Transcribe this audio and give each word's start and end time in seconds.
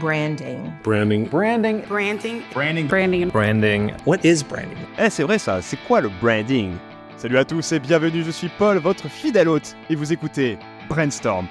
Branding. 0.00 0.72
Branding. 0.82 1.28
Branding. 1.28 1.82
Branding. 1.88 2.42
Branding. 2.52 2.88
Branding. 2.88 3.28
Branding. 3.28 3.92
What 4.04 4.24
is 4.24 4.42
branding? 4.42 4.76
Eh, 4.98 5.08
c'est 5.08 5.22
vrai 5.22 5.38
ça, 5.38 5.62
c'est 5.62 5.78
quoi 5.86 6.00
le 6.00 6.10
branding? 6.20 6.72
Salut 7.16 7.38
à 7.38 7.44
tous 7.44 7.72
et 7.72 7.78
bienvenue, 7.78 8.24
je 8.24 8.30
suis 8.32 8.50
Paul, 8.58 8.78
votre 8.78 9.08
fidèle 9.08 9.48
hôte, 9.48 9.76
et 9.88 9.94
vous 9.94 10.12
écoutez 10.12 10.58
Brainstorm. 10.88 11.46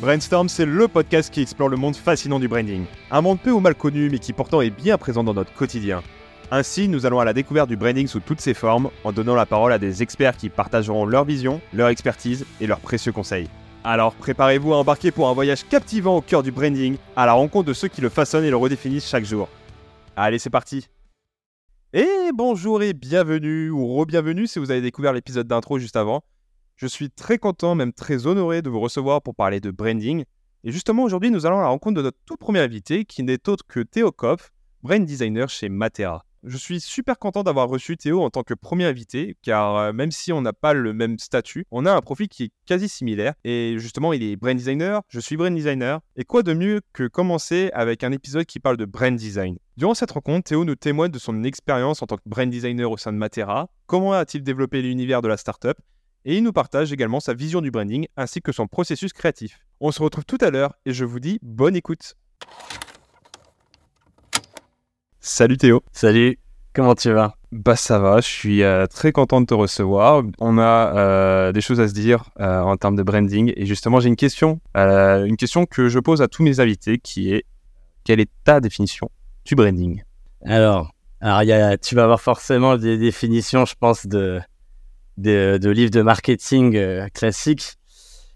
Brainstorm, 0.00 0.48
c'est 0.48 0.66
le 0.66 0.88
podcast 0.88 1.32
qui 1.32 1.40
explore 1.40 1.68
le 1.68 1.76
monde 1.76 1.94
fascinant 1.94 2.40
du 2.40 2.48
branding. 2.48 2.84
Un 3.10 3.20
monde 3.20 3.38
peu 3.38 3.52
ou 3.52 3.60
mal 3.60 3.76
connu, 3.76 4.10
mais 4.10 4.18
qui 4.18 4.32
pourtant 4.32 4.60
est 4.60 4.70
bien 4.70 4.98
présent 4.98 5.22
dans 5.22 5.34
notre 5.34 5.54
quotidien. 5.54 6.02
Ainsi, 6.50 6.88
nous 6.88 7.06
allons 7.06 7.20
à 7.20 7.24
la 7.24 7.32
découverte 7.32 7.68
du 7.68 7.76
branding 7.76 8.08
sous 8.08 8.20
toutes 8.20 8.40
ses 8.40 8.54
formes, 8.54 8.90
en 9.04 9.12
donnant 9.12 9.34
la 9.34 9.46
parole 9.46 9.72
à 9.72 9.78
des 9.78 10.02
experts 10.02 10.36
qui 10.36 10.48
partageront 10.48 11.06
leur 11.06 11.24
vision, 11.24 11.60
leur 11.72 11.88
expertise 11.88 12.44
et 12.60 12.66
leurs 12.66 12.80
précieux 12.80 13.12
conseils. 13.12 13.48
Alors 13.90 14.12
préparez-vous 14.12 14.74
à 14.74 14.76
embarquer 14.76 15.10
pour 15.10 15.30
un 15.30 15.32
voyage 15.32 15.66
captivant 15.66 16.18
au 16.18 16.20
cœur 16.20 16.42
du 16.42 16.52
branding, 16.52 16.98
à 17.16 17.24
la 17.24 17.32
rencontre 17.32 17.68
de 17.68 17.72
ceux 17.72 17.88
qui 17.88 18.02
le 18.02 18.10
façonnent 18.10 18.44
et 18.44 18.50
le 18.50 18.56
redéfinissent 18.58 19.08
chaque 19.08 19.24
jour. 19.24 19.48
Allez, 20.14 20.38
c'est 20.38 20.50
parti 20.50 20.88
Et 21.94 22.06
bonjour 22.34 22.82
et 22.82 22.92
bienvenue, 22.92 23.70
ou 23.70 23.96
re-bienvenue 23.96 24.46
si 24.46 24.58
vous 24.58 24.70
avez 24.70 24.82
découvert 24.82 25.14
l'épisode 25.14 25.46
d'intro 25.46 25.78
juste 25.78 25.96
avant. 25.96 26.22
Je 26.76 26.86
suis 26.86 27.08
très 27.08 27.38
content, 27.38 27.74
même 27.74 27.94
très 27.94 28.26
honoré 28.26 28.60
de 28.60 28.68
vous 28.68 28.78
recevoir 28.78 29.22
pour 29.22 29.34
parler 29.34 29.58
de 29.58 29.70
branding. 29.70 30.24
Et 30.64 30.70
justement, 30.70 31.04
aujourd'hui, 31.04 31.30
nous 31.30 31.46
allons 31.46 31.60
à 31.60 31.62
la 31.62 31.68
rencontre 31.68 31.96
de 31.96 32.02
notre 32.02 32.18
tout 32.26 32.36
premier 32.36 32.60
invité, 32.60 33.06
qui 33.06 33.22
n'est 33.22 33.48
autre 33.48 33.64
que 33.66 33.80
Théo 33.80 34.12
Kopf, 34.12 34.50
brand 34.82 35.02
designer 35.02 35.48
chez 35.48 35.70
Matera. 35.70 36.26
Je 36.44 36.56
suis 36.56 36.80
super 36.80 37.18
content 37.18 37.42
d'avoir 37.42 37.68
reçu 37.68 37.96
Théo 37.96 38.22
en 38.22 38.30
tant 38.30 38.42
que 38.42 38.54
premier 38.54 38.84
invité, 38.84 39.36
car 39.42 39.76
euh, 39.76 39.92
même 39.92 40.10
si 40.10 40.32
on 40.32 40.40
n'a 40.40 40.52
pas 40.52 40.72
le 40.72 40.92
même 40.92 41.18
statut, 41.18 41.66
on 41.70 41.84
a 41.84 41.92
un 41.92 42.00
profil 42.00 42.28
qui 42.28 42.44
est 42.44 42.50
quasi 42.66 42.88
similaire. 42.88 43.34
Et 43.44 43.74
justement, 43.78 44.12
il 44.12 44.22
est 44.22 44.36
brand 44.36 44.56
designer, 44.56 45.02
je 45.08 45.20
suis 45.20 45.36
brand 45.36 45.54
designer. 45.54 46.00
Et 46.16 46.24
quoi 46.24 46.42
de 46.42 46.54
mieux 46.54 46.80
que 46.92 47.08
commencer 47.08 47.70
avec 47.74 48.04
un 48.04 48.12
épisode 48.12 48.46
qui 48.46 48.60
parle 48.60 48.76
de 48.76 48.84
brand 48.84 49.16
design? 49.16 49.58
Durant 49.76 49.94
cette 49.94 50.12
rencontre, 50.12 50.48
Théo 50.48 50.64
nous 50.64 50.76
témoigne 50.76 51.10
de 51.10 51.18
son 51.18 51.44
expérience 51.44 52.02
en 52.02 52.06
tant 52.06 52.16
que 52.16 52.22
brand 52.26 52.48
designer 52.48 52.90
au 52.90 52.96
sein 52.96 53.12
de 53.12 53.18
Matera, 53.18 53.68
comment 53.86 54.12
a-t-il 54.12 54.42
développé 54.42 54.82
l'univers 54.82 55.22
de 55.22 55.28
la 55.28 55.36
startup, 55.36 55.78
et 56.24 56.36
il 56.36 56.42
nous 56.42 56.52
partage 56.52 56.92
également 56.92 57.20
sa 57.20 57.34
vision 57.34 57.60
du 57.60 57.70
branding 57.70 58.06
ainsi 58.16 58.40
que 58.40 58.52
son 58.52 58.66
processus 58.66 59.12
créatif. 59.12 59.60
On 59.80 59.92
se 59.92 60.02
retrouve 60.02 60.24
tout 60.24 60.38
à 60.40 60.50
l'heure 60.50 60.74
et 60.84 60.92
je 60.92 61.04
vous 61.04 61.20
dis 61.20 61.38
bonne 61.42 61.76
écoute. 61.76 62.16
Salut 65.20 65.56
Théo. 65.56 65.82
Salut, 65.92 66.38
comment 66.72 66.94
tu 66.94 67.10
vas? 67.10 67.34
Bah 67.50 67.74
ça 67.74 67.98
va, 67.98 68.20
je 68.20 68.26
suis 68.28 68.62
euh, 68.62 68.86
très 68.86 69.10
content 69.10 69.40
de 69.40 69.46
te 69.46 69.54
recevoir. 69.54 70.22
On 70.38 70.58
a 70.58 70.94
euh, 70.96 71.52
des 71.52 71.60
choses 71.60 71.80
à 71.80 71.88
se 71.88 71.92
dire 71.92 72.30
euh, 72.38 72.60
en 72.60 72.76
termes 72.76 72.94
de 72.94 73.02
branding 73.02 73.52
et 73.56 73.66
justement 73.66 73.98
j'ai 73.98 74.08
une 74.08 74.16
question, 74.16 74.60
une 74.76 75.36
question 75.36 75.66
que 75.66 75.88
je 75.88 75.98
pose 75.98 76.22
à 76.22 76.28
tous 76.28 76.44
mes 76.44 76.60
invités 76.60 76.98
qui 76.98 77.32
est 77.32 77.44
quelle 78.04 78.20
est 78.20 78.30
ta 78.44 78.60
définition 78.60 79.10
du 79.44 79.56
branding? 79.56 80.02
Alors, 80.44 80.94
alors 81.20 81.42
y 81.42 81.52
a, 81.52 81.76
tu 81.76 81.96
vas 81.96 82.04
avoir 82.04 82.20
forcément 82.20 82.76
des 82.76 82.96
définitions, 82.96 83.64
je 83.64 83.74
pense, 83.78 84.06
de, 84.06 84.40
de, 85.16 85.58
de 85.60 85.70
livres 85.70 85.90
de 85.90 86.02
marketing 86.02 87.08
classiques. 87.10 87.74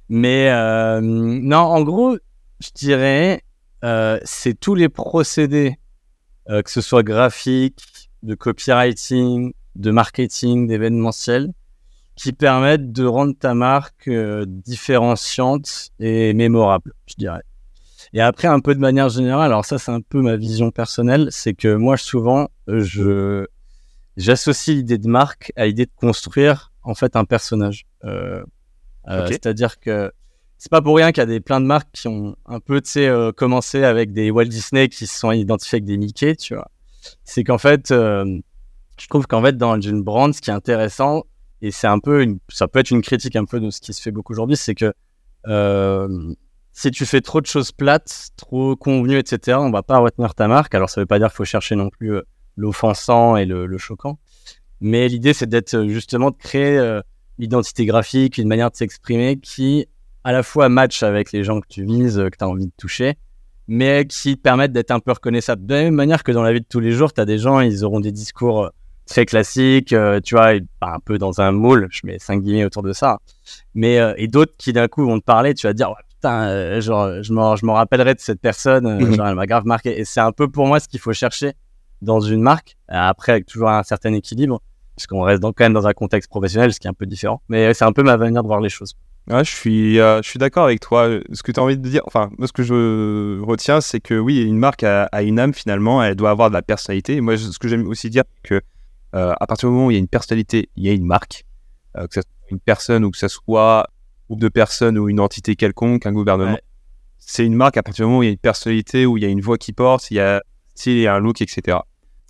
Mais 0.08 0.50
non, 1.00 1.58
en 1.58 1.82
gros, 1.82 2.18
je 2.58 2.70
dirais, 2.74 3.44
c'est 4.24 4.58
tous 4.58 4.74
les 4.74 4.88
procédés, 4.88 5.76
que 6.48 6.70
ce 6.70 6.80
soit 6.80 7.02
graphique, 7.02 8.10
de 8.22 8.34
copywriting, 8.34 9.52
de 9.76 9.90
marketing, 9.90 10.66
d'événementiel, 10.66 11.52
qui 12.16 12.32
permettent 12.32 12.92
de 12.92 13.04
rendre 13.04 13.34
ta 13.38 13.54
marque 13.54 14.08
euh, 14.08 14.44
différenciante 14.46 15.90
et 15.98 16.34
mémorable, 16.34 16.92
je 17.06 17.14
dirais. 17.16 17.42
Et 18.12 18.20
après, 18.20 18.48
un 18.48 18.60
peu 18.60 18.74
de 18.74 18.80
manière 18.80 19.08
générale, 19.08 19.46
alors 19.46 19.64
ça, 19.64 19.78
c'est 19.78 19.90
un 19.90 20.02
peu 20.02 20.20
ma 20.20 20.36
vision 20.36 20.70
personnelle, 20.70 21.28
c'est 21.30 21.54
que 21.54 21.74
moi, 21.74 21.96
souvent, 21.96 22.48
je 22.66 23.46
j'associe 24.18 24.76
l'idée 24.76 24.98
de 24.98 25.08
marque 25.08 25.52
à 25.56 25.64
l'idée 25.64 25.86
de 25.86 25.92
construire 25.96 26.72
en 26.82 26.94
fait 26.94 27.16
un 27.16 27.24
personnage. 27.24 27.86
Euh, 28.04 28.44
euh. 29.08 29.26
C'est-à-dire 29.28 29.80
que 29.80 30.12
c'est 30.62 30.70
pas 30.70 30.80
pour 30.80 30.94
rien 30.94 31.10
qu'il 31.10 31.20
y 31.20 31.24
a 31.24 31.26
des 31.26 31.40
plein 31.40 31.60
de 31.60 31.66
marques 31.66 31.90
qui 31.92 32.06
ont 32.06 32.36
un 32.46 32.60
peu, 32.60 32.80
euh, 32.98 33.32
commencé 33.32 33.82
avec 33.82 34.12
des 34.12 34.30
Walt 34.30 34.44
Disney 34.44 34.88
qui 34.88 35.08
se 35.08 35.18
sont 35.18 35.32
identifiés 35.32 35.78
avec 35.78 35.86
des 35.86 35.96
Mickey, 35.96 36.36
tu 36.36 36.54
vois. 36.54 36.70
C'est 37.24 37.42
qu'en 37.42 37.58
fait, 37.58 37.90
euh, 37.90 38.38
je 38.96 39.08
trouve 39.08 39.26
qu'en 39.26 39.42
fait, 39.42 39.56
dans 39.56 39.80
une 39.80 40.04
brand, 40.04 40.32
ce 40.32 40.40
qui 40.40 40.50
est 40.50 40.52
intéressant, 40.52 41.24
et 41.62 41.72
c'est 41.72 41.88
un 41.88 41.98
peu, 41.98 42.22
une, 42.22 42.38
ça 42.48 42.68
peut 42.68 42.78
être 42.78 42.92
une 42.92 43.02
critique 43.02 43.34
un 43.34 43.44
peu 43.44 43.58
de 43.58 43.70
ce 43.70 43.80
qui 43.80 43.92
se 43.92 44.00
fait 44.00 44.12
beaucoup 44.12 44.34
aujourd'hui, 44.34 44.56
c'est 44.56 44.76
que 44.76 44.92
euh, 45.48 46.32
si 46.72 46.92
tu 46.92 47.06
fais 47.06 47.22
trop 47.22 47.40
de 47.40 47.46
choses 47.46 47.72
plates, 47.72 48.28
trop 48.36 48.76
convenues, 48.76 49.18
etc., 49.18 49.58
on 49.60 49.72
va 49.72 49.82
pas 49.82 49.98
retenir 49.98 50.32
ta 50.32 50.46
marque. 50.46 50.76
Alors, 50.76 50.90
ça 50.90 51.00
veut 51.00 51.06
pas 51.06 51.18
dire 51.18 51.26
qu'il 51.30 51.38
faut 51.38 51.44
chercher 51.44 51.74
non 51.74 51.90
plus 51.90 52.14
euh, 52.14 52.22
l'offensant 52.56 53.36
et 53.36 53.46
le, 53.46 53.66
le 53.66 53.78
choquant. 53.78 54.20
Mais 54.80 55.08
l'idée, 55.08 55.32
c'est 55.32 55.48
d'être 55.48 55.74
euh, 55.74 55.88
justement 55.88 56.30
de 56.30 56.36
créer 56.36 56.78
euh, 56.78 57.00
l'identité 57.38 57.84
graphique, 57.84 58.38
une 58.38 58.46
manière 58.46 58.70
de 58.70 58.76
s'exprimer 58.76 59.38
qui, 59.40 59.86
à 60.24 60.32
la 60.32 60.42
fois, 60.42 60.68
match 60.68 61.02
avec 61.02 61.32
les 61.32 61.44
gens 61.44 61.60
que 61.60 61.66
tu 61.68 61.84
vises, 61.84 62.18
euh, 62.18 62.30
que 62.30 62.36
tu 62.38 62.44
as 62.44 62.48
envie 62.48 62.66
de 62.66 62.72
toucher, 62.76 63.14
mais 63.68 64.06
qui 64.06 64.36
te 64.36 64.42
permettent 64.42 64.72
d'être 64.72 64.90
un 64.90 65.00
peu 65.00 65.12
reconnaissable. 65.12 65.64
De 65.66 65.74
la 65.74 65.82
même 65.84 65.94
manière 65.94 66.22
que 66.22 66.32
dans 66.32 66.42
la 66.42 66.52
vie 66.52 66.60
de 66.60 66.66
tous 66.68 66.80
les 66.80 66.92
jours, 66.92 67.12
tu 67.12 67.20
as 67.20 67.24
des 67.24 67.38
gens, 67.38 67.60
ils 67.60 67.84
auront 67.84 68.00
des 68.00 68.12
discours 68.12 68.64
euh, 68.64 68.68
très 69.06 69.26
classiques, 69.26 69.92
euh, 69.92 70.20
tu 70.20 70.34
vois, 70.36 70.54
et, 70.54 70.60
bah, 70.80 70.92
un 70.94 71.00
peu 71.00 71.18
dans 71.18 71.40
un 71.40 71.52
moule, 71.52 71.88
je 71.90 72.00
mets 72.04 72.18
cinq 72.18 72.42
guillemets 72.42 72.64
autour 72.64 72.82
de 72.82 72.92
ça. 72.92 73.18
Mais, 73.74 73.98
euh, 73.98 74.14
et 74.16 74.28
d'autres 74.28 74.52
qui 74.58 74.72
d'un 74.72 74.88
coup 74.88 75.04
vont 75.04 75.18
te 75.18 75.24
parler, 75.24 75.54
tu 75.54 75.66
vas 75.66 75.72
te 75.72 75.76
dire, 75.76 75.88
ouais, 75.90 75.96
putain, 76.08 76.44
euh, 76.48 76.80
genre, 76.80 77.22
je 77.22 77.32
m'en 77.32 77.74
rappellerai 77.74 78.14
de 78.14 78.20
cette 78.20 78.40
personne, 78.40 78.86
Mhm. 79.00 79.14
genre, 79.14 79.26
elle 79.28 79.34
m'a 79.34 79.46
grave 79.46 79.64
marqué. 79.66 79.98
Et 79.98 80.04
c'est 80.04 80.20
un 80.20 80.32
peu 80.32 80.48
pour 80.48 80.66
moi 80.66 80.78
ce 80.80 80.86
qu'il 80.88 81.00
faut 81.00 81.12
chercher 81.12 81.52
dans 82.00 82.20
une 82.20 82.42
marque, 82.42 82.76
après 82.88 83.32
avec 83.32 83.46
toujours 83.46 83.70
un 83.70 83.82
certain 83.82 84.12
équilibre, 84.12 84.60
parce 84.96 85.06
qu'on 85.06 85.22
reste 85.22 85.40
dans- 85.42 85.52
quand 85.52 85.64
même 85.64 85.72
dans 85.72 85.86
un 85.86 85.92
contexte 85.92 86.28
professionnel, 86.30 86.72
ce 86.72 86.78
qui 86.80 86.86
est 86.86 86.90
un 86.90 86.94
peu 86.94 87.06
différent. 87.06 87.40
Mais 87.48 87.74
c'est 87.74 87.84
un 87.84 87.92
peu 87.92 88.02
ma 88.02 88.16
manière 88.16 88.42
de 88.42 88.48
voir 88.48 88.60
les 88.60 88.68
choses. 88.68 88.94
Ouais, 89.30 89.44
je 89.44 89.50
suis, 89.50 90.00
euh, 90.00 90.20
je 90.22 90.28
suis 90.28 90.38
d'accord 90.38 90.64
avec 90.64 90.80
toi. 90.80 91.08
Ce 91.32 91.42
que 91.42 91.52
tu 91.52 91.60
as 91.60 91.62
envie 91.62 91.78
de 91.78 91.88
dire, 91.88 92.02
enfin, 92.06 92.30
moi, 92.38 92.48
ce 92.48 92.52
que 92.52 92.62
je 92.64 93.40
retiens, 93.40 93.80
c'est 93.80 94.00
que 94.00 94.14
oui, 94.14 94.42
une 94.42 94.58
marque 94.58 94.82
a, 94.82 95.04
a 95.12 95.22
une 95.22 95.38
âme 95.38 95.54
finalement, 95.54 96.02
elle 96.02 96.16
doit 96.16 96.30
avoir 96.30 96.48
de 96.48 96.54
la 96.54 96.62
personnalité. 96.62 97.14
Et 97.16 97.20
moi, 97.20 97.36
ce 97.36 97.56
que 97.58 97.68
j'aime 97.68 97.86
aussi 97.86 98.10
dire, 98.10 98.24
c'est 98.34 98.48
que 98.48 98.60
euh, 99.14 99.32
à 99.38 99.46
partir 99.46 99.68
du 99.68 99.74
moment 99.74 99.86
où 99.86 99.90
il 99.90 99.94
y 99.94 99.96
a 99.96 100.00
une 100.00 100.08
personnalité, 100.08 100.70
il 100.76 100.84
y 100.84 100.88
a 100.88 100.92
une 100.92 101.06
marque, 101.06 101.44
Euh, 101.96 102.06
que 102.08 102.14
ce 102.14 102.22
soit 102.22 102.50
une 102.50 102.58
personne 102.58 103.04
ou 103.04 103.10
que 103.10 103.18
ce 103.18 103.28
soit 103.28 103.80
un 103.80 103.84
groupe 104.28 104.40
de 104.40 104.48
personnes 104.48 104.96
ou 104.98 105.08
une 105.08 105.20
entité 105.20 105.56
quelconque, 105.56 106.06
un 106.06 106.12
gouvernement. 106.12 106.54
Ouais. 106.54 106.62
C'est 107.18 107.44
une 107.44 107.54
marque 107.54 107.76
à 107.76 107.82
partir 107.82 108.04
du 108.04 108.08
moment 108.08 108.20
où 108.20 108.22
il 108.22 108.26
y 108.26 108.30
a 108.30 108.32
une 108.32 108.38
personnalité, 108.38 109.04
où 109.06 109.18
il 109.18 109.22
y 109.22 109.26
a 109.26 109.28
une 109.28 109.42
voix 109.42 109.58
qui 109.58 109.72
porte, 109.72 110.10
il 110.10 110.14
y 110.16 110.20
a 110.20 110.36
un 110.36 110.40
style 110.74 110.98
et 110.98 111.06
un 111.06 111.18
look, 111.20 111.42
etc. 111.42 111.78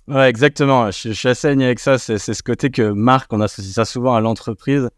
Ouais, 0.07 0.29
exactement. 0.29 0.91
Je, 0.91 1.09
je 1.09 1.13
suis 1.13 1.29
assez 1.29 1.47
aligné 1.47 1.65
avec 1.65 1.79
ça. 1.79 1.97
C'est 1.97 2.17
ce 2.19 2.43
côté 2.43 2.69
que 2.69 2.91
marque, 2.91 3.31
on 3.31 3.39
associe 3.41 3.73
ça 3.73 3.85
souvent 3.85 4.13
à 4.15 4.19
l'entreprise. 4.21 4.89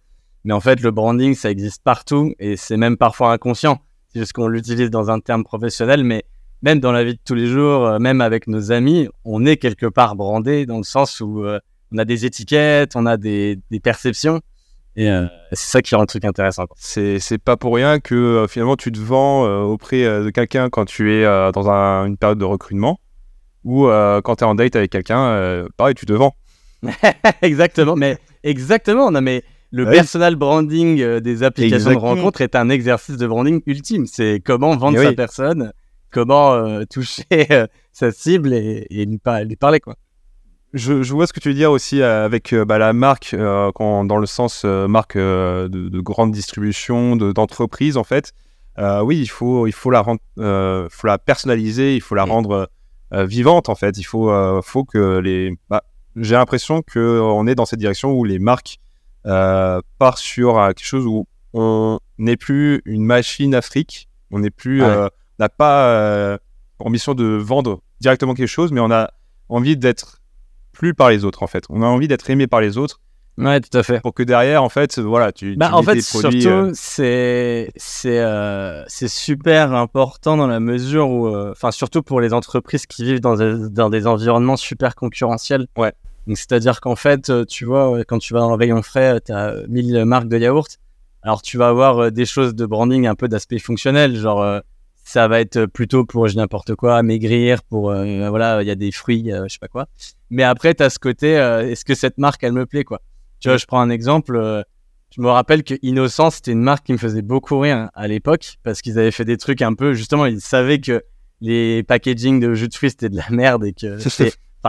Mais 0.45 0.53
en 0.53 0.61
fait, 0.61 0.79
le 0.79 0.91
branding, 0.91 1.33
ça 1.35 1.51
existe 1.51 1.83
partout 1.83 2.33
et 2.39 2.56
c'est 2.56 2.78
même 2.78 2.95
parfois 2.97 3.33
inconscient. 3.33 3.79
C'est 4.13 4.19
juste 4.19 4.31
qu'on 4.33 4.47
l'utilise 4.47 4.89
dans 4.89 5.09
un 5.11 5.19
terme 5.19 5.44
professionnel, 5.44 6.03
mais 6.03 6.23
même 6.61 6.79
dans 6.79 6.91
la 6.94 7.03
vie 7.03 7.16
de 7.16 7.19
tous 7.25 7.33
les 7.35 7.47
jours, 7.47 7.85
euh, 7.85 8.00
même 8.00 8.22
avec 8.22 8.47
nos 8.47 8.72
amis, 8.72 9.09
on 9.25 9.45
est 9.45 9.57
quelque 9.57 9.88
part 9.88 10.16
brandé 10.16 10.66
dans 10.66 10.78
le 10.78 10.84
sens 10.84 11.19
où 11.19 11.44
euh, 11.44 11.59
on 11.91 11.97
a 11.97 12.05
des 12.05 12.25
étiquettes, 12.25 12.95
on 12.95 13.05
a 13.05 13.17
des, 13.17 13.59
des 13.72 13.79
perceptions. 13.79 14.39
Et 14.95 15.09
euh, 15.11 15.25
c'est 15.51 15.69
ça 15.72 15.81
qui 15.81 15.94
rend 15.95 16.01
le 16.01 16.07
truc 16.07 16.23
intéressant. 16.23 16.66
C'est 16.78 17.19
c'est 17.19 17.38
pas 17.38 17.57
pour 17.57 17.75
rien 17.75 18.00
que 18.00 18.16
euh, 18.16 18.47
finalement 18.47 18.78
tu 18.78 18.91
te 18.94 19.00
vends 19.00 19.45
euh, 19.45 19.59
auprès 19.63 20.03
de 20.23 20.29
quelqu'un 20.29 20.69
quand 20.69 20.85
tu 20.85 21.11
es 21.11 21.23
dans 21.51 21.69
un- 21.69 22.05
une 22.05 22.16
période 22.17 22.38
de 22.39 22.45
recrutement 22.45 23.00
ou 23.66 23.88
quand 24.23 24.35
tu 24.38 24.44
es 24.44 24.47
en 24.47 24.53
date 24.55 24.75
avec 24.75 24.91
quelqu'un, 24.91 25.66
pareil, 25.75 25.95
tu 25.95 26.05
te 26.05 26.13
vends. 26.13 26.35
exactement, 27.41 27.95
mais 27.95 28.19
exactement. 28.44 29.09
Non, 29.09 29.22
mais 29.22 29.44
le 29.84 29.91
personal 29.91 30.36
branding 30.36 31.02
euh, 31.02 31.19
des 31.19 31.44
applications 31.44 31.90
Exactement. 31.91 32.13
de 32.16 32.19
rencontre 32.19 32.41
est 32.41 32.56
un 32.56 32.69
exercice 32.69 33.18
de 33.18 33.28
branding 33.28 33.62
ultime. 33.66 34.06
C'est 34.06 34.41
comment 34.44 34.75
vendre 34.78 34.97
Eh 35.00 35.03
sa 35.03 35.09
oui. 35.09 35.16
personne, 35.16 35.74
comment 36.12 36.53
euh, 36.53 36.84
toucher 36.90 37.24
euh, 37.52 37.67
sa 37.91 38.11
cible 38.11 38.53
et, 38.53 38.88
et 38.90 39.05
lui, 39.05 39.17
par- 39.17 39.44
lui 39.44 39.55
parler 39.55 39.79
quoi. 39.79 39.96
Je, 40.73 41.03
je 41.03 41.14
vois 41.14 41.26
ce 41.26 41.32
que 41.34 41.40
tu 41.40 41.47
veux 41.49 41.53
dire 41.55 41.72
aussi 41.72 42.02
avec 42.02 42.52
euh, 42.52 42.66
bah, 42.66 42.78
la 42.78 42.91
marque, 42.91 43.34
quand, 43.76 44.03
dans 44.05 44.17
le 44.17 44.26
sens 44.26 44.66
marque 44.66 45.17
de, 45.17 45.67
de 45.70 45.99
grande 46.02 46.32
distribution, 46.32 47.16
de- 47.16 47.32
d'entreprise 47.32 47.96
en 47.97 48.03
fait. 48.03 48.34
Oui, 49.03 49.20
il 49.22 49.28
faut, 49.28 49.67
il 49.67 49.72
faut 49.73 49.90
la 49.90 50.02
rendre, 50.02 50.20
faut 50.38 51.08
la 51.08 51.17
personnaliser, 51.17 51.96
il 51.96 52.02
faut 52.02 52.16
la 52.16 52.26
Mm. 52.26 52.32
rendre 52.32 52.70
vivante 53.11 53.70
en 53.70 53.76
fait. 53.76 53.97
Il 53.97 54.03
faut, 54.03 54.29
faut 54.64 54.84
que 54.84 55.20
les. 55.20 55.53
bah, 55.70 55.84
J'ai 56.17 56.35
l'impression 56.35 56.82
que 56.82 57.20
on 57.22 57.47
est 57.47 57.55
dans 57.55 57.66
cette 57.66 57.79
direction 57.79 58.11
où 58.11 58.26
les 58.26 58.40
marques 58.40 58.78
euh, 59.25 59.81
partent 59.99 60.19
sur 60.19 60.59
euh, 60.59 60.67
quelque 60.69 60.85
chose 60.85 61.05
où 61.05 61.27
on 61.53 61.99
n'est 62.17 62.37
plus 62.37 62.81
une 62.85 63.03
machine 63.05 63.59
fric, 63.61 64.09
on 64.31 64.39
n'est 64.39 64.49
plus, 64.49 64.81
Ouais. 64.81 64.87
euh, 64.87 65.07
n'a 65.39 65.49
pas 65.49 66.37
ambition 66.79 67.13
de 67.13 67.25
vendre 67.25 67.81
directement 68.01 68.33
quelque 68.33 68.47
chose, 68.47 68.72
mais 68.72 68.81
on 68.81 68.91
a 68.91 69.09
envie 69.49 69.77
d'être 69.77 70.22
plus 70.73 70.93
par 70.93 71.09
les 71.09 71.23
autres 71.23 71.43
en 71.43 71.47
fait. 71.47 71.63
On 71.69 71.81
a 71.81 71.85
envie 71.87 72.07
d'être 72.07 72.29
aimé 72.29 72.47
par 72.47 72.61
les 72.61 72.77
autres 72.77 72.99
Ouais, 73.37 73.59
tout 73.59 73.77
à 73.77 73.83
fait. 73.83 73.99
Pour 73.99 74.13
que 74.13 74.23
derrière, 74.23 74.63
en 74.63 74.69
fait, 74.69 74.97
voilà, 74.97 75.33
tu. 75.33 75.57
Bah, 75.57 75.67
tu 75.67 75.73
en 75.73 75.83
fait, 75.83 75.99
surtout, 75.99 76.47
euh, 76.47 76.72
c'est 76.73 77.69
c'est 77.75 78.19
euh, 78.19 78.81
c'est 78.87 79.09
super 79.09 79.73
important 79.73 80.37
dans 80.37 80.47
la 80.47 80.61
mesure 80.61 81.09
où, 81.09 81.27
euh, 81.27 81.51
enfin, 81.51 81.72
surtout 81.72 82.01
pour 82.01 82.22
les 82.22 82.31
entreprises 82.33 82.85
qui 82.85 83.03
vivent 83.03 83.19
dans 83.19 83.35
des, 83.35 83.69
dans 83.69 83.89
des 83.89 84.07
environnements 84.07 84.55
super 84.55 84.95
concurrentiels. 84.95 85.67
Ouais. 85.77 85.91
Donc, 86.27 86.37
c'est-à-dire 86.37 86.81
qu'en 86.81 86.95
fait, 86.95 87.29
euh, 87.29 87.45
tu 87.45 87.66
vois, 87.66 88.03
quand 88.05 88.19
tu 88.19 88.33
vas 88.33 88.39
dans 88.39 88.51
un 88.51 88.57
rayon 88.57 88.81
frais, 88.81 89.19
tu 89.22 89.31
as 89.31 89.55
1000 89.67 90.05
marques 90.05 90.27
de 90.27 90.37
yaourt. 90.37 90.79
Alors, 91.22 91.41
tu 91.41 91.57
vas 91.57 91.67
avoir 91.69 91.99
euh, 91.99 92.09
des 92.11 92.25
choses 92.25 92.55
de 92.55 92.66
branding, 92.66 93.07
un 93.07 93.16
peu 93.16 93.27
d'aspect 93.27 93.59
fonctionnel, 93.59 94.16
genre. 94.16 94.41
euh, 94.41 94.59
ça 95.07 95.27
va 95.27 95.39
être 95.39 95.67
plutôt 95.67 96.03
pour 96.03 96.27
je 96.27 96.35
n'importe 96.35 96.73
quoi, 96.73 97.03
maigrir, 97.03 97.61
pour 97.61 97.91
euh, 97.91 98.27
voilà, 98.31 98.63
il 98.63 98.67
y 98.67 98.72
a 98.72 98.75
des 98.75 98.91
fruits, 98.91 99.31
euh, 99.31 99.43
je 99.47 99.53
sais 99.53 99.59
pas 99.59 99.67
quoi. 99.67 99.87
Mais 100.31 100.41
après, 100.41 100.73
tu 100.73 100.81
as 100.81 100.89
ce 100.89 100.97
côté, 100.97 101.37
euh, 101.37 101.69
est-ce 101.69 101.85
que 101.85 101.93
cette 101.93 102.17
marque, 102.17 102.43
elle 102.43 102.53
me 102.53 102.66
plaît, 102.66 102.83
quoi? 102.83 103.01
Tu 103.39 103.47
vois, 103.47 103.57
je 103.57 103.67
prends 103.67 103.79
un 103.79 103.91
exemple. 103.91 104.63
je 105.16 105.22
me 105.22 105.29
rappelle 105.29 105.63
que 105.63 105.75
Innocent, 105.83 106.31
c'était 106.31 106.53
une 106.53 106.63
marque 106.63 106.87
qui 106.87 106.91
me 106.93 106.97
faisait 106.97 107.22
beaucoup 107.22 107.59
rire 107.59 107.91
à 107.93 108.07
l'époque 108.07 108.55
parce 108.63 108.81
qu'ils 108.81 108.97
avaient 108.97 109.11
fait 109.11 109.25
des 109.25 109.37
trucs 109.37 109.61
un 109.61 109.75
peu, 109.75 109.93
justement, 109.93 110.25
ils 110.25 110.41
savaient 110.41 110.79
que 110.79 111.03
les 111.39 111.83
packaging 111.83 112.39
de 112.39 112.55
jus 112.55 112.67
de 112.67 112.73
fruits 112.73 112.89
c'était 112.89 113.09
de 113.09 113.17
la 113.17 113.29
merde 113.29 113.63
et 113.66 113.73
que 113.73 113.99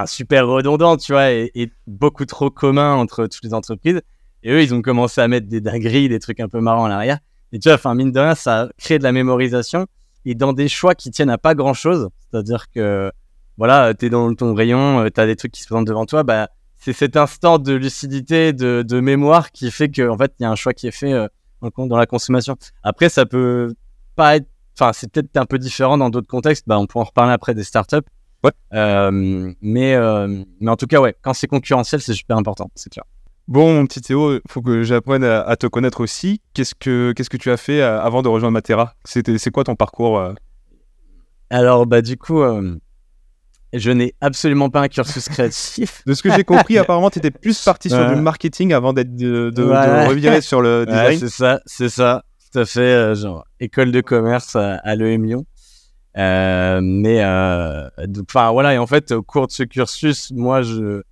super 0.04 0.46
redondant, 0.46 0.98
tu 0.98 1.12
vois, 1.12 1.31
et, 1.31 1.72
beaucoup 1.87 2.26
trop 2.26 2.50
commun 2.50 2.94
entre 2.94 3.26
toutes 3.26 3.44
les 3.44 3.54
entreprises. 3.54 4.02
Et 4.43 4.50
eux, 4.50 4.62
ils 4.62 4.75
ont 4.75 4.82
commencé 4.82 5.22
à 5.22 5.28
mettre 5.28 5.48
des 5.48 5.62
dingueries, 5.62 6.10
des 6.10 6.19
trucs 6.19 6.40
un 6.40 6.48
peu 6.48 6.60
marrants 6.60 6.84
à 6.84 6.88
l'arrière. 6.90 7.20
Et 7.52 7.58
tu 7.58 7.69
vois, 7.69 7.76
enfin, 7.76 7.94
mine 7.94 8.12
de 8.12 8.20
rien, 8.20 8.34
ça 8.34 8.62
a 8.62 8.69
créé 8.76 8.98
de 8.98 9.02
la 9.04 9.12
mémorisation 9.12 9.87
et 10.26 10.34
dans 10.34 10.52
des 10.52 10.69
choix 10.69 10.94
qui 10.94 11.10
tiennent 11.10 11.31
à 11.31 11.38
pas 11.38 11.54
grand 11.54 11.72
chose. 11.72 12.10
C'est-à-dire 12.31 12.69
que, 12.70 13.10
voilà, 13.56 13.94
t'es 13.94 14.10
dans 14.10 14.34
ton 14.34 14.54
rayon, 14.54 15.04
euh, 15.04 15.08
t'as 15.08 15.25
des 15.25 15.37
trucs 15.37 15.52
qui 15.52 15.62
se 15.62 15.66
présentent 15.66 15.87
devant 15.87 16.04
toi, 16.04 16.25
bah, 16.25 16.50
c'est 16.76 16.92
cet 16.92 17.16
instant 17.16 17.58
de 17.58 17.72
lucidité, 17.72 18.52
de, 18.52 19.00
mémoire 19.00 19.52
qui 19.52 19.70
fait 19.70 19.88
qu'en 19.88 20.10
en 20.10 20.19
fait, 20.19 20.34
il 20.38 20.42
y 20.42 20.46
a 20.46 20.50
un 20.50 20.56
choix 20.56 20.75
qui 20.75 20.88
est 20.88 20.92
fait 20.92 21.12
euh, 21.12 21.28
dans 21.76 21.96
la 21.96 22.06
consommation. 22.06 22.56
Après, 22.82 23.08
ça 23.08 23.25
peut 23.25 23.72
pas 24.16 24.37
être, 24.37 24.49
enfin, 24.78 24.92
c'est 24.92 25.10
peut-être 25.10 25.37
un 25.37 25.46
peu 25.46 25.58
différent 25.58 25.96
dans 25.96 26.10
d'autres 26.10 26.28
contextes. 26.28 26.64
Bah, 26.66 26.78
on 26.78 26.87
pourra 26.87 27.04
en 27.04 27.06
reparler 27.06 27.32
après 27.32 27.54
des 27.54 27.64
startups. 27.64 27.96
Ouais. 28.46 28.78
Euh, 28.78 29.52
mais, 29.60 29.94
euh, 29.94 30.43
mais 30.60 30.70
en 30.70 30.76
tout 30.76 30.87
cas, 30.87 31.00
ouais, 31.00 31.14
quand 31.22 31.34
c'est 31.34 31.46
concurrentiel, 31.46 32.00
c'est 32.00 32.14
super 32.14 32.37
important, 32.37 32.70
c'est 32.75 32.90
clair. 32.90 33.04
Bon, 33.48 33.72
mon 33.75 33.87
petit 33.87 34.00
Théo, 34.00 34.40
faut 34.48 34.60
que 34.62 34.82
j'apprenne 34.82 35.22
à, 35.25 35.40
à 35.43 35.56
te 35.56 35.66
connaître 35.69 36.00
aussi. 36.00 36.40
Qu'est-ce 36.54 36.75
que 36.75 37.12
qu'est-ce 37.16 37.31
que 37.31 37.37
tu 37.37 37.50
as 37.50 37.56
fait 37.56 37.81
euh, 37.81 38.00
avant 38.00 38.22
de 38.22 38.28
rejoindre 38.28 38.52
Matera? 38.54 38.94
C'est 39.04 39.50
quoi 39.52 39.62
ton 39.64 39.76
parcours 39.76 40.19
euh? 40.19 40.32
Alors, 41.50 41.87
bah, 41.87 42.02
du 42.02 42.16
coup, 42.16 42.43
je 43.72 43.90
n'ai 43.90 44.14
absolument 44.20 44.69
pas 44.70 44.81
un 44.81 44.88
cursus 44.88 45.28
créatif. 45.28 46.02
De 46.06 46.14
ce 46.14 46.22
que 46.22 46.31
j'ai 46.32 46.42
compris, 46.44 46.76
apparemment, 46.78 47.10
tu 47.10 47.19
étais 47.19 47.31
plus 47.31 47.62
parti 47.64 47.88
sur 47.90 48.06
du 48.08 48.16
marketing 48.20 48.72
avant 48.72 48.92
d'être 48.92 49.14
de, 49.14 49.50
de, 49.50 49.50
de 49.50 49.62
Ouais. 49.64 50.06
revirer 50.06 50.40
sur 50.40 50.60
le 50.60 50.84
Ouais, 50.88 51.10
design. 51.10 51.19
c'est 51.20 51.28
ça, 51.28 51.60
c'est 51.66 51.88
ça, 51.88 52.25
tout 52.52 52.58
à 52.58 52.64
fait. 52.64 53.14
genre 53.14 53.44
école 53.60 53.92
de 53.92 54.00
commerce 54.00 54.56
à, 54.56 54.75
à 54.76 54.94
l'EM 54.96 55.25
Lyon. 55.25 55.44
Euh, 56.16 56.80
mais 56.82 57.22
euh, 57.22 57.88
enfin 58.22 58.50
voilà, 58.52 58.74
et 58.74 58.78
en 58.78 58.86
fait, 58.86 59.12
au 59.12 59.22
cours 59.22 59.46
de 59.48 59.52
ce 59.52 59.62
cursus, 59.64 60.32
moi, 60.32 60.62
je, 60.62 61.02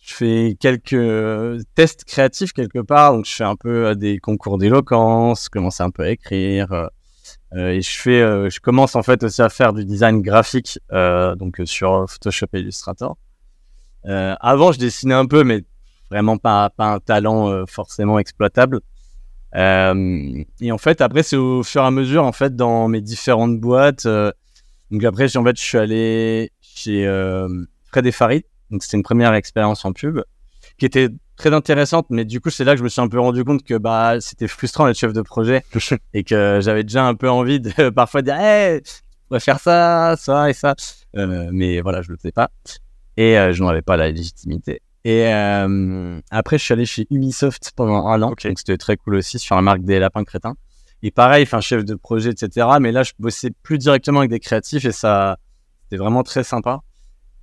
je 0.00 0.14
fais 0.14 0.56
quelques 0.58 0.94
euh, 0.94 1.60
tests 1.74 2.04
créatifs 2.04 2.52
quelque 2.54 2.78
part. 2.80 3.12
Donc, 3.12 3.26
je 3.26 3.34
fais 3.34 3.44
un 3.44 3.56
peu 3.56 3.94
des 3.94 4.18
concours 4.18 4.56
d'éloquence, 4.58 5.48
commence 5.50 5.80
un 5.80 5.90
peu 5.90 6.04
à 6.04 6.10
écrire. 6.10 6.72
euh, 7.54 7.68
et 7.70 7.82
je 7.82 7.96
fais, 7.98 8.20
euh, 8.22 8.50
je 8.50 8.60
commence 8.60 8.96
en 8.96 9.02
fait 9.02 9.22
aussi 9.22 9.42
à 9.42 9.48
faire 9.48 9.72
du 9.72 9.84
design 9.84 10.22
graphique, 10.22 10.78
euh, 10.92 11.34
donc 11.34 11.60
sur 11.64 12.06
Photoshop 12.08 12.46
et 12.54 12.60
Illustrator. 12.60 13.16
Avant, 14.04 14.72
je 14.72 14.78
dessinais 14.78 15.14
un 15.14 15.26
peu, 15.26 15.44
mais 15.44 15.64
vraiment 16.10 16.38
pas, 16.38 16.70
pas 16.70 16.94
un 16.94 17.00
talent 17.00 17.66
forcément 17.66 18.18
exploitable. 18.18 18.80
Euh, 19.54 20.44
et 20.60 20.72
en 20.72 20.78
fait, 20.78 21.00
après, 21.00 21.22
c'est 21.22 21.36
au 21.36 21.62
fur 21.62 21.82
et 21.82 21.86
à 21.86 21.90
mesure, 21.90 22.24
en 22.24 22.32
fait, 22.32 22.54
dans 22.56 22.88
mes 22.88 23.00
différentes 23.00 23.58
boîtes. 23.58 24.06
euh, 24.06 24.30
donc 24.90 25.04
après, 25.04 25.36
en 25.36 25.44
fait, 25.44 25.56
je 25.56 25.62
suis 25.62 25.78
allé 25.78 26.52
chez 26.60 27.06
euh, 27.06 27.48
Fred 27.90 28.06
et 28.06 28.12
Farid. 28.12 28.44
Donc 28.70 28.82
c'était 28.82 28.96
une 28.96 29.02
première 29.02 29.34
expérience 29.34 29.84
en 29.84 29.92
pub 29.92 30.22
qui 30.78 30.86
était 30.86 31.08
très 31.36 31.52
intéressante, 31.52 32.06
mais 32.10 32.24
du 32.24 32.40
coup, 32.40 32.50
c'est 32.50 32.64
là 32.64 32.72
que 32.72 32.78
je 32.78 32.84
me 32.84 32.88
suis 32.88 33.00
un 33.00 33.08
peu 33.08 33.18
rendu 33.18 33.44
compte 33.44 33.64
que 33.64 33.74
bah, 33.74 34.20
c'était 34.20 34.48
frustrant 34.48 34.86
d'être 34.86 34.98
chef 34.98 35.12
de 35.12 35.22
projet 35.22 35.64
et 36.14 36.24
que 36.24 36.60
j'avais 36.62 36.84
déjà 36.84 37.04
un 37.04 37.14
peu 37.14 37.30
envie 37.30 37.60
de 37.60 37.88
parfois 37.94 38.22
dire, 38.22 38.36
hey, 38.38 38.80
je 38.84 38.92
pourrais 39.28 39.40
faire 39.40 39.60
ça, 39.60 40.14
ça 40.18 40.50
et 40.50 40.52
ça. 40.52 40.74
Euh, 41.16 41.48
mais 41.52 41.80
voilà, 41.80 42.02
je 42.02 42.10
le 42.10 42.16
faisais 42.16 42.32
pas. 42.32 42.50
Et 43.16 43.38
euh, 43.38 43.52
je 43.52 43.62
n'en 43.62 43.68
avais 43.68 43.82
pas 43.82 43.96
la 43.96 44.10
légitimité. 44.10 44.80
Et 45.04 45.32
euh, 45.32 46.20
après, 46.30 46.58
je 46.58 46.64
suis 46.64 46.72
allé 46.72 46.84
chez 46.84 47.06
Ubisoft 47.10 47.72
pendant 47.76 48.06
un 48.08 48.20
an. 48.22 48.32
Ok. 48.32 48.46
Donc, 48.46 48.58
c'était 48.58 48.76
très 48.76 48.96
cool 48.96 49.16
aussi 49.16 49.38
sur 49.38 49.56
la 49.56 49.62
marque 49.62 49.82
des 49.82 49.98
lapins 49.98 50.24
crétins. 50.24 50.54
Et 51.02 51.10
pareil, 51.10 51.44
enfin, 51.44 51.60
chef 51.60 51.84
de 51.84 51.94
projet, 51.94 52.30
etc. 52.30 52.66
Mais 52.80 52.90
là, 52.90 53.04
je 53.04 53.12
bossais 53.18 53.50
plus 53.62 53.78
directement 53.78 54.20
avec 54.20 54.30
des 54.30 54.40
créatifs 54.40 54.84
et 54.84 54.92
ça, 54.92 55.38
c'était 55.84 55.96
vraiment 55.96 56.24
très 56.24 56.42
sympa. 56.42 56.80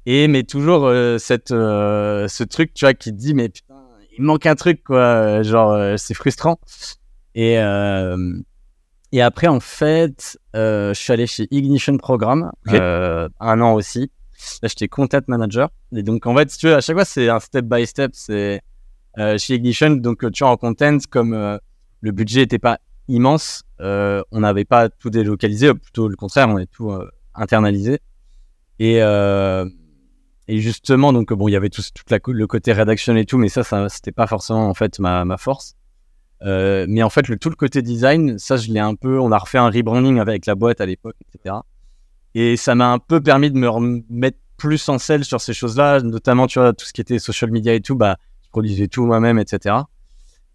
Et, 0.06 0.28
mais 0.28 0.44
toujours, 0.44 0.86
euh, 0.86 1.18
cette, 1.18 1.52
euh, 1.52 2.28
ce 2.28 2.44
truc, 2.44 2.74
tu 2.74 2.86
vois, 2.86 2.94
qui 2.94 3.12
te 3.12 3.16
dit, 3.16 3.34
mais 3.34 3.50
putain, 3.50 3.76
il 4.18 4.24
manque 4.24 4.46
un 4.46 4.56
truc, 4.56 4.84
quoi. 4.84 5.42
Genre, 5.42 5.98
c'est 5.98 6.14
frustrant. 6.14 6.60
Et, 7.34 7.54
et 9.12 9.22
après, 9.22 9.48
en 9.48 9.60
fait, 9.60 10.38
je 10.54 10.94
suis 10.94 11.14
allé 11.14 11.26
chez 11.26 11.48
Ignition 11.52 11.98
Programme, 11.98 12.52
un 12.68 13.62
an 13.62 13.74
aussi. 13.74 14.12
Là, 14.62 14.70
j'étais 14.70 14.88
content 14.88 15.22
manager. 15.28 15.70
Et 15.96 16.04
donc, 16.04 16.26
en 16.26 16.36
fait, 16.36 16.50
si 16.50 16.58
tu 16.58 16.68
veux, 16.68 16.76
à 16.76 16.82
chaque 16.82 16.96
fois, 16.96 17.06
c'est 17.06 17.30
un 17.30 17.40
step 17.40 17.66
by 17.66 17.86
step. 17.86 18.12
C'est 18.14 18.62
euh, 19.18 19.38
chez 19.38 19.56
Ignition, 19.56 19.92
donc 19.92 20.24
euh, 20.24 20.30
tu 20.30 20.44
vois, 20.44 20.52
en 20.52 20.58
content, 20.58 20.98
comme 21.10 21.34
euh, 21.34 21.58
le 22.02 22.12
budget 22.12 22.42
n'était 22.42 22.60
pas 22.60 22.80
immense, 23.08 23.64
euh, 23.80 24.22
on 24.32 24.42
n'avait 24.42 24.66
pas 24.66 24.90
tout 24.90 25.10
délocalisé, 25.10 25.74
plutôt 25.74 26.08
le 26.08 26.16
contraire, 26.16 26.50
on 26.50 26.58
est 26.58 26.70
tout 26.70 26.92
internalisé. 27.34 28.00
Et, 28.80 29.00
justement, 30.50 31.14
donc 31.14 31.34
bon, 31.34 31.48
il 31.48 31.54
y 31.54 31.56
avait 31.56 31.70
tout, 31.70 31.82
toute 31.94 32.12
la, 32.12 32.20
le 32.28 32.48
côté 32.48 32.74
rédaction 32.74 33.16
et 33.16 33.26
tout, 33.26 33.38
mais 33.38 33.50
ça, 33.50 33.64
ça 33.64 33.88
c'était 33.90 34.12
pas 34.12 34.28
forcément 34.28 34.68
en 34.68 34.74
fait 34.74 35.00
ma, 35.00 35.24
ma 35.26 35.38
force. 35.38 35.76
Mais 36.42 37.02
en 37.02 37.10
fait, 37.10 37.28
le, 37.30 37.38
tout 37.38 37.50
le 37.50 37.56
côté 37.56 37.82
design, 37.82 38.38
ça, 38.38 38.58
je 38.58 38.72
l'ai 38.72 38.80
un 38.80 38.96
peu. 38.96 39.20
On 39.20 39.32
a 39.32 39.38
refait 39.38 39.58
un 39.58 39.70
rebranding 39.70 40.20
avec 40.20 40.46
la 40.46 40.56
boîte 40.56 40.82
à 40.82 40.86
l'époque, 40.86 41.16
etc. 41.22 41.56
Et 42.36 42.58
ça 42.58 42.76
m'a 42.76 42.92
un 42.92 43.00
peu 43.00 43.22
permis 43.22 43.50
de 43.50 43.58
me 43.58 43.68
remettre 43.70 44.38
plus 44.58 44.88
en 44.90 45.00
selle 45.00 45.24
sur 45.26 45.42
ces 45.42 45.54
choses-là, 45.54 46.02
notamment, 46.02 46.48
tu 46.48 46.60
vois, 46.60 46.74
tout 46.74 46.86
ce 46.86 46.94
qui 46.94 47.02
était 47.02 47.18
social 47.20 47.50
media 47.50 47.74
et 47.74 47.82
tout, 47.82 47.96
bah, 47.96 48.18
je 48.44 48.50
produisais 48.50 48.88
tout 48.88 49.06
moi-même, 49.06 49.40
etc. 49.40 49.76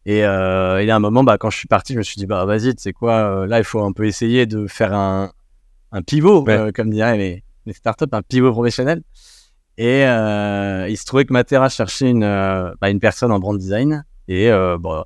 Et, 0.06 0.24
euh, 0.24 0.78
et 0.82 0.90
à 0.90 0.96
un 0.96 0.98
moment, 1.00 1.24
bah, 1.24 1.36
quand 1.38 1.50
je 1.50 1.56
suis 1.58 1.68
parti, 1.68 1.92
je 1.94 1.98
me 1.98 2.02
suis 2.02 2.16
dit, 2.18 2.26
bah, 2.26 2.44
vas-y, 2.44 2.74
tu 2.74 2.82
sais 2.82 2.92
quoi, 2.92 3.14
euh, 3.14 3.46
là, 3.46 3.58
il 3.58 3.64
faut 3.64 3.82
un 3.82 3.92
peu 3.92 4.06
essayer 4.06 4.46
de 4.46 4.66
faire 4.66 4.94
un, 4.94 5.32
un 5.92 6.02
pivot, 6.02 6.44
Ouais. 6.44 6.52
euh, 6.56 6.70
comme 6.72 6.90
diraient 6.90 7.18
les, 7.18 7.44
les 7.66 7.72
startups, 7.72 8.06
un 8.12 8.22
pivot 8.22 8.52
professionnel. 8.52 9.02
Et 9.78 10.04
euh, 10.06 10.86
il 10.88 10.96
se 10.98 11.04
trouvait 11.06 11.24
que 11.24 11.32
Matera 11.32 11.68
cherchait 11.70 12.10
une, 12.10 12.20
bah, 12.80 12.90
une 12.90 13.00
personne 13.00 13.32
en 13.32 13.38
brand 13.38 13.56
design. 13.58 14.04
Et 14.28 14.50
bon, 14.78 15.04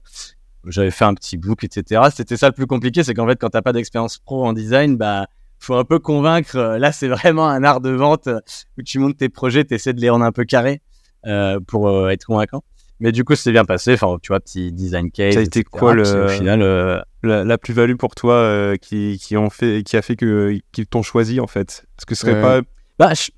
j'avais 0.66 0.90
fait 0.90 1.04
un 1.04 1.14
petit 1.14 1.36
book, 1.36 1.62
etc. 1.62 2.02
C'était 2.14 2.36
ça 2.36 2.48
le 2.48 2.52
plus 2.54 2.66
compliqué, 2.66 3.04
c'est 3.04 3.14
qu'en 3.14 3.26
fait, 3.28 3.36
quand 3.40 3.50
t'as 3.50 3.62
pas 3.62 3.72
d'expérience 3.72 4.18
pro 4.18 4.44
en 4.44 4.52
design, 4.52 4.96
bah, 4.96 5.26
faut 5.58 5.74
un 5.74 5.84
peu 5.84 5.98
convaincre. 5.98 6.56
euh, 6.56 6.78
Là, 6.78 6.92
c'est 6.92 7.08
vraiment 7.08 7.48
un 7.48 7.62
art 7.64 7.80
de 7.80 7.90
vente 7.90 8.26
euh, 8.26 8.40
où 8.78 8.82
tu 8.82 8.98
montes 8.98 9.16
tes 9.16 9.28
projets, 9.28 9.64
tu 9.64 9.74
essaies 9.74 9.92
de 9.92 10.00
les 10.00 10.10
rendre 10.10 10.24
un 10.24 10.32
peu 10.32 10.44
carrés 10.44 10.80
euh, 11.26 11.58
pour 11.66 11.88
euh, 11.88 12.08
être 12.10 12.24
convaincant. 12.26 12.62
Mais 13.00 13.10
du 13.12 13.24
coup, 13.24 13.34
c'est 13.34 13.50
bien 13.52 13.64
passé. 13.64 13.94
Enfin, 13.94 14.16
tu 14.22 14.28
vois, 14.28 14.40
petit 14.40 14.70
design 14.72 15.10
case. 15.10 15.34
Ça 15.34 15.40
a 15.40 15.42
été 15.42 15.60
etc. 15.60 15.70
quoi, 15.70 15.94
le- 15.94 16.24
Au 16.24 16.28
final, 16.28 16.62
euh, 16.62 17.00
La, 17.22 17.42
la 17.44 17.58
plus-value 17.58 17.96
pour 17.96 18.14
toi 18.14 18.34
euh, 18.34 18.76
qui, 18.76 19.18
qui, 19.20 19.36
ont 19.36 19.50
fait, 19.50 19.82
qui 19.84 19.96
a 19.96 20.02
fait 20.02 20.14
que 20.16 20.58
qu'ils 20.72 20.86
t'ont 20.86 21.02
choisi 21.02 21.40
en 21.40 21.46
fait? 21.46 21.84
Est-ce 21.98 22.06
que 22.06 22.14
ce 22.14 22.20
serait 22.26 22.40
pas. 22.40 22.60
Bah, 22.98 23.12
je, 23.14 23.30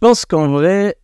pense 0.00 0.26
qu'en 0.26 0.48
vrai. 0.48 0.96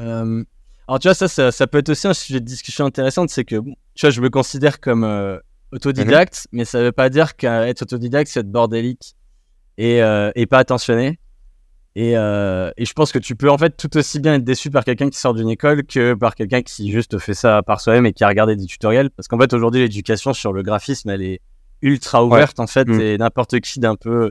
euh, 0.00 0.42
alors, 0.88 0.98
tu 0.98 1.08
vois, 1.08 1.14
ça, 1.14 1.28
ça, 1.28 1.52
ça 1.52 1.66
peut 1.66 1.78
être 1.78 1.90
aussi 1.90 2.06
un 2.08 2.14
sujet 2.14 2.40
de 2.40 2.44
discussion 2.46 2.84
intéressante. 2.86 3.28
C'est 3.30 3.44
que, 3.44 3.56
bon, 3.56 3.74
tu 3.94 4.06
vois, 4.06 4.10
je 4.10 4.20
me 4.20 4.30
considère 4.30 4.80
comme 4.80 5.04
euh, 5.04 5.38
autodidacte, 5.72 6.48
mais 6.52 6.64
ça 6.64 6.80
veut 6.82 6.92
pas 6.92 7.08
dire 7.10 7.36
qu'être 7.36 7.82
autodidacte, 7.82 8.30
c'est 8.30 8.40
être 8.40 8.50
bordélique 8.50 9.14
et, 9.78 10.02
euh, 10.02 10.30
et 10.34 10.46
pas 10.46 10.58
attentionné. 10.58 11.18
Et, 11.94 12.16
euh, 12.16 12.70
et 12.78 12.86
je 12.86 12.92
pense 12.94 13.12
que 13.12 13.18
tu 13.18 13.36
peux 13.36 13.50
en 13.50 13.58
fait 13.58 13.76
tout 13.76 13.94
aussi 13.98 14.18
bien 14.18 14.34
être 14.34 14.44
déçu 14.44 14.70
par 14.70 14.82
quelqu'un 14.82 15.10
qui 15.10 15.18
sort 15.18 15.34
d'une 15.34 15.50
école 15.50 15.84
que 15.84 16.14
par 16.14 16.34
quelqu'un 16.34 16.62
qui 16.62 16.90
juste 16.90 17.18
fait 17.18 17.34
ça 17.34 17.62
par 17.62 17.82
soi-même 17.82 18.06
et 18.06 18.14
qui 18.14 18.24
a 18.24 18.28
regardé 18.28 18.56
des 18.56 18.64
tutoriels. 18.64 19.10
Parce 19.10 19.28
qu'en 19.28 19.38
fait, 19.38 19.52
aujourd'hui, 19.52 19.80
l'éducation 19.82 20.32
sur 20.32 20.54
le 20.54 20.62
graphisme, 20.62 21.10
elle 21.10 21.20
est 21.22 21.40
ultra 21.82 22.24
ouverte 22.24 22.60
en 22.60 22.66
fait, 22.66 22.88
Mm. 22.88 23.00
et 23.00 23.18
n'importe 23.18 23.60
qui 23.60 23.78
d'un 23.80 23.96
peu 23.96 24.30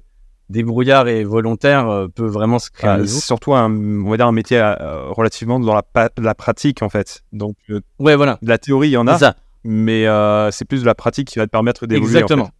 débrouillard 0.49 1.07
et 1.07 1.23
volontaire 1.23 1.87
euh, 1.89 2.07
peut 2.07 2.25
vraiment 2.25 2.59
se 2.59 2.69
créer 2.71 3.05
c'est 3.07 3.21
surtout 3.21 3.53
un, 3.53 3.71
on 3.71 4.09
va 4.09 4.17
dire 4.17 4.27
un 4.27 4.31
métier 4.33 4.57
euh, 4.59 5.05
relativement 5.09 5.59
dans 5.59 5.75
la, 5.75 6.33
pratique 6.35 6.81
en 6.81 6.89
fait. 6.89 7.21
Donc 7.31 7.55
Ouais, 7.99 8.15
voilà. 8.15 8.37
de 8.41 8.49
la 8.49 8.57
théorie 8.57 8.89
il 8.89 8.93
y 8.93 8.97
en 8.97 9.07
a, 9.07 9.17
ça. 9.19 9.35
mais 9.63 10.05
c'est 10.51 10.65
plus 10.65 10.81
de 10.81 10.85
la 10.87 10.95
pratique 10.95 11.27
qui 11.27 11.37
va 11.39 11.45
te 11.45 11.51
permettre 11.51 11.85
d'évoluer. 11.85 12.07
en 12.15 12.19
Exactement. 12.21 12.45
fait. 12.47 12.51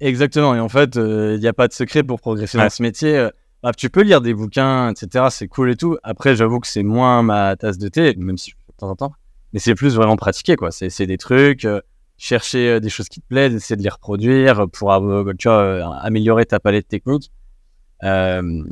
Exactement. 0.00 0.54
Et 0.54 0.60
en 0.60 0.68
fait, 0.68 0.94
il 0.96 1.38
n'y 1.40 1.46
a 1.48 1.52
pas 1.52 1.68
de 1.68 1.72
secret 1.72 2.02
pour 2.02 2.20
progresser 2.20 2.58
Ouais. 2.58 2.64
dans 2.64 2.70
ce 2.70 2.82
métier. 2.82 3.16
Euh, 3.16 3.30
bah, 3.62 3.72
tu 3.76 3.90
peux 3.90 4.02
lire 4.02 4.20
des 4.20 4.34
bouquins, 4.34 4.90
etc. 4.92 5.26
C'est 5.30 5.48
cool 5.48 5.70
et 5.70 5.76
tout. 5.76 5.96
Après, 6.04 6.36
j'avoue 6.36 6.60
que 6.60 6.66
c'est 6.68 6.84
moins 6.84 7.22
ma 7.22 7.56
tasse 7.56 7.78
de 7.78 7.88
thé, 7.88 8.14
même 8.16 8.38
si 8.38 8.50
je 8.50 8.56
le 8.56 8.60
fais 8.66 8.72
de 8.72 8.76
temps 8.76 8.90
en 8.90 8.96
temps. 8.96 9.12
mais 9.52 9.58
c'est 9.58 9.74
plus 9.74 9.94
vraiment 9.96 10.16
pratiquer, 10.16 10.56
quoi. 10.56 10.70
C'est 10.70 11.06
des 11.06 11.18
trucs, 11.18 11.64
euh, 11.64 11.80
chercher 12.18 12.68
euh, 12.72 12.80
des 12.80 12.90
choses 12.90 13.08
qui 13.08 13.20
te 13.20 13.26
plaisent, 13.26 13.54
essayer 13.54 13.76
de 13.76 13.82
les 13.82 13.88
reproduire 13.88 14.66
pour 14.72 14.92
euh, 14.92 15.32
tu 15.38 15.48
vois, 15.48 15.58
euh, 15.62 15.82
améliorer 16.02 16.44
ta 16.46 16.60
palette 16.60 16.86
technique. 16.86 17.32
Euh, 18.04 18.62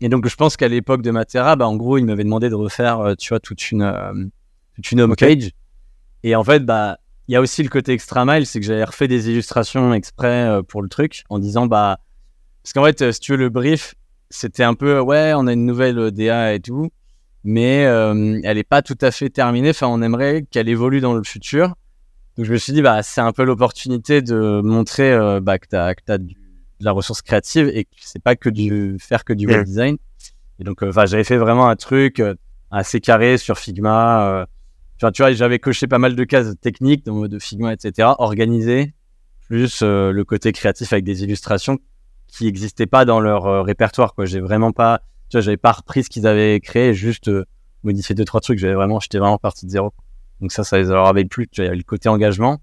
et 0.00 0.08
donc, 0.10 0.26
je 0.28 0.34
pense 0.36 0.56
qu'à 0.58 0.68
l'époque 0.68 1.00
de 1.02 1.10
Matera, 1.10 1.56
bah, 1.56 1.66
en 1.66 1.76
gros, 1.76 1.96
il 1.98 2.04
m'avait 2.04 2.24
demandé 2.24 2.50
de 2.50 2.54
refaire, 2.54 3.00
euh, 3.00 3.14
tu 3.14 3.30
vois, 3.30 3.40
toute 3.40 3.70
une, 3.70 3.82
euh, 3.82 4.12
toute 4.74 4.90
une 4.92 5.00
home 5.00 5.12
Ok. 5.12 5.20
page. 5.20 5.50
Et 6.24 6.34
en 6.36 6.44
fait, 6.44 6.60
bah, 6.66 6.98
il 7.28 7.32
y 7.32 7.36
a 7.36 7.40
aussi 7.40 7.62
le 7.62 7.68
côté 7.68 7.92
extra 7.92 8.24
mile, 8.24 8.46
c'est 8.46 8.60
que 8.60 8.66
j'avais 8.66 8.84
refait 8.84 9.08
des 9.08 9.30
illustrations 9.30 9.94
exprès 9.94 10.48
euh, 10.48 10.62
pour 10.62 10.82
le 10.82 10.88
truc 10.88 11.24
en 11.30 11.38
disant, 11.38 11.66
bah, 11.66 11.98
parce 12.62 12.72
qu'en 12.72 12.84
fait, 12.84 13.02
euh, 13.02 13.12
si 13.12 13.20
tu 13.20 13.32
veux, 13.32 13.38
le 13.38 13.48
brief, 13.50 13.94
c'était 14.30 14.64
un 14.64 14.74
peu, 14.74 14.98
ouais, 15.00 15.32
on 15.36 15.46
a 15.46 15.52
une 15.52 15.66
nouvelle 15.66 15.98
euh, 15.98 16.10
DA 16.10 16.54
et 16.54 16.60
tout, 16.60 16.90
mais 17.44 17.84
euh, 17.86 18.40
elle 18.42 18.56
n'est 18.56 18.64
pas 18.64 18.82
tout 18.82 18.96
à 19.00 19.10
fait 19.10 19.30
terminée. 19.30 19.70
Enfin, 19.70 19.86
on 19.86 20.02
aimerait 20.02 20.44
qu'elle 20.50 20.68
évolue 20.68 21.00
dans 21.00 21.12
le 21.14 21.22
futur. 21.22 21.74
Donc, 22.36 22.46
je 22.46 22.52
me 22.52 22.56
suis 22.56 22.72
dit, 22.72 22.82
bah, 22.82 23.02
c'est 23.02 23.20
un 23.20 23.32
peu 23.32 23.44
l'opportunité 23.44 24.22
de 24.22 24.60
montrer 24.62 25.12
euh, 25.12 25.40
bah, 25.40 25.58
que 25.58 25.68
tu 25.68 25.76
as, 25.76 26.18
de 26.18 26.34
la 26.80 26.90
ressource 26.92 27.22
créative 27.22 27.68
et 27.68 27.84
que 27.84 27.90
c'est 28.00 28.22
pas 28.22 28.34
que 28.34 28.48
du 28.48 28.96
faire 28.98 29.24
que 29.24 29.32
du 29.32 29.46
web 29.46 29.60
Mm. 29.60 29.64
design. 29.64 29.96
Et 30.58 30.64
donc, 30.64 30.82
euh, 30.82 30.88
enfin, 30.88 31.06
j'avais 31.06 31.24
fait 31.24 31.36
vraiment 31.36 31.68
un 31.68 31.76
truc 31.76 32.18
euh, 32.18 32.34
assez 32.70 33.00
carré 33.00 33.38
sur 33.38 33.58
Figma. 33.58 34.46
Enfin, 34.96 35.10
tu 35.12 35.22
vois, 35.22 35.32
j'avais 35.32 35.58
coché 35.58 35.86
pas 35.86 35.98
mal 35.98 36.14
de 36.16 36.24
cases 36.24 36.54
techniques 36.60 37.04
de 37.04 37.38
Figma, 37.38 37.72
etc. 37.72 38.10
Organisé, 38.18 38.94
plus 39.46 39.80
euh, 39.82 40.12
le 40.12 40.24
côté 40.24 40.52
créatif 40.52 40.92
avec 40.92 41.04
des 41.04 41.24
illustrations 41.24 41.78
qui 42.34 42.44
n'existaient 42.44 42.86
pas 42.86 43.04
dans 43.04 43.20
leur 43.20 43.46
euh, 43.46 43.62
répertoire. 43.62 44.14
Quoi, 44.14 44.24
j'ai 44.24 44.40
vraiment 44.40 44.72
pas, 44.72 45.02
j'avais 45.30 45.56
pas 45.56 45.72
repris 45.72 46.04
ce 46.04 46.10
qu'ils 46.10 46.26
avaient 46.26 46.60
créé, 46.60 46.92
juste 46.92 47.28
euh, 47.28 47.44
modifié 47.84 48.14
deux 48.14 48.24
trois 48.24 48.40
trucs. 48.40 48.58
J'avais 48.58 48.74
vraiment, 48.74 49.00
j'étais 49.00 49.18
vraiment 49.18 49.38
parti 49.38 49.66
de 49.66 49.70
zéro. 49.70 49.92
Donc 50.40 50.50
ça, 50.52 50.64
ça 50.64 50.78
les 50.78 50.84
leur 50.84 51.06
avait 51.06 51.24
plu. 51.24 51.48
Il 51.56 51.64
y 51.64 51.66
avait 51.66 51.76
le 51.76 51.84
côté 51.84 52.08
engagement, 52.08 52.60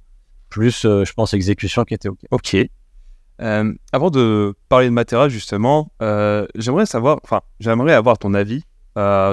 plus, 0.50 0.86
euh, 0.86 1.06
je 1.06 1.14
pense, 1.14 1.34
exécution 1.34 1.86
qui 1.86 1.94
était 1.94 2.10
ok. 2.10 2.20
Ok. 2.32 2.58
Avant 3.92 4.12
de 4.12 4.54
parler 4.70 4.86
de 4.86 4.92
Matera, 4.92 5.28
justement, 5.28 5.92
j'aimerais 6.54 6.86
savoir, 6.86 7.20
enfin, 7.24 7.42
j'aimerais 7.60 7.94
avoir 7.94 8.20
ton 8.20 8.36
avis 8.36 8.64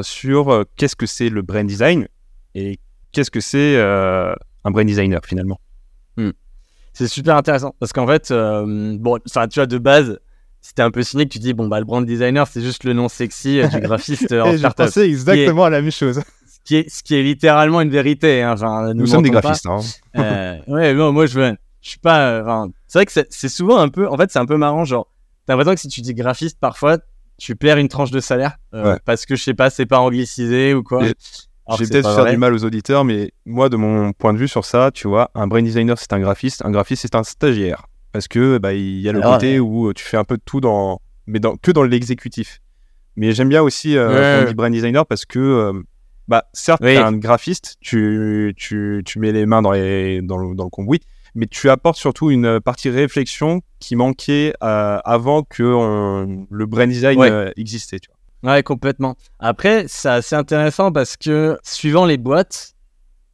sur 0.01 0.65
qu'est-ce 0.77 0.97
que 0.97 1.05
c'est 1.05 1.29
le 1.29 1.43
brand 1.43 1.67
design 1.67 2.09
et 2.55 2.79
qu'est-ce 3.13 3.31
que 3.31 3.41
c'est 3.41 3.77
euh, 3.77 4.35
un 4.65 4.71
brand 4.71 4.87
designer 4.87 5.21
finalement. 5.25 5.61
C'est 6.95 7.07
super 7.07 7.37
intéressant 7.37 7.77
parce 7.79 7.93
qu'en 7.93 8.09
fait, 8.09 8.33
euh, 8.33 8.97
bon, 8.99 9.19
tu 9.25 9.31
vois, 9.55 9.67
de 9.67 9.79
base, 9.79 10.19
c'était 10.61 10.83
un 10.83 10.91
peu 10.91 11.05
cynique. 11.05 11.29
Tu 11.31 11.39
dis, 11.39 11.53
bon, 11.53 11.69
bah, 11.69 11.79
le 11.79 11.85
brand 11.85 12.05
designer, 12.05 12.45
c'est 12.49 12.61
juste 12.61 12.83
le 12.83 12.93
nom 12.93 13.09
sexy 13.09 13.61
euh, 13.61 13.69
du 13.69 13.79
graphiste 13.81 14.33
euh, 14.33 14.43
en 14.43 14.57
startup. 14.59 14.87
pensais 14.87 15.07
exactement 15.09 15.65
à 15.65 15.71
la 15.71 15.81
même 15.81 15.93
chose. 15.93 16.21
Ce 16.49 16.59
qui 16.65 16.75
est, 16.77 16.89
ce 16.91 17.05
qui 17.05 17.15
est 17.15 17.23
littéralement 17.23 17.81
une 17.83 17.91
vérité. 17.91 18.43
Hein, 18.43 18.57
Nous 18.95 19.07
sommes 19.07 19.23
des 19.23 19.31
graphistes. 19.31 19.67
Hein. 19.67 19.79
Euh, 20.17 20.59
ouais, 20.67 20.93
non, 20.93 21.13
moi, 21.13 21.27
je 21.27 21.39
veux, 21.39 21.57
je 21.83 21.89
suis 21.91 21.99
pas. 22.01 22.31
euh, 22.31 22.67
c'est 22.89 22.99
vrai 22.99 23.07
que 23.07 23.13
c'est 23.13 23.29
c'est 23.33 23.49
souvent 23.49 23.79
un 23.79 23.89
peu. 23.91 24.09
En 24.09 24.17
fait, 24.17 24.33
c'est 24.33 24.41
un 24.41 24.47
peu 24.47 24.57
marrant. 24.57 24.85
Genre, 24.85 25.07
t'as 25.47 25.53
l'impression 25.53 25.75
que 25.77 25.81
si 25.81 25.89
tu 25.89 26.01
dis 26.01 26.15
graphiste, 26.15 26.59
parfois, 26.59 26.99
tu 27.39 27.55
perds 27.55 27.79
une 27.79 27.89
tranche 27.89 28.11
de 28.11 28.19
salaire 28.19 28.57
euh, 28.75 28.95
Ouais. 28.95 28.99
parce 29.05 29.25
que 29.25 29.37
je 29.37 29.43
sais 29.45 29.55
pas, 29.55 29.71
c'est 29.71 29.87
pas 29.87 30.01
anglicisé 30.01 30.75
ou 30.75 30.83
quoi. 30.83 31.05
C'est 31.77 31.91
peut-être 31.91 32.09
faire 32.15 32.23
vrai. 32.25 32.31
du 32.33 32.37
mal 32.39 32.55
aux 32.55 32.65
auditeurs, 32.65 33.05
mais 33.05 33.31
moi, 33.47 33.69
de 33.69 33.77
mon 33.77 34.13
point 34.13 34.33
de 34.33 34.39
vue 34.39 34.49
sur 34.49 34.65
ça, 34.65 34.91
tu 34.93 35.07
vois, 35.09 35.31
un 35.35 35.47
brand 35.47 35.63
designer, 35.63 35.99
c'est 35.99 36.13
un 36.13 36.21
graphiste. 36.21 36.63
Un 36.65 36.71
graphiste, 36.71 37.03
c'est 37.03 37.15
un 37.15 37.23
stagiaire. 37.25 37.87
Parce 38.13 38.27
que 38.29 38.59
bah, 38.59 38.73
il 38.73 39.01
y 39.01 39.09
a 39.09 39.13
le 39.13 39.21
Alors, 39.21 39.35
côté 39.35 39.61
où 39.61 39.89
euh, 39.89 39.93
tu 39.93 40.03
fais 40.05 40.17
un 40.17 40.25
peu 40.25 40.37
de 40.37 40.43
tout 40.45 40.61
dans, 40.61 41.01
mais 41.27 41.41
dans, 41.41 41.57
que 41.57 41.71
dans 41.71 41.83
l'exécutif. 41.83 42.61
Mais 43.17 43.33
j'aime 43.33 43.49
bien 43.49 43.63
aussi 43.63 43.97
euh, 43.97 44.09
Ouais, 44.09 44.39
quand 44.41 44.45
on 44.45 44.49
dit 44.49 44.55
brand 44.55 44.73
designer 44.73 45.05
parce 45.05 45.27
que, 45.27 45.39
euh, 45.39 45.73
bah, 46.27 46.45
certes, 46.53 46.81
Oui. 46.83 46.95
t'es 46.95 46.99
un 46.99 47.13
graphiste, 47.13 47.77
tu, 47.81 48.55
tu, 48.57 49.03
tu 49.05 49.19
mets 49.19 49.33
les 49.33 49.45
mains 49.45 49.61
dans, 49.63 49.73
les, 49.73 50.23
dans, 50.23 50.39
le, 50.39 50.55
dans 50.55 50.65
le 50.65 50.71
cambouis, 50.71 51.01
mais 51.35 51.47
tu 51.47 51.69
apportes 51.69 51.99
surtout 51.99 52.31
une 52.31 52.61
partie 52.61 52.89
réflexion 52.91 53.61
qui 53.79 53.95
manquait 53.97 54.55
euh, 54.63 54.99
avant 55.05 55.43
que 55.43 55.63
on- 55.63 56.47
le 56.51 56.67
brand 56.67 56.89
design 56.89 57.19
Ouais. 57.19 57.31
euh, 57.31 57.51
existait. 57.57 57.99
Tu 57.99 58.09
vois. 58.11 58.18
Ouais, 58.43 58.63
complètement. 58.63 59.17
Après, 59.41 59.87
c'est 59.89 60.09
assez 60.09 60.37
intéressant 60.37 60.93
parce 60.93 61.17
que 61.17 61.59
suivant 61.63 62.07
les 62.07 62.17
boîtes, 62.19 62.75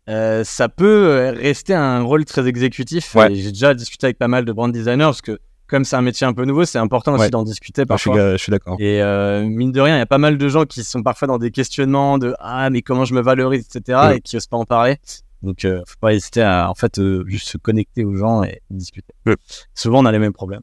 euh, 0.09 0.45
ça 0.45 0.69
peut 0.69 1.07
euh, 1.09 1.31
rester 1.33 1.75
un 1.75 2.03
rôle 2.03 2.25
très 2.25 2.47
exécutif. 2.47 3.15
Ouais. 3.15 3.35
J'ai 3.35 3.51
déjà 3.53 3.75
discuté 3.75 4.07
avec 4.07 4.19
pas 4.19 4.29
mal 4.29 4.45
de 4.45 4.53
brand 4.53 4.71
designers 4.73 5.05
parce 5.05 5.23
que 5.23 5.39
comme 5.67 5.85
c'est 5.85 5.97
un 5.97 6.03
métier 6.03 6.27
un 6.27 6.33
peu 6.35 6.45
nouveau, 6.45 6.65
c'est 6.67 6.79
important 6.79 7.13
aussi 7.15 7.23
Ouais. 7.23 7.31
d'en 7.31 7.43
discuter 7.43 7.87
parfois. 7.87 8.33
je 8.33 8.37
suis 8.37 8.51
d'accord. 8.51 8.77
Et 8.81 9.03
euh, 9.03 9.45
mine 9.45 9.73
de 9.73 9.81
rien, 9.81 9.97
il 9.97 9.99
y 9.99 10.03
a 10.03 10.07
pas 10.07 10.19
mal 10.19 10.37
de 10.39 10.49
gens 10.49 10.65
qui 10.67 10.85
sont 10.85 11.03
parfois 11.03 11.27
dans 11.29 11.39
des 11.39 11.51
questionnements 11.51 12.19
de 12.19 12.35
ah 12.39 12.69
mais 12.71 12.83
comment 12.83 13.05
je 13.07 13.15
me 13.15 13.23
valorise, 13.23 13.67
etc. 13.75 13.99
Ouais. 14.09 14.17
et 14.19 14.21
qui 14.21 14.37
osent 14.37 14.47
pas 14.47 14.59
en 14.59 14.65
parler. 14.67 14.99
Donc, 15.43 15.65
euh, 15.67 15.81
faut 15.87 15.97
pas 16.01 16.15
hésiter 16.15 16.43
à 16.43 16.71
en 16.71 16.75
fait 16.75 16.99
juste 17.27 17.49
se 17.49 17.59
connecter 17.59 18.05
aux 18.05 18.15
gens 18.15 18.43
et 18.43 18.63
discuter. 18.71 19.13
Ouais. 19.27 19.37
Souvent, 19.75 20.01
on 20.03 20.07
a 20.07 20.13
les 20.13 20.19
mêmes 20.19 20.33
problèmes. 20.33 20.63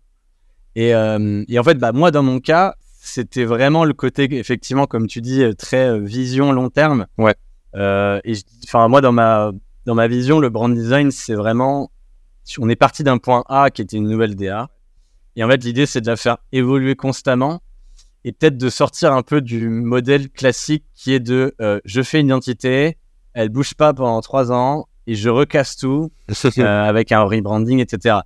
Et, 0.76 0.90
et 0.90 1.60
en 1.60 1.64
fait, 1.64 1.76
bah 1.76 1.92
moi, 1.92 2.12
dans 2.12 2.24
mon 2.24 2.40
cas, 2.40 2.76
c'était 3.04 3.46
vraiment 3.46 3.84
le 3.84 3.94
côté 3.94 4.34
effectivement, 4.38 4.86
comme 4.86 5.08
tu 5.08 5.22
dis, 5.22 5.42
euh, 5.42 5.54
très 5.54 5.90
euh, 5.90 5.98
vision 6.00 6.52
long 6.52 6.70
terme. 6.70 7.08
Ouais. 7.18 7.36
Euh, 7.76 8.20
et 8.24 8.34
enfin 8.66 8.88
moi, 8.88 9.02
dans 9.02 9.12
ma 9.12 9.52
dans 9.86 9.96
ma 9.96 10.08
vision, 10.08 10.40
le 10.40 10.50
brand 10.50 10.74
design, 10.74 11.10
c'est 11.10 11.34
vraiment 11.34 11.92
on 12.60 12.70
est 12.70 12.76
parti 12.76 13.04
d'un 13.04 13.18
point 13.18 13.44
A 13.48 13.72
qui 13.72 13.82
était 13.82 13.98
une 13.98 14.08
nouvelle 14.08 14.36
DA. 14.36 14.70
Et 15.36 15.44
en 15.44 15.50
fait, 15.50 15.64
l'idée, 15.64 15.86
c'est 15.86 16.02
de 16.02 16.08
la 16.08 16.16
faire 16.16 16.38
évoluer 16.52 16.96
constamment 16.96 17.62
et 18.24 18.34
peut-être 18.34 18.58
de 18.58 18.70
sortir 18.70 19.14
un 19.14 19.24
peu 19.24 19.42
du 19.42 19.68
modèle 19.70 20.30
classique 20.30 20.86
qui 20.94 21.14
est 21.14 21.20
de 21.20 21.56
euh, 21.60 21.80
je 21.86 22.02
fais 22.04 22.20
une 22.20 22.28
identité, 22.28 22.98
elle 23.34 23.50
bouge 23.50 23.74
pas 23.74 23.94
pendant 23.94 24.22
trois 24.22 24.52
ans 24.52 24.88
et 25.08 25.16
je 25.16 25.30
recasse 25.30 25.76
tout 25.76 26.12
euh, 26.30 26.84
avec 26.84 27.12
un 27.12 27.24
rebranding, 27.24 27.80
etc. 27.80 28.20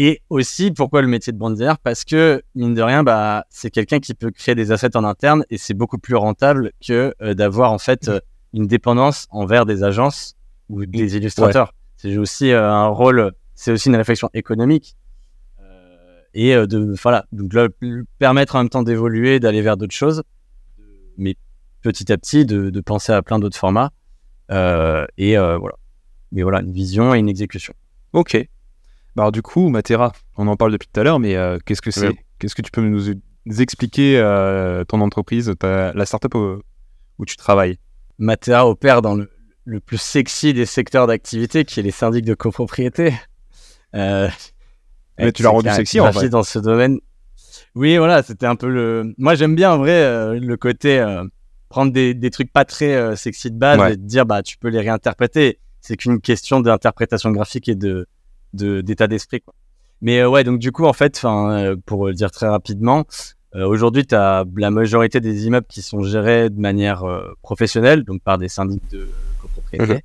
Et 0.00 0.22
aussi, 0.30 0.70
pourquoi 0.70 1.02
le 1.02 1.08
métier 1.08 1.32
de 1.32 1.38
brand 1.38 1.52
designer 1.52 1.76
Parce 1.76 2.04
que, 2.04 2.40
mine 2.54 2.72
de 2.72 2.82
rien, 2.82 3.02
bah, 3.02 3.44
c'est 3.50 3.68
quelqu'un 3.68 3.98
qui 3.98 4.14
peut 4.14 4.30
créer 4.30 4.54
des 4.54 4.70
assets 4.70 4.96
en 4.96 5.02
interne 5.02 5.44
et 5.50 5.58
c'est 5.58 5.74
beaucoup 5.74 5.98
plus 5.98 6.14
rentable 6.14 6.70
que 6.80 7.12
euh, 7.20 7.34
d'avoir 7.34 7.72
en 7.72 7.78
fait 7.78 8.06
euh, 8.06 8.20
une 8.54 8.68
dépendance 8.68 9.26
envers 9.30 9.66
des 9.66 9.82
agences 9.82 10.36
ou 10.68 10.86
des 10.86 11.16
illustrateurs. 11.16 11.74
C'est 11.96 12.16
aussi 12.16 12.52
euh, 12.52 12.70
un 12.70 12.86
rôle, 12.86 13.32
c'est 13.56 13.72
aussi 13.72 13.88
une 13.88 13.96
réflexion 13.96 14.30
économique. 14.34 14.94
Et 16.34 16.54
de, 16.54 16.94
voilà, 17.02 17.24
donc 17.32 17.52
là, 17.54 17.66
permettre 18.20 18.54
en 18.54 18.58
même 18.58 18.68
temps 18.68 18.84
d'évoluer, 18.84 19.40
d'aller 19.40 19.62
vers 19.62 19.76
d'autres 19.76 19.94
choses, 19.94 20.22
mais 21.16 21.34
petit 21.80 22.12
à 22.12 22.18
petit 22.18 22.46
de, 22.46 22.70
de 22.70 22.80
penser 22.80 23.12
à 23.12 23.22
plein 23.22 23.40
d'autres 23.40 23.56
formats. 23.56 23.90
Et 24.50 25.36
voilà. 25.36 25.74
Mais 26.30 26.42
voilà, 26.42 26.60
une 26.60 26.70
vision 26.70 27.14
et 27.14 27.18
une 27.18 27.28
exécution. 27.28 27.74
Ok. 28.12 28.46
Bah 29.18 29.24
alors 29.24 29.32
du 29.32 29.42
coup, 29.42 29.68
Matera, 29.68 30.12
on 30.36 30.46
en 30.46 30.54
parle 30.54 30.70
depuis 30.70 30.86
tout 30.86 31.00
à 31.00 31.02
l'heure, 31.02 31.18
mais 31.18 31.34
euh, 31.34 31.58
qu'est-ce 31.66 31.82
que 31.82 31.90
c'est. 31.90 32.12
Qu'est-ce 32.38 32.54
que 32.54 32.62
tu 32.62 32.70
peux 32.70 32.82
nous, 32.82 33.10
expliquer 33.60 34.16
euh, 34.16 34.84
ton 34.84 35.00
entreprise, 35.00 35.52
ta- 35.58 35.92
la 35.92 36.06
startup 36.06 36.32
où, 36.36 36.62
où 37.18 37.24
tu 37.24 37.36
travailles? 37.36 37.78
Matera 38.18 38.68
opère 38.68 39.02
dans 39.02 39.16
le, 39.16 39.28
le 39.64 39.80
plus 39.80 40.00
sexy 40.00 40.54
des 40.54 40.66
secteurs 40.66 41.08
d'activité, 41.08 41.64
qui 41.64 41.80
est 41.80 41.82
les 41.82 41.90
syndics 41.90 42.24
de 42.26 42.34
copropriété. 42.34 43.12
Euh, 43.96 44.28
Mais 45.18 45.32
tu 45.32 45.42
l'as 45.42 45.48
rendu 45.48 45.68
sexy, 45.70 45.98
en 45.98 46.10
vrai. 46.12 46.28
dans 46.28 46.44
ce 46.44 46.60
domaine. 46.60 47.00
Oui, 47.74 47.96
voilà, 47.96 48.22
c'était 48.22 48.46
un 48.46 48.54
peu 48.54 48.68
le. 48.68 49.14
Moi, 49.18 49.34
j'aime 49.34 49.56
bien 49.56 49.72
en 49.72 49.78
vrai 49.78 50.38
le 50.38 50.56
côté 50.56 51.04
prendre 51.68 51.90
des, 51.92 52.14
des 52.14 52.30
trucs 52.30 52.52
pas 52.52 52.64
très 52.64 53.16
sexy 53.16 53.50
de 53.50 53.58
base 53.58 53.80
Ouais. 53.80 53.94
et 53.94 53.96
te 53.96 54.00
dire 54.02 54.26
bah 54.26 54.44
tu 54.44 54.58
peux 54.58 54.68
les 54.68 54.78
réinterpréter. 54.78 55.58
C'est 55.80 55.96
qu'une 55.96 56.20
question 56.20 56.60
d'interprétation 56.60 57.32
graphique 57.32 57.68
et 57.68 57.74
de 57.74 58.06
de- 58.54 58.80
d'état 58.80 59.06
d'esprit. 59.06 59.40
quoi. 59.40 59.54
Mais 60.00 60.20
euh, 60.20 60.28
ouais, 60.28 60.44
donc 60.44 60.58
du 60.58 60.72
coup, 60.72 60.84
en 60.84 60.92
fait, 60.92 61.20
euh, 61.24 61.76
pour 61.86 62.06
le 62.06 62.14
dire 62.14 62.30
très 62.30 62.48
rapidement, 62.48 63.04
euh, 63.56 63.66
aujourd'hui, 63.66 64.06
tu 64.06 64.14
as 64.14 64.44
la 64.56 64.70
majorité 64.70 65.20
des 65.20 65.46
immeubles 65.46 65.66
qui 65.68 65.82
sont 65.82 66.02
gérés 66.02 66.50
de 66.50 66.60
manière 66.60 67.04
professionnelle, 67.42 68.04
donc 68.04 68.22
par 68.22 68.38
des 68.38 68.48
syndics 68.48 68.82
de 68.90 69.08
copropriété. 69.40 69.94
Mhm. 69.94 70.00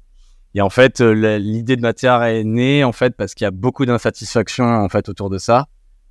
Et 0.55 0.61
en 0.61 0.69
fait, 0.69 0.99
l'idée 1.01 1.75
de 1.75 1.81
Matera 1.81 2.31
est 2.31 2.43
née 2.43 2.83
en 2.83 2.91
fait 2.91 3.15
parce 3.15 3.33
qu'il 3.33 3.43
y 3.45 3.47
a 3.47 3.51
beaucoup 3.51 3.85
d'insatisfaction 3.85 4.63
en 4.65 4.87
fait 4.87 5.09
autour 5.09 5.29
de 5.31 5.37
ça, 5.39 5.65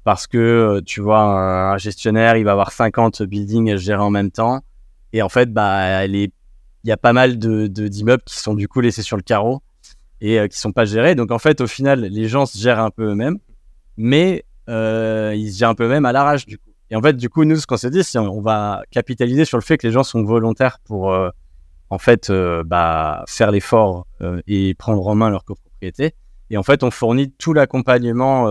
parce 0.04 0.26
que 0.26 0.80
tu 0.84 1.00
vois 1.00 1.20
un, 1.20 1.78
gestionnaire, 1.78 2.36
il 2.36 2.44
va 2.44 2.52
avoir 2.52 2.72
50 2.72 3.22
buildings 3.22 3.70
à 3.70 3.76
gérer 3.76 4.02
en 4.02 4.10
même 4.10 4.30
temps, 4.32 4.60
et 5.12 5.22
en 5.22 5.28
fait, 5.28 5.52
bah, 5.52 6.06
il 6.06 6.30
y 6.84 6.90
a 6.92 6.96
pas 6.96 7.12
mal 7.12 7.38
de 7.38 7.68
de- 7.68 7.86
d'immeubles 7.88 8.22
qui 8.26 8.36
sont 8.36 8.54
du 8.54 8.66
coup 8.68 8.80
laissés 8.80 9.02
sur 9.02 9.16
le 9.16 9.22
carreau 9.22 9.62
et 10.22 10.38
euh, 10.38 10.46
qui 10.46 10.58
sont 10.58 10.72
pas 10.72 10.86
gérés. 10.86 11.14
Donc 11.14 11.30
en 11.30 11.38
fait, 11.38 11.60
au 11.60 11.66
final, 11.66 12.00
les 12.00 12.28
gens 12.28 12.46
se 12.46 12.56
gèrent 12.56 12.78
un 12.78 12.90
peu 12.90 13.10
eux-mêmes, 13.10 13.38
mais 13.98 14.44
euh, 14.70 15.34
ils 15.36 15.52
se 15.52 15.58
gèrent 15.58 15.70
un 15.70 15.74
peu 15.74 15.84
eux-mêmes 15.84 16.06
à 16.06 16.12
l'arrache 16.12 16.46
du 16.46 16.56
coup. 16.56 16.70
Et 16.90 16.96
en 16.96 17.02
fait, 17.02 17.14
du 17.14 17.28
coup, 17.28 17.44
nous, 17.44 17.56
ce 17.56 17.66
qu'on 17.66 17.76
s'est 17.76 17.90
dit, 17.90 18.04
c'est 18.04 18.18
on 18.18 18.40
va 18.40 18.82
capitaliser 18.90 19.44
sur 19.44 19.58
le 19.58 19.62
fait 19.62 19.76
que 19.76 19.86
les 19.86 19.92
gens 19.92 20.04
sont 20.04 20.22
volontaires 20.22 20.78
pour 20.84 21.12
euh, 21.12 21.30
en 21.90 21.98
fait 21.98 22.30
bah, 22.64 23.24
faire 23.28 23.50
l'effort 23.50 24.06
et 24.46 24.74
prendre 24.74 25.06
en 25.06 25.14
main 25.14 25.28
leur 25.28 25.44
copropriété. 25.44 26.14
Et 26.50 26.56
en 26.56 26.62
fait, 26.62 26.82
on 26.82 26.90
fournit 26.90 27.30
tout 27.32 27.52
l'accompagnement 27.52 28.50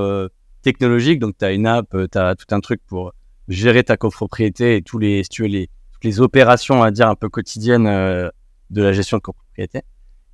technologique. 0.62 1.20
Donc, 1.20 1.38
tu 1.40 1.46
as 1.46 1.52
une 1.52 1.66
app, 1.66 1.88
tu 2.12 2.18
as 2.18 2.36
tout 2.36 2.54
un 2.54 2.60
truc 2.60 2.82
pour 2.86 3.14
gérer 3.48 3.84
ta 3.84 3.98
copropriété 3.98 4.76
et 4.76 4.82
tous 4.84 5.00
les, 5.00 5.24
tu 5.24 5.42
veux, 5.42 5.48
les, 5.48 5.70
toutes 5.92 6.04
les 6.04 6.20
opérations, 6.20 6.84
à 6.84 6.92
dire, 6.92 7.08
un 7.10 7.16
peu 7.16 7.30
quotidiennes 7.30 7.86
de 7.86 8.82
la 8.82 8.92
gestion 8.92 9.18
de 9.18 9.24
copropriété. 9.24 9.82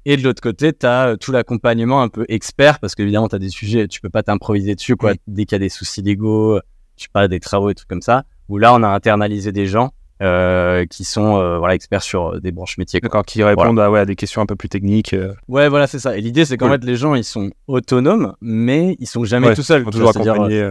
Et 0.10 0.16
de 0.16 0.24
l'autre 0.24 0.42
côté, 0.42 0.72
tu 0.72 0.86
as 0.86 1.18
tout 1.20 1.34
l'accompagnement 1.34 2.02
un 2.02 2.08
peu 2.08 2.24
expert, 2.30 2.80
parce 2.80 2.96
qu'évidemment, 2.96 3.28
tu 3.28 3.36
as 3.36 3.40
des 3.40 3.50
sujets, 3.50 3.90
tu 3.90 4.00
peux 4.00 4.10
pas 4.10 4.24
t'improviser 4.24 4.74
dessus, 4.74 4.96
quoi. 4.96 5.12
Dès 5.28 5.44
qu'il 5.44 5.52
y 5.52 5.58
a 5.58 5.60
des 5.60 5.68
soucis 5.68 6.02
légaux, 6.02 6.62
je 6.96 7.04
sais 7.04 7.10
pas, 7.12 7.28
des 7.28 7.42
travaux 7.42 7.72
et 7.72 7.76
tout 7.76 7.84
comme 7.90 8.02
ça, 8.02 8.24
où 8.48 8.58
là, 8.58 8.74
on 8.74 8.84
a 8.84 8.88
internalisé 8.88 9.52
des 9.52 9.66
gens 9.66 9.92
euh, 10.24 10.86
qui 10.86 11.04
sont 11.04 11.36
euh, 11.36 11.58
voilà 11.58 11.76
experts 11.76 12.04
sur 12.04 12.28
euh, 12.36 12.40
des 12.40 12.54
branches 12.54 12.78
métiers. 12.78 13.02
D'accord, 13.02 13.26
qui 13.26 13.44
répondent 13.44 13.82
à, 13.82 13.92
ouais, 13.92 14.00
à 14.00 14.06
des 14.06 14.16
questions 14.16 14.42
un 14.42 14.46
peu 14.46 14.56
plus 14.56 14.70
techniques. 14.70 15.14
Ouais, 15.50 15.68
voilà, 15.68 15.88
c'est 15.88 16.00
ça. 16.00 16.18
Et 16.18 16.22
l'idée, 16.22 16.46
c'est 16.46 16.56
qu'en 16.56 16.70
fait, 16.70 16.86
les 16.86 16.96
gens, 16.96 17.14
ils 17.14 17.26
sont 17.26 17.52
autonomes, 17.68 18.34
mais 18.40 18.96
ils 19.00 19.08
sont 19.08 19.26
jamais 19.26 19.54
tout 19.56 19.62
seuls. 19.62 19.84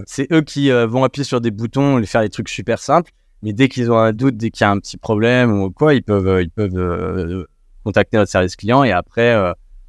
C'est 0.06 0.32
eux 0.32 0.40
qui 0.40 0.70
vont 0.70 1.04
appuyer 1.04 1.24
sur 1.24 1.42
des 1.42 1.50
boutons, 1.50 1.98
les 1.98 2.06
faire 2.06 2.22
des 2.22 2.30
trucs 2.30 2.48
super 2.48 2.78
simples. 2.78 3.10
Mais 3.42 3.52
dès 3.52 3.68
qu'ils 3.68 3.92
ont 3.92 3.98
un 3.98 4.14
doute, 4.14 4.38
dès 4.38 4.48
qu'il 4.48 4.64
y 4.64 4.66
a 4.66 4.70
un 4.70 4.78
petit 4.78 4.96
problème 4.96 5.60
ou 5.60 5.70
quoi, 5.70 5.92
ils 5.92 6.02
peuvent, 6.02 6.40
ils 6.40 6.48
peuvent 6.48 7.46
contacter 7.86 8.16
notre 8.16 8.30
service 8.30 8.56
client 8.56 8.82
et 8.82 8.90
après, 8.90 9.34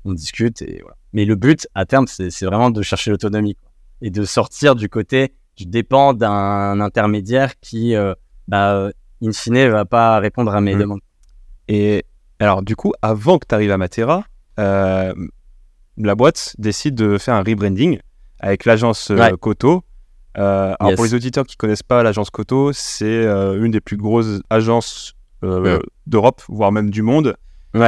on 0.06 0.13
discute. 0.13 0.62
Et 0.62 0.80
voilà. 0.82 0.96
Mais 1.13 1.25
le 1.25 1.36
but, 1.36 1.68
à 1.74 1.86
terme, 1.86 2.06
c'est 2.08 2.46
vraiment 2.46 2.70
de 2.70 2.82
chercher 2.84 3.10
l'autonomie 3.12 3.58
et 4.01 4.12
de 4.12 4.24
sortir 4.24 4.75
du 4.75 4.88
côté 4.88 5.34
je 5.58 5.66
dépends 5.66 6.13
d'un 6.13 6.80
intermédiaire 6.80 7.60
qui, 7.60 7.96
euh, 7.96 8.13
bah, 8.48 8.89
in 9.24 9.32
fine, 9.32 9.68
va 9.70 9.86
pas 9.86 10.20
répondre 10.20 10.54
à 10.54 10.62
mes 10.62 10.75
mm. 10.75 10.80
demandes. 10.80 11.00
Et 11.68 12.06
alors, 12.39 12.62
du 12.62 12.75
coup, 12.75 12.94
avant 13.01 13.39
que 13.39 13.46
tu 13.48 13.56
arrives 13.56 13.72
à 13.72 13.77
Matera, 13.77 14.24
euh, 14.60 15.13
la 15.98 16.16
boîte 16.16 16.56
décide 16.60 16.96
de 16.96 17.18
faire 17.18 17.34
un 17.34 17.44
rebranding 17.44 18.00
avec 18.39 18.66
l'agence 18.66 19.10
euh, 19.10 19.36
Koto. 19.38 19.84
alors, 20.36 20.94
pour 20.96 21.06
les 21.06 21.16
auditeurs 21.16 21.46
qui 21.46 21.58
connaissent 21.58 21.84
pas 21.84 22.04
l'agence 22.04 22.30
Koto, 22.30 22.72
c'est 22.72 23.25
une 23.25 23.72
des 23.72 23.82
plus 23.82 23.98
grosses 23.98 24.42
agences 24.50 25.16
d'Europe, 25.42 26.42
voire 26.48 26.72
même 26.72 26.92
du 26.92 27.01
monde, 27.01 27.36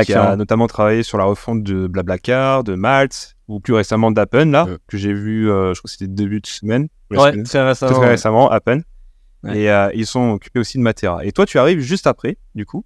qui 0.05 0.13
a 0.13 0.35
notamment 0.35 0.67
travaillé 0.67 1.03
sur 1.03 1.17
la 1.17 1.25
refonte 1.25 1.63
de 1.63 1.87
Blablacar, 1.87 2.63
de 2.63 2.75
Malte, 2.75 3.35
ou 3.47 3.59
plus 3.59 3.73
récemment 3.73 4.11
d'Appen, 4.11 4.51
là, 4.51 4.67
que 4.87 4.97
j'ai 4.97 5.13
vu, 5.13 5.45
je 5.45 5.73
crois 5.73 5.83
que 5.83 5.89
c'était 5.89 6.07
début 6.07 6.41
de 6.41 6.47
semaine. 6.47 6.87
Ouais, 7.11 7.43
très 7.43 7.63
récemment. 7.63 7.99
Très 7.99 8.09
récemment, 8.09 8.59
peine. 8.63 8.83
Et 9.47 9.71
euh, 9.71 9.89
ils 9.93 10.05
sont 10.05 10.31
occupés 10.31 10.59
aussi 10.59 10.77
de 10.77 10.83
Matera. 10.83 11.25
Et 11.25 11.31
toi, 11.31 11.45
tu 11.45 11.57
arrives 11.59 11.79
juste 11.79 12.07
après, 12.07 12.37
du 12.55 12.65
coup. 12.65 12.85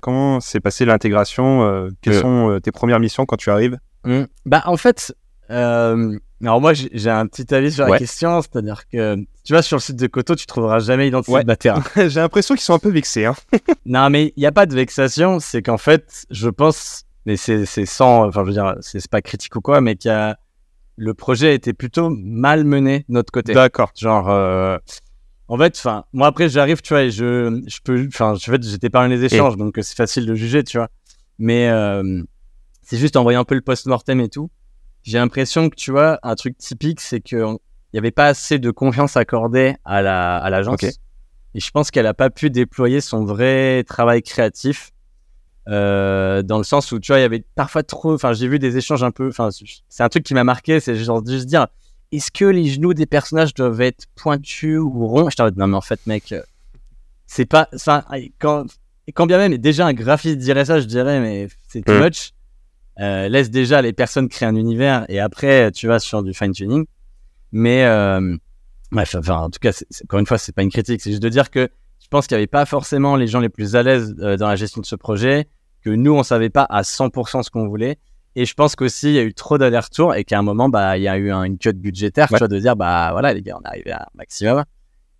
Comment 0.00 0.40
s'est 0.40 0.60
passée 0.60 0.84
l'intégration 0.84 1.62
euh, 1.64 1.90
Quelles 2.00 2.20
sont 2.20 2.50
euh, 2.50 2.60
tes 2.60 2.72
premières 2.72 3.00
missions 3.00 3.26
quand 3.26 3.36
tu 3.36 3.50
arrives? 3.50 3.78
Mmh. 4.04 4.22
Bah, 4.46 4.62
en 4.64 4.76
fait, 4.76 5.14
alors 5.50 6.60
moi, 6.60 6.72
j'ai 6.74 7.10
un 7.10 7.26
petit 7.26 7.52
avis 7.54 7.72
sur 7.72 7.86
la 7.86 7.98
question, 7.98 8.40
c'est-à-dire 8.42 8.88
que 8.88 9.16
tu 9.44 9.52
vois, 9.52 9.62
sur 9.62 9.76
le 9.76 9.80
site 9.80 9.96
de 9.96 10.06
Koto, 10.06 10.34
tu 10.34 10.46
trouveras 10.46 10.78
jamais 10.78 11.08
identifié 11.08 11.40
de 11.40 11.46
Matera. 11.46 11.82
j'ai 11.96 12.20
l'impression 12.20 12.54
qu'ils 12.54 12.64
sont 12.64 12.74
un 12.74 12.78
peu 12.78 12.90
vexés. 12.90 13.24
Hein. 13.24 13.34
non, 13.86 14.10
mais 14.10 14.32
il 14.36 14.40
n'y 14.40 14.46
a 14.46 14.52
pas 14.52 14.66
de 14.66 14.74
vexation, 14.74 15.40
c'est 15.40 15.62
qu'en 15.62 15.78
fait, 15.78 16.26
je 16.30 16.48
pense, 16.48 17.04
mais 17.26 17.36
c'est 17.36 17.66
sans, 17.86 18.28
enfin, 18.28 18.42
je 18.42 18.46
veux 18.48 18.52
dire, 18.52 18.76
c'est 18.80 19.06
pas 19.08 19.22
critique 19.22 19.56
ou 19.56 19.60
quoi, 19.60 19.80
mais 19.80 19.96
qu'il 19.96 20.10
y 20.10 20.14
a 20.14 20.38
le 21.00 21.14
projet 21.14 21.54
était 21.54 21.72
plutôt 21.72 22.10
mal 22.10 22.64
mené 22.64 23.00
de 23.08 23.14
notre 23.14 23.32
côté. 23.32 23.54
D'accord. 23.54 23.90
Genre, 23.96 24.28
euh, 24.28 24.76
en 25.48 25.56
fait, 25.56 25.74
enfin, 25.78 26.04
moi 26.12 26.26
après 26.26 26.50
j'arrive, 26.50 26.82
tu 26.82 26.92
vois, 26.92 27.04
et 27.04 27.10
je, 27.10 27.62
je 27.66 27.78
peux, 27.82 28.06
enfin, 28.06 28.34
en 28.34 28.36
fait, 28.36 28.62
j'étais 28.62 28.90
pas 28.90 29.08
les 29.08 29.24
échanges, 29.24 29.56
donc 29.56 29.78
c'est 29.80 29.96
facile 29.96 30.26
de 30.26 30.34
juger, 30.34 30.62
tu 30.62 30.76
vois. 30.76 30.88
Mais 31.38 31.70
euh, 31.70 32.22
c'est 32.82 32.98
juste 32.98 33.16
en 33.16 33.22
voyant 33.22 33.40
un 33.40 33.44
peu 33.44 33.54
le 33.54 33.62
post-mortem 33.62 34.20
et 34.20 34.28
tout, 34.28 34.50
j'ai 35.02 35.18
l'impression 35.18 35.70
que, 35.70 35.76
tu 35.76 35.90
vois, 35.90 36.18
un 36.22 36.34
truc 36.34 36.56
typique, 36.58 37.00
c'est 37.00 37.20
qu'il 37.20 37.56
n'y 37.92 37.98
avait 37.98 38.10
pas 38.10 38.26
assez 38.26 38.58
de 38.58 38.70
confiance 38.70 39.16
accordée 39.16 39.74
à 39.84 40.02
la 40.02 40.36
à 40.36 40.50
l'agence. 40.50 40.82
Et 41.54 41.60
je 41.60 41.70
pense 41.70 41.90
qu'elle 41.90 42.04
n'a 42.04 42.14
pas 42.14 42.30
pu 42.30 42.50
déployer 42.50 43.00
son 43.00 43.24
vrai 43.24 43.82
travail 43.84 44.22
créatif 44.22 44.92
euh, 45.68 46.42
dans 46.42 46.58
le 46.58 46.64
sens 46.64 46.90
où 46.90 46.98
tu 46.98 47.12
vois 47.12 47.18
il 47.18 47.22
y 47.22 47.24
avait 47.24 47.44
parfois 47.54 47.82
trop 47.82 48.14
enfin 48.14 48.32
j'ai 48.32 48.48
vu 48.48 48.58
des 48.58 48.78
échanges 48.78 49.02
un 49.02 49.10
peu 49.10 49.28
enfin 49.28 49.50
c'est 49.88 50.02
un 50.02 50.08
truc 50.08 50.24
qui 50.24 50.32
m'a 50.32 50.42
marqué 50.42 50.80
c'est 50.80 50.96
genre 50.96 51.22
juste 51.24 51.46
dire 51.46 51.66
est-ce 52.12 52.30
que 52.30 52.46
les 52.46 52.66
genoux 52.66 52.94
des 52.94 53.06
personnages 53.06 53.52
doivent 53.52 53.80
être 53.82 54.06
pointus 54.16 54.78
ou 54.78 55.06
ronds? 55.06 55.28
Je 55.28 55.42
non 55.56 55.66
mais 55.66 55.76
en 55.76 55.80
fait 55.82 56.00
mec 56.06 56.32
euh, 56.32 56.42
c'est 57.26 57.44
pas 57.44 57.68
enfin 57.74 58.04
quand 58.38 58.64
quand 59.14 59.26
bien 59.26 59.36
même 59.36 59.58
déjà 59.58 59.86
un 59.86 59.92
graphiste 59.92 60.38
dirait 60.38 60.64
ça 60.64 60.80
je 60.80 60.86
dirais 60.86 61.20
mais 61.20 61.48
c'est 61.68 61.84
too 61.84 61.92
mmh. 61.92 62.04
much 62.04 62.32
euh, 62.98 63.28
laisse 63.28 63.50
déjà 63.50 63.82
les 63.82 63.92
personnes 63.92 64.28
créer 64.28 64.48
un 64.48 64.56
univers 64.56 65.06
et 65.08 65.20
après 65.20 65.70
tu 65.72 65.86
vas 65.86 66.00
sur 66.00 66.22
du 66.22 66.34
fine 66.34 66.52
tuning 66.52 66.86
mais 67.52 67.84
bref 68.90 69.14
enfin 69.14 69.36
en 69.36 69.50
tout 69.50 69.60
cas 69.60 69.70
encore 70.04 70.18
une 70.18 70.26
fois 70.26 70.38
c'est 70.38 70.54
pas 70.54 70.62
une 70.62 70.70
critique 70.70 71.00
c'est 71.00 71.10
juste 71.10 71.22
de 71.22 71.28
dire 71.28 71.50
que 71.50 71.70
je 72.10 72.16
pense 72.16 72.26
qu'il 72.26 72.36
n'y 72.36 72.40
avait 72.40 72.48
pas 72.48 72.66
forcément 72.66 73.14
les 73.14 73.28
gens 73.28 73.38
les 73.38 73.48
plus 73.48 73.76
à 73.76 73.84
l'aise 73.84 74.16
euh, 74.18 74.36
dans 74.36 74.48
la 74.48 74.56
gestion 74.56 74.80
de 74.80 74.86
ce 74.86 74.96
projet, 74.96 75.46
que 75.82 75.90
nous, 75.90 76.12
on 76.12 76.24
savait 76.24 76.50
pas 76.50 76.64
à 76.64 76.82
100% 76.82 77.44
ce 77.44 77.50
qu'on 77.50 77.68
voulait. 77.68 77.98
Et 78.34 78.46
je 78.46 78.54
pense 78.54 78.74
qu'aussi, 78.74 79.10
il 79.10 79.14
y 79.14 79.18
a 79.18 79.22
eu 79.22 79.32
trop 79.32 79.58
d'allers-retours 79.58 80.16
et 80.16 80.24
qu'à 80.24 80.38
un 80.38 80.42
moment, 80.42 80.68
bah, 80.68 80.98
il 80.98 81.04
y 81.04 81.08
a 81.08 81.16
eu 81.16 81.30
une 81.30 81.56
cut 81.56 81.72
budgétaire, 81.72 82.26
tu 82.26 82.36
vois, 82.36 82.48
de 82.48 82.58
dire, 82.58 82.74
bah, 82.74 83.10
voilà, 83.12 83.32
les 83.32 83.42
gars, 83.42 83.56
on 83.60 83.62
est 83.62 83.68
arrivé 83.68 83.92
à 83.92 84.02
un 84.02 84.06
maximum. 84.14 84.64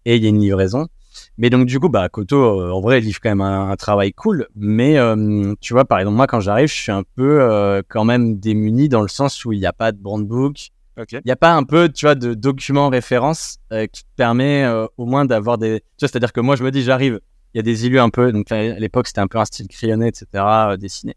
Et 0.04 0.16
il 0.16 0.22
y 0.24 0.26
a 0.26 0.30
une 0.30 0.40
livraison. 0.40 0.88
Mais 1.38 1.50
donc, 1.50 1.66
du 1.66 1.80
coup, 1.80 1.88
bah, 1.88 2.08
Koto, 2.08 2.60
euh, 2.60 2.70
en 2.70 2.80
vrai, 2.80 2.98
il 2.98 3.04
livre 3.04 3.20
quand 3.22 3.30
même 3.30 3.40
un, 3.40 3.76
travail 3.76 4.12
cool. 4.12 4.46
Mais, 4.54 4.98
euh, 4.98 5.54
tu 5.60 5.72
vois, 5.72 5.84
par 5.84 5.98
exemple, 5.98 6.16
moi, 6.16 6.26
quand 6.26 6.40
j'arrive, 6.40 6.68
je 6.68 6.74
suis 6.74 6.92
un 6.92 7.04
peu 7.16 7.82
quand 7.88 8.04
même 8.04 8.38
démuni 8.38 8.88
dans 8.88 9.02
le 9.02 9.08
sens 9.08 9.44
où 9.44 9.52
il 9.52 9.58
n'y 9.58 9.66
a 9.66 9.72
pas 9.72 9.92
de 9.92 9.98
brand 9.98 10.26
book. 10.26 10.70
Il 11.12 11.22
n'y 11.24 11.32
a 11.32 11.36
pas 11.36 11.54
un 11.54 11.62
peu, 11.62 11.88
tu 11.88 12.06
vois, 12.06 12.14
de 12.14 12.34
documents 12.34 12.88
référence 12.88 13.58
euh, 13.72 13.86
qui 13.86 14.02
te 14.02 14.08
permet 14.16 14.64
euh, 14.64 14.86
au 14.96 15.06
moins 15.06 15.24
d'avoir 15.24 15.58
des. 15.58 15.80
Tu 15.80 16.04
vois, 16.04 16.08
c'est-à-dire 16.08 16.32
que 16.32 16.40
moi, 16.40 16.56
je 16.56 16.64
me 16.64 16.70
dis, 16.70 16.82
j'arrive, 16.82 17.20
il 17.54 17.58
y 17.58 17.60
a 17.60 17.62
des 17.62 17.86
élus 17.86 18.00
un 18.00 18.10
peu. 18.10 18.32
Donc 18.32 18.50
à 18.52 18.78
l'époque, 18.78 19.06
c'était 19.06 19.20
un 19.20 19.26
peu 19.26 19.38
un 19.38 19.44
style 19.44 19.68
crayonné, 19.68 20.08
etc., 20.08 20.26
euh, 20.34 20.76
dessiné. 20.76 21.14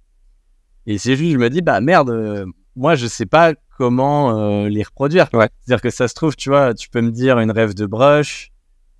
Et 0.86 0.97
c'est 0.97 1.15
juste, 1.15 1.32
je 1.32 1.38
me 1.38 1.49
dis, 1.49 1.62
bah 1.62 1.82
merde, 1.82 2.45
moi, 2.75 2.95
je 2.95 3.08
sais 3.08 3.25
pas 3.25 3.53
comment 3.77 4.65
les 4.67 4.84
reproduire. 4.84 5.27
C'est-à-dire 5.32 5.82
que 5.82 5.89
ça 5.89 6.10
se 6.10 6.13
trouve, 6.13 6.36
tu 6.36 6.49
vois, 6.49 6.73
tu 6.73 6.89
peux 6.89 7.01
me 7.01 7.12
dire 7.12 7.39
une 7.39 7.51
rêve 7.51 7.73
de 7.73 7.86
brush. 7.86 8.51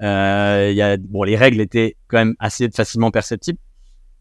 Il 0.04 0.76
y 0.76 0.82
a, 0.82 0.98
bon, 0.98 1.24
les 1.24 1.36
règles 1.36 1.62
étaient 1.62 1.96
quand 2.08 2.18
même 2.18 2.36
assez 2.40 2.70
facilement 2.70 3.12
perceptibles. 3.12 3.60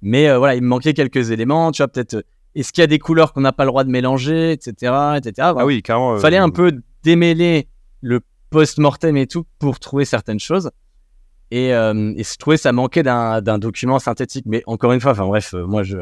Mais 0.00 0.34
voilà, 0.36 0.54
il 0.54 0.62
me 0.62 0.68
manquait 0.68 0.94
quelques 0.94 1.30
éléments. 1.30 1.70
Tu 1.72 1.82
vois, 1.82 1.88
peut-être 1.88 2.24
est-ce 2.54 2.72
qu'il 2.72 2.82
y 2.82 2.84
a 2.84 2.88
des 2.88 2.98
couleurs 2.98 3.32
qu'on 3.32 3.40
n'a 3.40 3.52
pas 3.52 3.64
le 3.64 3.70
droit 3.70 3.84
de 3.84 3.90
mélanger, 3.90 4.52
etc., 4.52 4.92
etc. 5.16 5.52
Ah 5.56 5.64
oui, 5.64 5.82
carrément. 5.82 6.16
Il 6.16 6.20
fallait 6.20 6.36
un 6.36 6.48
euh, 6.48 6.52
peu 6.52 6.82
démêler 7.02 7.68
le 8.00 8.20
post-mortem 8.50 9.16
et 9.16 9.26
tout 9.26 9.44
pour 9.58 9.80
trouver 9.80 10.04
certaines 10.04 10.40
choses. 10.40 10.70
Et, 11.50 11.74
euh, 11.74 12.12
et 12.16 12.24
je 12.24 12.36
trouvais 12.36 12.56
ça 12.56 12.72
manquait 12.72 13.02
d'un 13.02 13.58
document 13.58 13.98
synthétique. 13.98 14.44
Mais 14.46 14.62
encore 14.66 14.92
une 14.92 15.00
fois, 15.00 15.12
enfin 15.12 15.26
bref, 15.26 15.54
euh, 15.54 15.66
moi 15.66 15.82
je, 15.82 15.98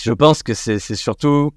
je 0.00 0.12
pense 0.12 0.42
que 0.42 0.54
c'est 0.54 0.78
surtout 0.78 1.52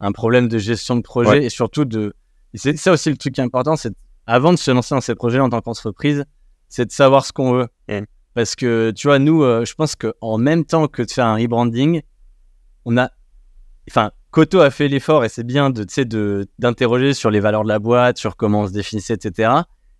un 0.00 0.12
problème 0.12 0.48
de 0.48 0.58
gestion 0.58 0.96
de 0.96 1.02
projet 1.02 1.44
et 1.44 1.50
surtout 1.50 1.84
de. 1.84 2.14
C'est 2.54 2.76
ça 2.76 2.92
aussi 2.92 3.10
le 3.10 3.16
truc 3.16 3.34
qui 3.34 3.40
est 3.40 3.44
important, 3.44 3.76
c'est 3.76 3.94
avant 4.26 4.52
de 4.52 4.58
se 4.58 4.70
lancer 4.70 4.94
dans 4.94 5.00
ces 5.00 5.14
projets 5.14 5.40
en 5.40 5.48
tant 5.48 5.60
qu'entreprise, 5.60 6.24
c'est 6.72 6.86
de 6.86 6.92
savoir 6.92 7.26
ce 7.26 7.32
qu'on 7.32 7.52
veut. 7.52 7.68
Parce 8.34 8.56
que 8.56 8.92
tu 8.92 9.08
vois, 9.08 9.18
nous, 9.18 9.42
je 9.42 9.74
pense 9.74 9.94
qu'en 9.94 10.38
même 10.38 10.64
temps 10.64 10.88
que 10.88 11.02
de 11.02 11.10
faire 11.10 11.26
un 11.26 11.36
rebranding, 11.36 12.00
on 12.86 12.96
a 12.96 13.10
enfin, 13.90 14.10
Koto 14.30 14.60
a 14.60 14.70
fait 14.70 14.88
l'effort 14.88 15.22
et 15.24 15.28
c'est 15.28 15.44
bien 15.44 15.68
de, 15.68 15.84
de, 16.04 16.48
d'interroger 16.58 17.12
sur 17.12 17.30
les 17.30 17.40
valeurs 17.40 17.64
de 17.64 17.68
la 17.68 17.78
boîte, 17.78 18.16
sur 18.16 18.36
comment 18.36 18.62
on 18.62 18.66
se 18.68 18.72
définissait, 18.72 19.14
etc. 19.14 19.52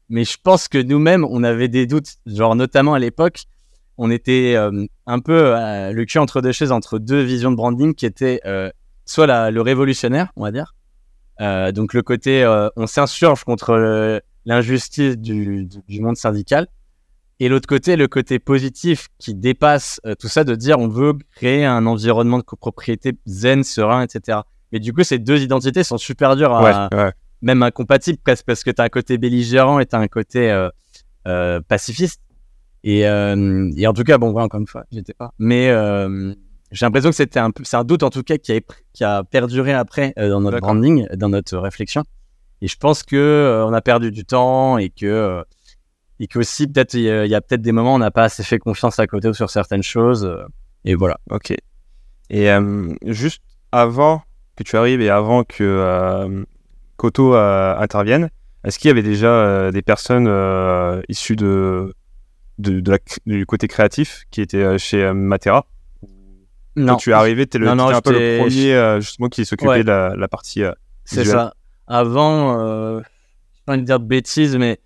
Mais 0.09 0.25
je 0.25 0.39
pense 0.43 0.69
que 0.69 0.79
nous-mêmes, 0.79 1.27
on 1.29 1.43
avait 1.43 1.69
des 1.69 1.87
doutes, 1.87 2.17
genre 2.25 2.57
notamment 2.57 2.95
à 2.95 2.99
l'époque, 2.99 3.43
on 3.99 4.11
était 4.11 4.55
euh, 4.57 4.87
un 5.07 5.21
peu 5.21 5.55
euh, 5.55 5.93
le 5.93 6.05
cul 6.07 6.19
entre 6.19 6.41
deux 6.41 6.53
chaises, 6.53 6.73
entre 6.73 6.99
deux 6.99 7.21
visions 7.21 7.51
de 7.51 7.57
branding 7.57 7.95
qui 7.95 8.07
étaient 8.07 8.41
euh, 8.47 8.71
soit 9.05 9.27
la, 9.27 9.51
le 9.51 9.61
révolutionnaire, 9.61 10.33
on 10.37 10.45
va 10.45 10.51
dire, 10.51 10.75
donc 11.75 11.93
le 11.93 12.03
côté 12.03 12.47
on 12.77 12.87
s'insurge 12.87 13.43
contre 13.43 14.23
l'injustice 14.45 15.17
du, 15.19 15.69
du, 15.87 16.01
monde 16.01 16.17
syndical, 16.17 16.67
et 17.41 17.49
l'autre 17.49 17.67
côté, 17.67 17.97
le 17.97 18.07
côté 18.09 18.39
positif 18.39 19.09
qui 19.19 19.35
dépasse 19.35 20.01
euh, 20.07 20.15
tout 20.15 20.29
ça, 20.29 20.45
de 20.45 20.55
dire 20.55 20.79
on 20.79 20.89
veut 20.89 21.15
créer 21.35 21.65
un 21.65 21.87
environnement 21.87 22.39
de 22.39 22.43
copropriété 22.43 23.19
zen, 23.27 23.65
serein, 23.65 24.03
etc. 24.03 24.41
Mais 24.71 24.79
du 24.79 24.93
coup, 24.93 25.03
ces 25.03 25.19
deux 25.19 25.43
identités 25.43 25.83
sont 25.83 25.99
super 25.99 26.37
dures 26.37 26.55
à, 26.55 26.89
même 27.41 27.63
incompatibles 27.65 28.19
presque 28.19 28.47
parce 28.47 28.63
que 28.63 28.71
tu 28.71 28.81
as 28.81 28.85
un 28.85 28.89
côté 28.89 29.19
belligérant 29.19 29.81
et 29.81 29.87
tu 29.87 29.97
as 29.97 29.99
un 29.99 30.07
côté 30.07 30.51
euh, 30.51 30.69
euh, 31.27 31.61
pacifiste. 31.61 32.21
Et, 32.85 33.01
et, 33.01 33.87
en 33.87 33.93
tout 33.93 34.03
cas, 34.03 34.19
bon, 34.19 34.33
voilà, 34.33 34.47
encore 34.47 34.61
une 34.61 34.67
fois, 34.67 34.85
j'étais 34.91 35.15
pas. 35.15 35.35
Mais 35.39 35.67
j'ai 36.71 36.87
l'impression 36.87 37.11
que 37.11 37.17
c'était 37.17 37.39
un 37.41 37.51
peu, 37.51 37.65
c'est 37.65 37.77
un 37.77 37.85
doute 37.85 38.03
en 38.03 38.11
tout 38.11 38.23
cas 38.23 38.39
qui 38.39 38.53
a, 38.53 38.61
qui 38.93 39.05
a 39.05 39.25
perduré 39.25 39.73
après 39.73 40.15
dans 40.17 40.41
notre 40.41 40.61
branding, 40.61 41.07
dans 41.15 41.29
notre 41.29 41.59
réflexion. 41.59 42.05
Et 42.63 42.69
je 42.69 42.77
pense 42.79 43.03
que 43.03 43.65
on 43.69 43.73
a 43.75 43.81
perdu 43.83 44.11
du 44.13 44.25
temps 44.25 44.79
et 44.79 44.89
que 44.89 45.43
et 46.21 46.29
qu'aussi 46.29 46.69
peut-être 46.69 46.95
il 46.95 47.03
y 47.03 47.35
a, 47.35 47.41
peut-être 47.41 47.61
des 47.63 47.73
moments 47.73 47.93
où 47.93 47.97
on 47.97 47.99
n'a 47.99 48.13
pas 48.13 48.23
assez 48.25 48.45
fait 48.45 48.59
confiance 48.61 48.99
à 49.01 49.07
côté 49.09 49.29
ou 49.29 49.35
sur 49.35 49.51
certaines 49.51 49.83
choses. 49.83 50.25
Euh, 50.25 50.45
et 50.85 50.95
voilà. 50.95 51.19
Ok. 51.31 51.53
Et 52.31 52.51
euh, 52.51 52.95
juste 53.05 53.43
avant 53.73 54.23
que 54.57 54.63
tu 54.63 54.77
arrives 54.77 55.01
et 55.01 55.11
avant 55.11 55.43
que 55.45 55.65
euh, 55.65 56.45
Koto 56.97 57.35
intervienne, 57.35 58.31
est-ce 58.65 58.79
qu'il 58.79 58.89
y 58.89 58.93
avait 58.93 59.03
déjà 59.03 59.73
des 59.73 59.83
personnes 59.83 60.29
issues 61.09 61.35
de, 61.37 61.93
de, 62.59 62.81
du 63.27 63.45
côté 63.45 63.67
créatif 63.67 64.23
qui 64.31 64.41
étaient 64.41 64.79
chez 64.79 65.13
Matera? 65.13 65.67
Quand 66.77 66.97
tu 66.97 67.11
es 67.11 67.13
arrivé, 67.13 67.47
tu 67.47 67.57
es, 67.59 67.61
Non, 67.67 67.75
non, 67.75 67.89
un 67.89 68.01
peu 68.01 68.13
le 68.13 68.39
premier 68.39 68.73
euh, 68.75 69.01
justement 69.01 69.29
qui 69.29 69.45
s'occupait 69.45 69.69
Ouais. 69.71 69.83
de 69.83 69.89
la, 69.89 70.15
la 70.17 70.29
partie. 70.29 70.63
euh, 70.63 70.73
C'est 71.05 71.25
ça. 71.25 71.55
Avant, 71.95 72.59
euh, 72.59 73.01
j'ai 73.53 73.61
pas 73.67 73.73
envie 73.75 73.83
de 73.83 73.87
dire 73.87 74.01
de 74.01 74.07
bêtises, 74.07 74.57
mais 74.57 74.81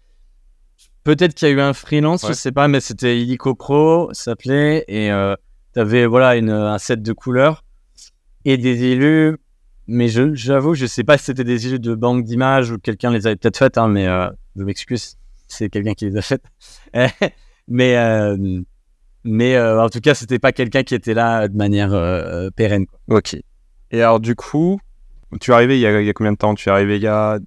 peut-être 1.04 1.34
qu'il 1.34 1.46
y 1.48 1.50
a 1.52 1.54
eu 1.54 1.60
un 1.60 1.72
freelance, 1.72 2.22
je 2.22 2.28
Ouais. 2.28 2.34
sais 2.34 2.50
pas, 2.52 2.66
mais 2.66 2.80
c'était 2.80 3.20
Illico 3.20 3.54
Pro, 3.54 4.08
ça 4.12 4.24
s'appelait, 4.24 4.84
et 4.88 5.10
euh, 5.12 5.36
t'avais 5.72 6.04
voilà 6.06 6.34
une, 6.36 6.50
un 6.50 6.78
set 6.78 7.02
de 7.02 7.12
couleurs 7.12 7.64
et 8.44 8.56
des 8.56 8.84
élus. 8.84 9.36
Mais 9.86 10.08
je- 10.08 10.34
j'avoue, 10.34 10.74
je 10.74 10.84
sais 10.86 11.04
pas 11.04 11.16
si 11.16 11.26
c'était 11.26 11.44
des 11.44 11.68
élus 11.68 11.78
de 11.78 11.94
banque 11.94 12.24
d'images 12.24 12.72
ou 12.72 12.78
quelqu'un 12.78 13.12
les 13.12 13.28
avait 13.28 13.36
peut-être 13.36 13.56
faites, 13.58 13.78
hein, 13.78 13.86
mais 13.86 14.08
euh, 14.08 14.28
je 14.56 14.64
m'excuse, 14.64 15.14
c'est 15.46 15.70
quelqu'un 15.70 15.94
qui 15.94 16.06
les 16.10 16.16
a 16.16 16.22
faites. 16.22 16.42
mais 17.68 17.96
euh, 17.96 18.36
mais 19.22 19.54
euh, 19.54 19.80
en 19.84 19.88
tout 19.88 20.00
cas, 20.00 20.14
c'était 20.14 20.40
pas 20.40 20.50
quelqu'un 20.50 20.82
qui 20.82 20.96
était 20.96 21.14
là 21.14 21.46
de 21.46 21.56
manière 21.56 21.92
euh, 21.94 22.50
pérenne. 22.50 22.86
quoi. 22.86 23.18
Ok. 23.18 23.36
Et 23.92 24.02
alors, 24.02 24.18
du 24.18 24.34
coup, 24.34 24.80
tu 25.40 25.50
es 25.50 25.54
arrivé 25.54 25.76
il 25.78 25.80
y, 25.80 25.86
a, 25.86 26.00
il 26.00 26.06
y 26.06 26.10
a 26.10 26.12
combien 26.12 26.32
de 26.32 26.36
temps? 26.38 26.54
Tu 26.54 26.68
es 26.68 26.72
arrivé 26.72 26.96
il 26.96 27.02
y 27.02 27.06
a 27.06 27.38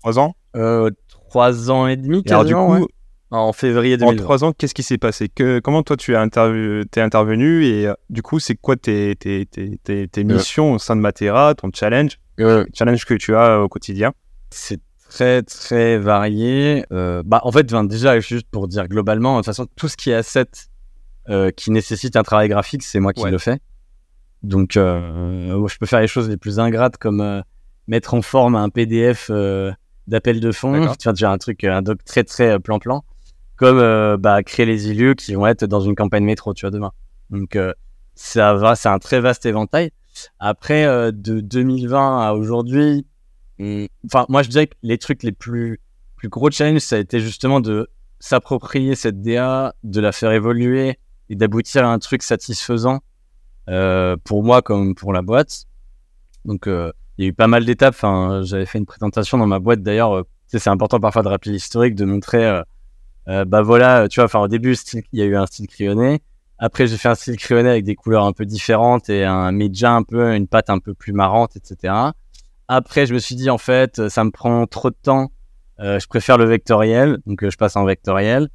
trois 0.00 0.18
ans? 0.18 0.34
Euh, 0.56 0.90
trois 1.30 1.70
ans 1.70 1.86
et 1.86 1.96
demi, 1.96 2.22
Et 2.26 2.30
alors, 2.30 2.44
du 2.44 2.52
quasiment, 2.52 2.66
coup, 2.76 2.82
ouais. 2.82 2.86
en 3.30 3.52
février 3.52 3.94
en 3.96 4.06
2020. 4.10 4.22
trois 4.22 4.44
ans, 4.44 4.52
qu'est-ce 4.52 4.74
qui 4.74 4.82
s'est 4.82 4.98
passé? 4.98 5.28
Que, 5.28 5.58
Comment 5.58 5.82
toi, 5.82 5.96
tu 5.96 6.12
es, 6.12 6.16
intervenu, 6.16 6.82
es 6.94 7.00
intervenu 7.00 7.64
Et 7.64 7.86
euh, 7.88 7.94
du 8.10 8.22
coup, 8.22 8.38
c'est 8.38 8.54
quoi 8.54 8.76
tes, 8.76 9.16
tes, 9.16 9.46
tes, 9.46 9.78
tes, 9.82 10.06
tes 10.08 10.24
missions 10.24 10.72
au 10.72 10.78
sein 10.78 10.94
de 10.96 11.00
Matera, 11.00 11.54
ton 11.54 11.70
challenge? 11.74 12.18
Challenge 12.74 13.04
que 13.04 13.14
tu 13.14 13.34
as 13.34 13.60
au 13.60 13.68
quotidien? 13.68 14.12
C'est 14.50 14.80
très 15.08 15.42
très 15.42 15.98
varié. 15.98 16.84
Euh, 16.92 17.22
bah, 17.24 17.40
en 17.44 17.52
fait, 17.52 17.64
déjà, 17.88 18.18
juste 18.20 18.46
pour 18.50 18.68
dire 18.68 18.86
globalement, 18.88 19.34
de 19.34 19.38
toute 19.40 19.46
façon, 19.46 19.66
tout 19.76 19.88
ce 19.88 19.96
qui 19.96 20.10
est 20.10 20.14
asset 20.14 20.46
euh, 21.28 21.50
qui 21.50 21.70
nécessite 21.70 22.16
un 22.16 22.22
travail 22.22 22.48
graphique, 22.48 22.82
c'est 22.82 23.00
moi 23.00 23.12
qui 23.12 23.22
Ouais. 23.22 23.30
le 23.30 23.38
fais. 23.38 23.58
Donc, 24.44 24.76
euh, 24.76 25.66
je 25.68 25.78
peux 25.78 25.86
faire 25.86 26.00
les 26.00 26.06
choses 26.06 26.28
les 26.28 26.36
plus 26.36 26.60
ingrates 26.60 26.98
comme 26.98 27.22
euh, 27.22 27.40
mettre 27.88 28.12
en 28.12 28.20
forme 28.20 28.56
un 28.56 28.68
PDF 28.68 29.28
euh, 29.30 29.72
d'appel 30.06 30.38
de. 30.38 30.50
D'accord. 30.50 30.98
Tu 30.98 31.04
vois, 31.04 31.12
déjà 31.14 31.32
un 31.32 31.38
truc, 31.38 31.64
un 31.64 31.80
doc 31.80 32.04
très 32.04 32.24
très 32.24 32.50
euh, 32.50 32.58
plan-plan. 32.58 33.04
Comme 33.56 33.78
euh, 33.78 34.16
bah, 34.18 34.42
créer 34.42 34.66
les 34.66 34.90
élus 34.90 35.14
qui 35.14 35.34
vont 35.34 35.46
être 35.46 35.64
dans 35.64 35.80
une 35.80 35.94
campagne 35.94 36.24
métro, 36.24 36.52
tu 36.52 36.66
vois, 36.66 36.70
demain. 36.70 36.92
Donc, 37.30 37.56
euh, 37.56 37.72
ça 38.14 38.54
va, 38.54 38.76
c'est 38.76 38.88
un 38.88 38.98
très 38.98 39.20
vaste 39.20 39.46
éventail. 39.46 39.92
Après, 40.40 40.84
euh, 40.84 41.10
de 41.10 41.40
2020 41.40 42.20
à 42.20 42.34
aujourd'hui, 42.34 43.06
hum, 43.60 43.86
enfin, 44.06 44.26
moi, 44.28 44.42
je 44.42 44.50
dirais 44.50 44.66
que 44.66 44.74
les 44.82 44.98
trucs 44.98 45.22
les 45.22 45.32
plus, 45.32 45.80
plus 46.16 46.28
gros 46.28 46.50
challenges, 46.50 46.80
ça 46.80 46.96
a 46.96 46.98
été 46.98 47.20
justement 47.20 47.60
de 47.60 47.88
s'approprier 48.18 48.94
cette 48.94 49.22
DA, 49.22 49.74
de 49.84 50.00
la 50.00 50.12
faire 50.12 50.32
évoluer 50.32 50.98
et 51.30 51.34
d'aboutir 51.36 51.86
à 51.86 51.92
un 51.92 51.98
truc 51.98 52.22
satisfaisant 52.22 52.96
euh, 52.96 52.98
pour 53.66 54.44
moi 54.44 54.62
comme 54.62 54.94
pour 54.94 55.12
la 55.12 55.22
boîte. 55.22 55.66
Donc, 56.44 56.66
euh, 56.66 56.92
il 57.18 57.24
y 57.24 57.26
a 57.26 57.30
eu 57.30 57.32
pas 57.32 57.46
mal 57.46 57.64
d'étapes. 57.64 57.94
Enfin, 57.94 58.42
j'avais 58.44 58.66
fait 58.66 58.78
une 58.78 58.86
présentation 58.86 59.38
dans 59.38 59.46
ma 59.46 59.58
boîte 59.58 59.82
d'ailleurs. 59.82 60.12
euh, 60.16 60.22
c'est 60.48 60.68
important 60.68 61.00
parfois 61.00 61.22
de 61.22 61.28
rappeler 61.28 61.52
l'historique, 61.52 61.96
de 61.96 62.04
montrer, 62.04 62.44
euh, 62.46 62.62
euh, 63.28 63.44
bah 63.44 63.62
voilà, 63.62 64.06
tu 64.08 64.20
vois, 64.20 64.26
enfin, 64.26 64.40
au 64.40 64.48
début, 64.48 64.76
il 65.12 65.18
y 65.18 65.22
a 65.22 65.24
eu 65.24 65.36
un 65.36 65.46
style 65.46 65.66
crayonné. 65.66 66.20
Après, 66.58 66.86
j'ai 66.86 66.96
fait 66.96 67.08
un 67.08 67.14
style 67.14 67.36
crayonné 67.36 67.70
avec 67.70 67.84
des 67.84 67.96
couleurs 67.96 68.24
un 68.24 68.32
peu 68.32 68.44
différentes 68.44 69.10
et 69.10 69.24
un 69.24 69.50
média 69.50 69.92
un 69.92 70.02
peu, 70.02 70.34
une 70.34 70.46
patte 70.46 70.70
un 70.70 70.78
peu 70.78 70.94
plus 70.94 71.12
marrante, 71.12 71.56
etc. 71.56 71.92
Après, 72.68 73.06
je 73.06 73.14
me 73.14 73.18
suis 73.18 73.34
dit, 73.34 73.50
en 73.50 73.58
fait, 73.58 73.98
euh, 73.98 74.08
ça 74.08 74.22
me 74.24 74.30
prend 74.30 74.66
trop 74.66 74.90
de 74.90 74.96
temps. 75.02 75.32
Euh, 75.80 75.98
je 75.98 76.06
préfère 76.06 76.38
le 76.38 76.44
vectoriel, 76.44 77.18
donc 77.26 77.42
euh, 77.42 77.50
je 77.50 77.56
passe 77.56 77.74
en 77.74 77.84
vectoriel, 77.84 78.48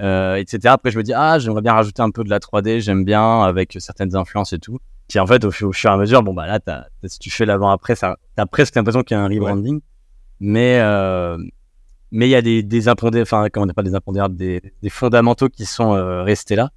euh, 0.00 0.36
etc. 0.36 0.60
Après, 0.74 0.90
je 0.90 0.98
me 0.98 1.02
dis, 1.02 1.12
ah, 1.14 1.38
j'aimerais 1.38 1.62
bien 1.62 1.72
rajouter 1.74 2.02
un 2.02 2.10
peu 2.10 2.24
de 2.24 2.30
la 2.30 2.38
3D, 2.38 2.80
j'aime 2.80 3.04
bien, 3.04 3.42
avec 3.42 3.76
certaines 3.80 4.14
influences 4.16 4.52
et 4.52 4.58
tout. 4.58 4.78
Puis 5.08 5.18
en 5.18 5.26
fait, 5.26 5.44
au, 5.44 5.48
au 5.48 5.72
fur 5.72 5.90
et 5.90 5.92
à 5.92 5.96
mesure, 5.96 6.22
bon, 6.22 6.32
bah 6.34 6.46
là, 6.46 6.58
si 7.06 7.18
tu 7.18 7.30
fais 7.30 7.44
l'avant-après, 7.44 7.94
ça- 7.94 8.16
t'as 8.36 8.46
presque 8.46 8.74
l'impression 8.76 9.02
qu'il 9.02 9.16
y 9.16 9.20
a 9.20 9.22
un 9.22 9.28
rebranding. 9.28 9.80
Mais 10.40 10.78
euh, 10.80 11.36
mais 12.10 12.26
il 12.26 12.30
y 12.30 12.34
a 12.34 12.42
des, 12.42 12.62
des 12.62 12.88
impondés, 12.88 13.22
enfin, 13.22 13.46
comment 13.50 13.64
on 13.66 13.68
appelle 13.68 13.84
pas 13.84 13.88
des 13.90 13.94
impondérables, 13.94 14.36
des, 14.36 14.60
des 14.82 14.90
fondamentaux 14.90 15.48
qui 15.48 15.64
sont 15.66 15.94
euh, 15.94 16.22
restés 16.22 16.56
là. 16.56 16.70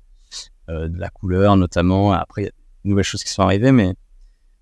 Euh, 0.69 0.87
de 0.87 0.97
la 0.99 1.09
couleur 1.09 1.57
notamment. 1.57 2.11
Après, 2.13 2.41
il 2.41 2.45
y 2.45 2.47
a 2.47 2.51
de 2.51 2.89
nouvelles 2.89 3.03
choses 3.05 3.23
qui 3.23 3.31
sont 3.31 3.43
arrivées, 3.43 3.71
mais 3.71 3.93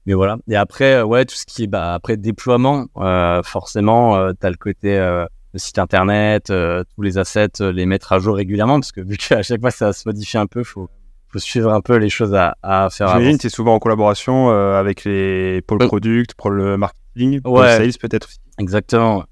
mais 0.05 0.13
voilà. 0.13 0.37
Et 0.49 0.55
après, 0.57 0.95
euh, 0.95 1.05
ouais, 1.05 1.23
tout 1.25 1.35
ce 1.35 1.45
qui 1.45 1.63
est 1.63 1.67
bah, 1.67 1.93
après 1.93 2.17
déploiement, 2.17 2.87
euh, 2.97 3.41
forcément, 3.43 4.17
euh, 4.17 4.33
t'as 4.37 4.49
le 4.49 4.57
côté 4.57 4.97
euh, 4.97 5.25
le 5.53 5.59
site 5.59 5.79
internet, 5.79 6.49
euh, 6.49 6.83
tous 6.95 7.01
les 7.01 7.17
assets, 7.17 7.61
euh, 7.61 7.71
les 7.71 7.85
mettre 7.85 8.11
à 8.11 8.19
jour 8.19 8.35
régulièrement, 8.35 8.79
parce 8.79 8.91
que 8.91 9.01
vu 9.01 9.17
qu'à 9.17 9.43
chaque 9.43 9.61
fois 9.61 9.71
ça 9.71 9.93
se 9.93 10.07
modifie 10.07 10.37
un 10.37 10.47
peu, 10.47 10.63
faut 10.63 10.89
faut 11.29 11.39
suivre 11.39 11.71
un 11.71 11.81
peu 11.81 11.95
les 11.95 12.09
choses 12.09 12.35
à, 12.35 12.57
à 12.61 12.89
faire. 12.91 13.07
J'imagine 13.07 13.37
que 13.37 13.41
tu 13.41 13.47
es 13.47 13.49
souvent 13.49 13.73
en 13.73 13.79
collaboration 13.79 14.51
euh, 14.51 14.79
avec 14.79 15.03
les 15.03 15.61
pôles 15.61 15.79
product, 15.79 16.35
pôle 16.35 16.77
marketing, 16.77 17.41
pôle 17.41 17.59
Ouais. 17.59 17.77
sales 17.77 17.97
peut-être 17.99 18.27
aussi. 18.27 18.37
Exactement. 18.59 19.23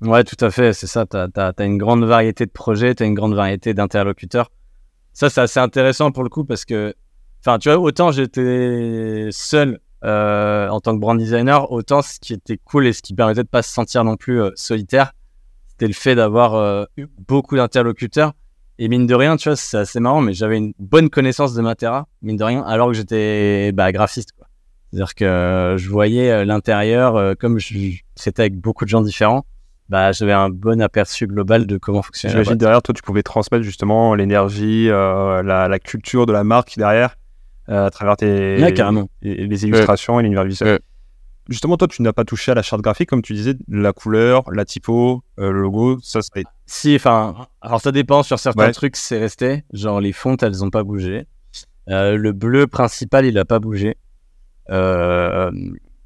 Ouais, 0.00 0.24
tout 0.24 0.42
à 0.42 0.50
fait, 0.50 0.72
c'est 0.72 0.86
ça. 0.86 1.04
Tu 1.04 1.16
as, 1.16 1.52
une 1.58 1.76
grande 1.76 2.04
variété 2.04 2.46
de 2.46 2.50
projets, 2.50 2.94
tu 2.94 3.02
as 3.02 3.06
une 3.06 3.14
grande 3.14 3.34
variété 3.34 3.74
d'interlocuteurs. 3.74 4.50
Ça, 5.12 5.28
c'est 5.28 5.42
assez 5.42 5.60
intéressant 5.60 6.12
pour 6.12 6.22
le 6.22 6.30
coup 6.30 6.44
parce 6.44 6.64
que, 6.64 6.94
enfin, 7.40 7.58
tu 7.58 7.68
vois, 7.68 7.78
autant 7.78 8.10
j'étais 8.10 9.28
seul 9.30 9.80
euh, 10.02 10.68
en 10.68 10.80
tant 10.80 10.94
que 10.94 11.00
brand 11.00 11.18
designer, 11.18 11.70
autant 11.70 12.00
ce 12.00 12.18
qui 12.18 12.32
était 12.32 12.56
cool 12.56 12.86
et 12.86 12.94
ce 12.94 13.02
qui 13.02 13.12
permettait 13.12 13.42
de 13.42 13.48
pas 13.48 13.62
se 13.62 13.70
sentir 13.70 14.02
non 14.02 14.16
plus 14.16 14.40
euh, 14.40 14.50
solitaire, 14.54 15.12
c'était 15.80 15.88
le 15.88 15.94
fait 15.94 16.14
d'avoir 16.14 16.54
euh, 16.56 16.84
eu 16.98 17.06
beaucoup 17.26 17.56
d'interlocuteurs. 17.56 18.32
Et 18.78 18.88
mine 18.88 19.06
de 19.06 19.14
rien, 19.14 19.36
tu 19.36 19.48
vois, 19.48 19.56
c'est 19.56 19.78
assez 19.78 19.98
marrant, 20.00 20.20
mais 20.20 20.32
j'avais 20.34 20.58
une 20.58 20.72
bonne 20.78 21.08
connaissance 21.10 21.54
de 21.54 21.62
Matera, 21.62 22.06
mine 22.22 22.36
de 22.36 22.44
rien, 22.44 22.62
alors 22.62 22.88
que 22.88 22.94
j'étais 22.94 23.72
bah, 23.72 23.90
graphiste. 23.92 24.30
C'est-à-dire 24.90 25.14
que 25.14 25.24
euh, 25.24 25.76
je 25.78 25.88
voyais 25.88 26.30
euh, 26.30 26.44
l'intérieur, 26.44 27.34
comme 27.38 27.58
traitais 28.14 28.42
avec 28.42 28.56
beaucoup 28.56 28.84
de 28.84 28.90
gens 28.90 29.00
différents, 29.02 29.44
bah, 29.88 30.12
j'avais 30.12 30.32
un 30.32 30.50
bon 30.50 30.80
aperçu 30.80 31.26
global 31.26 31.66
de 31.66 31.76
comment 31.78 32.02
fonctionnait 32.02 32.32
J'imagine 32.32 32.56
derrière 32.56 32.82
toi, 32.82 32.94
tu 32.94 33.02
pouvais 33.02 33.22
transmettre 33.22 33.64
justement 33.64 34.14
l'énergie, 34.14 34.88
euh, 34.88 35.42
la, 35.42 35.66
la 35.68 35.78
culture 35.78 36.26
de 36.26 36.32
la 36.32 36.44
marque 36.44 36.76
derrière 36.76 37.16
euh, 37.68 37.86
à 37.86 37.90
travers 37.90 38.16
tes, 38.16 38.62
Ouais, 38.62 38.72
carrément. 38.72 39.08
les, 39.22 39.46
les 39.46 39.64
illustrations 39.64 40.20
et 40.20 40.22
l'univers 40.22 40.44
visuel. 40.44 40.74
Ouais. 40.74 40.80
Justement, 41.50 41.76
toi, 41.76 41.88
tu 41.88 42.00
n'as 42.02 42.12
pas 42.12 42.24
touché 42.24 42.52
à 42.52 42.54
la 42.54 42.62
charte 42.62 42.80
graphique, 42.80 43.08
comme 43.10 43.22
tu 43.22 43.32
disais, 43.34 43.54
la 43.68 43.92
couleur, 43.92 44.44
la 44.52 44.64
typo, 44.64 45.22
euh, 45.40 45.50
le 45.50 45.60
logo, 45.62 45.98
ça, 46.00 46.22
ça 46.22 46.30
Si, 46.66 46.94
enfin, 46.94 47.48
alors 47.60 47.80
ça 47.80 47.90
dépend 47.92 48.22
sur 48.22 48.38
certains 48.38 48.66
Ouais. 48.66 48.72
trucs, 48.72 48.94
c'est 48.96 49.18
resté. 49.18 49.64
Genre 49.72 50.00
les 50.00 50.12
fontes, 50.12 50.42
elles 50.44 50.64
ont 50.64 50.70
pas 50.70 50.84
bougé. 50.84 51.26
Euh, 51.88 52.16
le 52.16 52.32
bleu 52.32 52.68
principal, 52.68 53.26
il 53.26 53.36
a 53.36 53.44
pas 53.44 53.58
bougé. 53.58 53.96
Euh, 54.70 55.50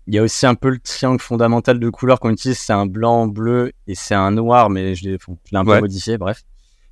Il 0.06 0.14
y 0.14 0.18
a 0.18 0.22
aussi 0.22 0.44
un 0.46 0.54
peu 0.54 0.68
le 0.68 0.78
triangle 0.78 1.20
fondamental 1.20 1.78
de 1.78 1.88
couleur 1.88 2.20
qu'on 2.20 2.30
utilise, 2.30 2.58
c'est 2.58 2.74
un 2.74 2.84
blanc, 2.86 3.26
bleu 3.26 3.72
et 3.86 3.94
c'est 3.94 4.14
un 4.14 4.30
noir, 4.32 4.68
mais 4.68 4.94
je 4.94 5.04
l'ai 5.08 5.16
bon, 5.26 5.38
je 5.46 5.50
l'ai 5.52 5.58
un 5.58 5.64
peu 5.64 5.70
Ouais. 5.72 5.80
modifié, 5.80 6.18
bref. 6.18 6.42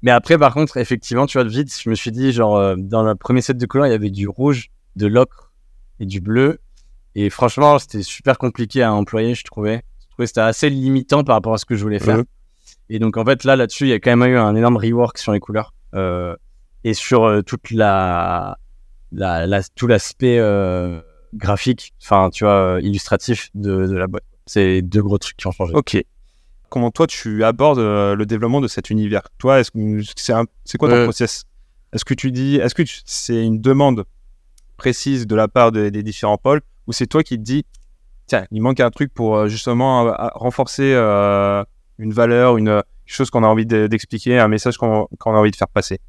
Mais 0.02 0.10
après, 0.10 0.38
par 0.38 0.54
contre, 0.54 0.78
effectivement, 0.78 1.26
tu 1.26 1.38
vois, 1.38 1.46
vite, 1.46 1.78
je 1.78 1.90
me 1.90 1.94
suis 1.94 2.10
dit, 2.10 2.32
genre, 2.32 2.74
dans 2.76 3.02
le 3.02 3.14
premier 3.14 3.40
set 3.42 3.56
de 3.58 3.66
couleurs, 3.66 3.86
il 3.86 3.90
y 3.90 3.94
avait 3.94 4.10
du 4.10 4.28
rouge, 4.28 4.70
de 4.96 5.06
l'ocre 5.06 5.52
et 6.00 6.06
du 6.06 6.20
bleu. 6.22 6.58
Et 7.14 7.28
franchement, 7.30 7.78
c'était 7.78 8.02
super 8.02 8.38
compliqué 8.38 8.82
à 8.82 8.92
employer, 8.92 9.34
je 9.34 9.44
trouvais. 9.44 9.82
Je 10.00 10.06
trouvais 10.10 10.24
que 10.24 10.28
c'était 10.28 10.40
assez 10.40 10.70
limitant 10.70 11.24
par 11.24 11.36
rapport 11.36 11.54
à 11.54 11.58
ce 11.58 11.64
que 11.64 11.74
je 11.74 11.82
voulais 11.82 11.98
faire. 11.98 12.16
Et 12.88 12.98
donc, 12.98 13.16
en 13.16 13.24
fait, 13.24 13.44
là, 13.44 13.56
là-dessus, 13.56 13.84
il 13.84 13.90
y 13.90 13.92
a 13.92 14.00
quand 14.00 14.14
même 14.16 14.30
eu 14.32 14.36
un 14.36 14.54
énorme 14.54 14.76
rework 14.76 15.18
sur 15.18 15.32
les 15.32 15.40
couleurs. 15.40 15.74
Euh, 15.94 16.34
et 16.84 16.94
sur 16.94 17.24
euh, 17.24 17.42
toute 17.42 17.70
la, 17.70 18.58
la, 19.12 19.46
la- 19.46 19.62
tout 19.74 19.86
l'aspect 19.86 20.38
euh, 20.38 21.00
graphique, 21.34 21.94
enfin, 22.02 22.28
tu 22.30 22.44
vois, 22.44 22.78
illustratif 22.82 23.50
de, 23.54 23.86
de 23.86 23.96
la 23.96 24.06
boîte. 24.06 24.24
C'est 24.46 24.82
deux 24.82 25.02
gros 25.02 25.18
trucs 25.18 25.36
qui 25.36 25.46
ont 25.46 25.52
changé. 25.52 25.72
Ok. 25.74 26.02
Comment 26.70 26.90
toi, 26.90 27.06
tu 27.06 27.44
abordes 27.44 27.78
le 27.78 28.24
développement 28.24 28.60
de 28.62 28.68
cet 28.68 28.88
univers? 28.90 29.22
Toi, 29.38 29.60
est-ce 29.60 29.70
que 29.70 29.78
c'est 30.16 30.32
un- 30.32 30.46
c'est 30.64 30.78
quoi 30.78 30.88
ton 30.88 30.94
process? 31.04 31.44
Est-ce 31.92 32.04
que 32.06 32.14
tu 32.14 32.32
dis, 32.32 32.56
est-ce 32.56 32.74
que 32.74 32.82
tu- 32.82 33.00
c'est 33.04 33.44
une 33.44 33.60
demande 33.60 34.04
précise 34.78 35.26
de 35.26 35.36
la 35.36 35.48
part 35.48 35.70
de- 35.72 35.90
des 35.90 36.02
différents 36.02 36.38
pôles 36.38 36.62
ou 36.86 36.92
c'est 36.92 37.06
toi 37.06 37.22
qui 37.22 37.36
te 37.36 37.42
dis, 37.42 37.64
tiens, 38.26 38.46
il 38.50 38.62
manque 38.62 38.80
un 38.80 38.90
truc 38.90 39.12
pour 39.12 39.36
euh, 39.36 39.48
justement 39.48 40.08
euh, 40.08 40.12
renforcer 40.34 40.92
euh, 40.94 41.64
une 41.98 42.12
valeur, 42.12 42.56
une 42.56 42.82
chose 43.06 43.30
qu'on 43.30 43.44
a 43.44 43.46
envie 43.46 43.66
de- 43.66 43.86
d'expliquer, 43.86 44.38
un 44.38 44.48
message 44.48 44.76
qu'on 44.78 45.04
a 45.06 45.28
envie 45.30 45.50
de 45.50 45.56
faire 45.56 45.68
passer? 45.68 46.00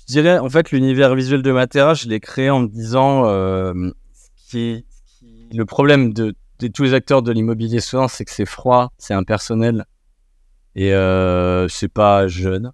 Je 0.00 0.12
dirais, 0.12 0.38
en 0.38 0.48
fait, 0.48 0.72
l'univers 0.72 1.14
visuel 1.14 1.42
de 1.42 1.52
Matera, 1.52 1.94
je 1.94 2.08
l'ai 2.08 2.18
créé 2.20 2.50
en 2.50 2.60
me 2.60 2.68
disant, 2.68 3.26
euh, 3.26 3.90
ce 4.14 4.50
qui, 4.50 4.84
le 5.52 5.64
problème 5.64 6.12
de, 6.12 6.34
de 6.58 6.68
tous 6.68 6.82
les 6.82 6.94
acteurs 6.94 7.22
de 7.22 7.30
l'immobilier 7.30 7.80
souvent, 7.80 8.08
c'est 8.08 8.24
que 8.24 8.32
c'est 8.32 8.46
froid, 8.46 8.92
c'est 8.98 9.14
impersonnel 9.14 9.84
et 10.74 10.92
euh, 10.94 11.68
c'est 11.68 11.88
pas 11.88 12.26
jeune. 12.26 12.72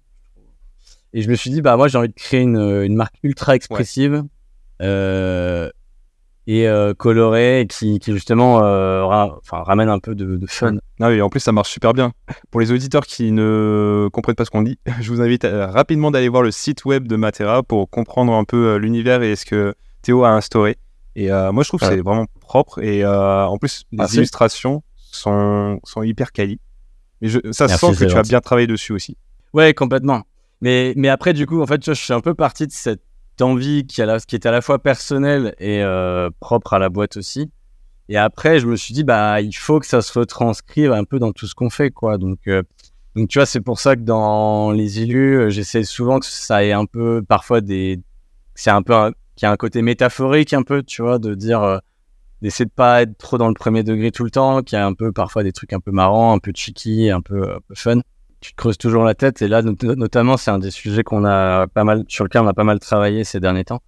Et 1.13 1.21
je 1.21 1.29
me 1.29 1.35
suis 1.35 1.49
dit, 1.51 1.61
bah 1.61 1.77
moi, 1.77 1.87
j'ai 1.87 1.97
envie 1.97 2.09
de 2.09 2.13
créer 2.13 2.41
une, 2.41 2.57
une 2.57 2.95
marque 2.95 3.15
ultra 3.23 3.55
expressive 3.55 4.23
euh, 4.81 5.69
et 6.47 6.67
euh, 6.67 6.93
colorée 6.93 7.61
et 7.61 7.67
qui, 7.67 7.99
qui 7.99 8.13
justement 8.13 8.63
euh, 8.63 9.05
ra- 9.05 9.37
enfin, 9.39 9.63
ramène 9.63 9.89
un 9.89 9.99
peu 9.99 10.15
de, 10.15 10.37
de 10.37 10.47
fun. 10.47 10.77
Ah 10.99 11.09
oui, 11.09 11.21
en 11.21 11.29
plus, 11.29 11.41
ça 11.41 11.51
marche 11.51 11.69
super 11.69 11.93
bien. 11.93 12.13
Pour 12.51 12.61
les 12.61 12.71
auditeurs 12.71 13.05
qui 13.05 13.31
ne 13.31 14.07
comprennent 14.13 14.35
pas 14.35 14.45
ce 14.45 14.49
qu'on 14.49 14.61
dit, 14.61 14.79
je 15.01 15.11
vous 15.11 15.21
invite 15.21 15.45
euh, 15.45 15.67
rapidement 15.67 16.09
d'aller 16.09 16.29
voir 16.29 16.41
le 16.43 16.51
site 16.51 16.85
web 16.85 17.07
de 17.07 17.15
Matera 17.17 17.63
pour 17.63 17.89
comprendre 17.89 18.33
un 18.33 18.45
peu 18.45 18.77
l'univers 18.77 19.21
et 19.21 19.35
ce 19.35 19.45
que 19.45 19.75
Théo 20.01 20.23
a 20.23 20.29
instauré. 20.29 20.77
Et 21.15 21.31
euh, 21.31 21.51
moi, 21.51 21.63
je 21.63 21.69
trouve 21.69 21.79
que 21.81 21.87
c'est 21.87 22.01
vraiment 22.01 22.27
propre. 22.39 22.79
Et 22.81 23.03
euh, 23.03 23.45
en 23.45 23.57
plus, 23.57 23.83
les 23.91 23.97
Merci. 23.97 24.17
illustrations 24.17 24.83
sont, 25.11 25.79
sont 25.83 26.03
hyper 26.03 26.31
quali. 26.31 26.59
Mais 27.21 27.27
je, 27.27 27.39
ça 27.51 27.67
se 27.67 27.71
Merci, 27.73 27.85
sent 27.97 28.05
que 28.05 28.11
tu 28.11 28.17
as 28.17 28.21
bien 28.21 28.39
travaillé 28.39 28.67
dessus 28.67 28.93
aussi. 28.93 29.17
Ouais, 29.53 29.73
complètement. 29.73 30.21
Mais, 30.61 30.93
mais 30.95 31.09
après, 31.09 31.33
du 31.33 31.45
coup, 31.47 31.61
en 31.61 31.65
fait, 31.67 31.83
je 31.83 31.93
suis 31.93 32.13
un 32.13 32.19
peu 32.21 32.35
parti 32.35 32.67
de 32.67 32.71
cette 32.71 33.01
envie 33.43 33.85
qui, 33.87 34.01
la- 34.01 34.19
qui 34.19 34.35
était 34.35 34.49
à 34.49 34.51
la 34.51 34.61
fois 34.61 34.79
personnelle 34.79 35.55
et 35.59 35.81
euh, 35.83 36.29
propre 36.39 36.73
à 36.73 36.79
la 36.79 36.89
boîte 36.89 37.17
aussi. 37.17 37.51
Et 38.09 38.17
après, 38.17 38.59
je 38.59 38.67
me 38.67 38.75
suis 38.75 38.93
dit, 38.93 39.03
bah, 39.03 39.41
il 39.41 39.53
faut 39.53 39.79
que 39.79 39.85
ça 39.85 40.01
se 40.01 40.17
retranscrive 40.17 40.91
un 40.93 41.03
peu 41.03 41.19
dans 41.19 41.31
tout 41.33 41.45
ce 41.47 41.55
qu'on 41.55 41.69
fait, 41.69 41.91
quoi. 41.91 42.17
Donc, 42.17 42.39
euh, 42.47 42.63
donc, 43.15 43.29
tu 43.29 43.39
vois, 43.39 43.45
c'est 43.45 43.61
pour 43.61 43.79
ça 43.79 43.95
que 43.95 44.01
dans 44.01 44.71
les 44.71 45.01
élus, 45.01 45.37
euh, 45.39 45.49
j'essaie 45.49 45.83
souvent 45.83 46.19
que 46.19 46.25
ça 46.25 46.63
ait 46.63 46.71
un 46.71 46.85
peu, 46.85 47.21
parfois, 47.27 47.61
des. 47.61 47.99
C'est 48.55 48.69
un 48.71 48.81
peu. 48.83 48.93
y 49.41 49.45
a 49.45 49.51
un 49.51 49.57
côté 49.57 49.81
métaphorique, 49.81 50.53
un 50.53 50.63
peu, 50.63 50.83
tu 50.83 51.01
vois, 51.01 51.19
de 51.19 51.35
dire. 51.35 51.81
d'essayer 52.41 52.65
de 52.65 52.71
pas 52.71 53.01
être 53.03 53.17
trop 53.17 53.37
dans 53.37 53.47
le 53.47 53.53
premier 53.53 53.83
degré 53.83 54.11
tout 54.11 54.23
le 54.23 54.31
temps, 54.31 54.61
qu'il 54.63 54.77
y 54.77 54.81
a 54.81 54.85
un 54.85 54.93
peu, 54.93 55.11
parfois, 55.11 55.43
des 55.43 55.51
trucs 55.51 55.73
un 55.73 55.79
peu 55.79 55.91
marrants, 55.91 56.33
un 56.33 56.39
peu 56.39 56.51
cheeky, 56.55 57.09
un 57.11 57.21
peu, 57.21 57.43
un 57.55 57.59
peu 57.67 57.75
fun 57.75 58.01
tu 58.39 58.51
te 58.51 58.55
creuses 58.55 58.77
toujours 58.77 59.03
la 59.03 59.15
tête. 59.15 59.41
Et 59.41 59.47
là, 59.47 59.61
not- 59.61 59.95
notamment, 59.95 60.37
c'est 60.37 60.51
un 60.51 60.59
des 60.59 60.71
sujets 60.71 61.03
qu'on 61.03 61.25
a 61.25 61.67
pas 61.67 61.83
mal, 61.83 62.03
sur 62.07 62.23
lequel 62.23 62.41
on 62.41 62.47
a 62.47 62.53
pas 62.53 62.63
mal 62.63 62.79
travaillé 62.79 63.23
ces 63.23 63.39
derniers 63.39 63.65
temps. 63.65 63.81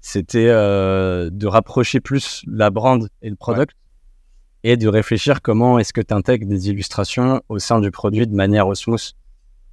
C'était 0.00 0.48
euh, 0.48 1.30
de 1.32 1.46
rapprocher 1.46 2.00
plus 2.00 2.42
la 2.46 2.70
brand 2.70 3.08
et 3.22 3.30
le 3.30 3.36
product 3.36 3.74
et 4.62 4.76
de 4.76 4.88
réfléchir 4.88 5.40
comment 5.40 5.78
est-ce 5.78 5.92
que 5.92 6.00
tu 6.00 6.12
intègres 6.12 6.46
des 6.46 6.68
illustrations 6.68 7.42
au 7.48 7.58
sein 7.58 7.80
du 7.80 7.90
produit 7.90 8.26
de 8.26 8.34
manière 8.34 8.68
osmose. 8.68 9.14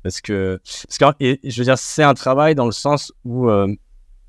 Parce 0.03 0.21
que, 0.21 0.59
parce 0.87 0.97
que 0.97 1.05
et, 1.19 1.39
je 1.43 1.57
veux 1.61 1.65
dire, 1.65 1.77
c'est 1.77 2.03
un 2.03 2.13
travail 2.13 2.55
dans 2.55 2.65
le 2.65 2.71
sens 2.71 3.13
où, 3.23 3.49
euh, 3.49 3.67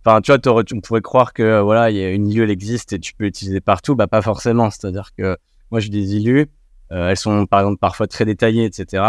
enfin, 0.04 0.20
tu 0.20 0.32
vois, 0.32 0.64
on 0.72 0.80
pourrait 0.80 1.00
croire 1.00 1.32
que 1.32 1.42
euh, 1.42 1.62
voilà, 1.62 1.90
il 1.90 1.96
y 1.96 2.04
a 2.04 2.10
une 2.10 2.30
elle 2.36 2.50
existe 2.50 2.92
et 2.92 2.98
tu 2.98 3.14
peux 3.14 3.24
l'utiliser 3.24 3.60
partout. 3.60 3.94
Bah, 3.94 4.06
pas 4.06 4.22
forcément. 4.22 4.70
C'est-à-dire 4.70 5.10
que 5.16 5.36
moi, 5.70 5.80
j'ai 5.80 5.88
des 5.88 6.16
ILU, 6.16 6.50
euh, 6.90 7.08
elles 7.08 7.16
sont 7.16 7.46
par 7.46 7.60
exemple 7.60 7.78
parfois 7.78 8.06
très 8.06 8.24
détaillées, 8.24 8.64
etc 8.64 9.04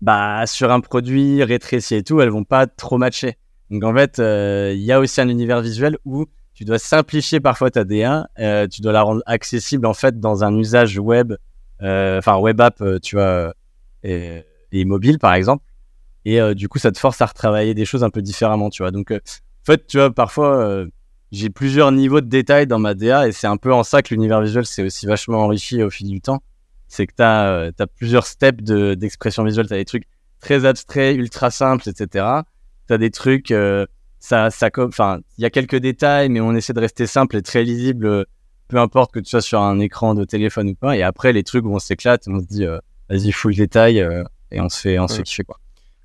bah, 0.00 0.46
sur 0.46 0.70
un 0.70 0.80
produit 0.80 1.42
rétréci 1.42 1.94
et 1.94 2.02
tout, 2.02 2.20
elles 2.20 2.30
vont 2.30 2.44
pas 2.44 2.66
trop 2.66 2.98
matcher. 2.98 3.36
Donc 3.70 3.84
en 3.84 3.94
fait, 3.94 4.18
euh, 4.18 4.72
il 4.74 4.82
y 4.82 4.92
a 4.92 5.00
aussi 5.00 5.20
un 5.20 5.28
univers 5.28 5.60
visuel 5.60 5.98
où 6.04 6.26
tu 6.54 6.64
dois 6.64 6.78
simplifier 6.78 7.40
parfois 7.40 7.70
ta 7.70 7.84
DA, 7.84 8.28
euh, 8.38 8.66
tu 8.66 8.82
dois 8.82 8.92
la 8.92 9.00
rendre 9.02 9.22
accessible 9.24 9.86
en 9.86 9.94
fait 9.94 10.20
dans 10.20 10.44
un 10.44 10.54
usage 10.56 10.98
web, 10.98 11.32
euh, 11.80 12.18
enfin 12.18 12.36
web 12.36 12.60
app, 12.60 12.80
euh, 12.82 12.98
tu 12.98 13.16
vois, 13.16 13.54
et, 14.02 14.42
et 14.72 14.84
mobile 14.84 15.18
par 15.18 15.34
exemple. 15.34 15.64
Et 16.26 16.38
du 16.54 16.68
coup, 16.68 16.78
ça 16.78 16.92
te 16.92 16.98
force 16.98 17.22
à 17.22 17.26
retravailler 17.26 17.72
des 17.72 17.86
choses 17.86 18.04
un 18.04 18.10
peu 18.10 18.20
différemment, 18.20 18.68
tu 18.68 18.82
vois. 18.82 18.90
Donc 18.90 19.10
en 19.10 19.18
fait, 19.64 19.86
tu 19.86 19.96
vois, 19.96 20.12
parfois 20.12 20.84
j'ai 21.32 21.48
plusieurs 21.48 21.92
niveaux 21.92 22.20
de 22.20 22.26
détails 22.26 22.66
dans 22.66 22.78
ma 22.78 22.92
DA 22.92 23.26
et 23.26 23.32
c'est 23.32 23.46
un 23.46 23.56
peu 23.56 23.72
en 23.72 23.82
ça 23.82 24.02
que 24.02 24.12
l'univers 24.12 24.42
visuel 24.42 24.66
s'est 24.66 24.82
aussi 24.82 25.06
vachement 25.06 25.38
enrichi 25.38 25.82
au 25.82 25.88
fil 25.88 26.08
du 26.08 26.20
temps 26.20 26.42
c'est 26.90 27.06
que 27.06 27.14
tu 27.16 27.22
as, 27.22 27.70
plusieurs 27.96 28.26
steps 28.26 28.62
de- 28.62 28.94
d'expression 28.94 29.44
visuelle. 29.44 29.66
Tu 29.68 29.74
as 29.74 29.78
des 29.78 29.84
trucs 29.86 30.04
très 30.40 30.64
abstraits, 30.66 31.16
ultra 31.16 31.50
simples, 31.50 31.88
etc. 31.88 32.26
Tu 32.88 32.92
as 32.94 32.98
des 32.98 33.10
trucs, 33.10 33.50
euh, 33.52 33.86
ça, 34.18 34.50
ça, 34.50 34.68
enfin, 34.78 35.20
il 35.38 35.42
y 35.42 35.44
a 35.46 35.50
quelques 35.50 35.76
détails, 35.76 36.28
mais 36.28 36.40
on 36.40 36.54
essaie 36.54 36.72
de 36.74 36.80
rester 36.80 37.06
simple 37.06 37.36
et 37.36 37.42
très 37.42 37.62
lisible, 37.62 38.06
euh, 38.06 38.24
peu 38.68 38.78
importe 38.78 39.12
que 39.12 39.20
tu 39.20 39.30
sois 39.30 39.40
sur 39.40 39.60
un 39.60 39.78
écran 39.80 40.14
de 40.14 40.24
téléphone 40.24 40.70
ou 40.70 40.74
pas. 40.74 40.96
Et 40.96 41.02
après, 41.02 41.32
les 41.32 41.42
trucs 41.44 41.64
où 41.64 41.72
on 41.74 41.78
s'éclate, 41.78 42.24
on 42.28 42.40
se 42.40 42.46
dit, 42.46 42.64
euh, 42.66 42.78
vas-y, 43.08 43.32
full 43.32 43.54
détail, 43.54 44.00
euh, 44.00 44.24
et 44.50 44.60
on 44.60 44.68
se 44.68 44.80
fait, 44.80 44.98
on 44.98 45.06
se 45.08 45.18
Ouais. 45.18 45.24
fait 45.26 45.44
quoi. 45.44 45.58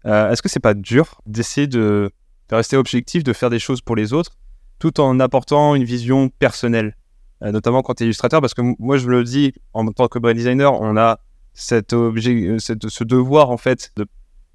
Euh, 0.06 0.30
Est-ce 0.32 0.42
que 0.42 0.50
c'est 0.50 0.60
pas 0.60 0.76
dur 0.76 1.20
d'essayer 1.26 1.66
de, 1.68 2.12
de 2.50 2.56
rester 2.56 2.78
objectif, 2.78 3.24
de 3.24 3.34
faire 3.34 3.50
des 3.50 3.58
choses 3.60 3.82
pour 3.82 3.96
les 3.96 4.14
autres, 4.14 4.38
tout 4.78 5.00
en 5.00 5.20
apportant 5.20 5.74
une 5.76 5.84
vision 5.84 6.30
personnelle, 6.30 6.88
Euh, 6.88 7.05
notamment 7.52 7.82
quand 7.82 7.94
tu 7.96 8.04
es 8.04 8.06
illustrateur 8.06 8.42
Parce 8.42 8.54
que 8.54 8.62
moi, 8.80 8.98
je 8.98 9.08
me 9.08 9.12
le 9.14 9.24
dis, 9.24 9.54
en 9.74 9.86
tant 9.92 10.08
que 10.08 10.20
brand 10.20 10.36
designer, 10.36 10.74
on 10.82 10.98
a 10.98 11.20
cet 11.54 11.94
objet, 11.94 12.34
euh, 12.48 12.60
cette- 12.60 12.90
ce 12.90 13.04
devoir 13.04 13.50
en 13.52 13.58
fait 13.58 13.92
de 13.96 14.06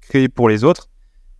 créer 0.01 0.29
pour 0.29 0.49
les 0.49 0.63
autres. 0.63 0.87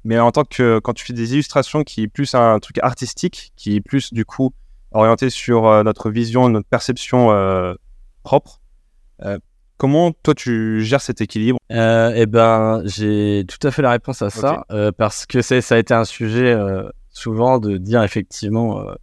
Mais 0.03 0.17
en 0.19 0.31
tant 0.31 0.43
que 0.43 0.79
quand 0.79 0.93
tu 0.93 1.05
fais 1.05 1.13
des 1.13 1.33
illustrations 1.33 1.83
qui 1.83 2.03
est 2.03 2.07
plus 2.07 2.33
un 2.33 2.57
truc 2.59 2.79
artistique, 2.81 3.53
qui 3.55 3.75
est 3.75 3.81
plus 3.81 4.13
du 4.13 4.25
coup 4.25 4.51
orienté 4.91 5.29
sur 5.29 5.67
euh, 5.67 5.83
notre 5.83 6.09
vision, 6.09 6.49
notre 6.49 6.67
perception 6.67 7.31
euh, 7.31 7.75
propre, 8.23 8.59
euh, 9.23 9.37
comment 9.77 10.11
toi 10.23 10.33
tu 10.33 10.83
gères 10.83 11.01
cet 11.01 11.21
équilibre? 11.21 11.59
Euh, 11.71 12.13
eh 12.15 12.25
ben, 12.25 12.81
j'ai 12.85 13.45
tout 13.47 13.65
à 13.67 13.69
fait 13.71 13.83
la 13.83 13.91
réponse 13.91 14.21
à 14.23 14.29
ça, 14.31 14.65
euh, 14.71 14.91
parce 14.91 15.27
que 15.27 15.41
ça 15.43 15.55
a 15.75 15.77
été 15.77 15.93
un 15.93 16.05
sujet 16.05 16.51
euh, 16.51 16.89
souvent 17.09 17.59
de 17.59 17.77
dire 17.77 18.01
effectivement 18.03 18.79
euh, 18.81 18.93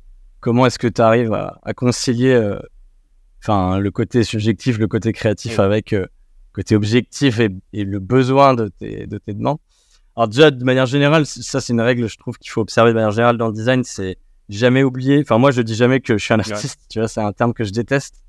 comment 0.41 0.67
est-ce 0.67 0.79
que 0.79 0.89
tu 0.89 1.01
arrives 1.01 1.33
à, 1.33 1.59
à 1.63 1.75
concilier 1.75 2.33
euh, 2.33 2.59
enfin, 3.43 3.79
le 3.79 3.91
côté 3.91 4.23
subjectif, 4.25 4.79
le 4.79 4.89
côté 4.89 5.13
créatif 5.13 5.59
Oui. 5.59 5.65
avec 5.65 5.93
euh, 5.93 6.01
le 6.01 6.09
côté 6.53 6.77
objectif 6.77 7.41
et, 7.41 7.51
et 7.73 7.85
le 7.85 7.99
besoin 7.99 8.55
de 8.55 8.69
tes, 8.69 9.07
de 9.07 9.19
tes 9.19 9.35
demandes? 9.35 9.59
Alors 10.17 10.29
déjà, 10.29 10.51
de 10.51 10.65
manière 10.65 10.87
générale, 10.87 11.27
ça 11.27 11.61
c'est 11.61 11.73
une 11.73 11.81
règle, 11.81 12.09
je 12.09 12.19
trouve 12.19 12.39
qu'il 12.39 12.51
faut 12.51 12.61
observer 12.61 12.91
de 12.91 12.95
manière 12.95 13.13
générale 13.13 13.39
dans 13.39 13.47
le 13.47 13.53
design, 13.53 13.85
c'est 13.85 14.19
jamais 14.49 14.83
oublier, 14.83 15.21
enfin 15.21 15.39
moi 15.39 15.51
je 15.51 15.63
dis 15.63 15.77
jamais 15.77 16.01
que 16.01 16.19
je 16.19 16.25
suis 16.25 16.35
un 16.35 16.41
artiste, 16.41 16.81
tu 16.89 16.99
vois, 16.99 17.07
c'est 17.07 17.21
un 17.21 17.33
terme 17.33 17.53
que 17.53 17.65
je 17.65 17.71
déteste. 17.71 18.23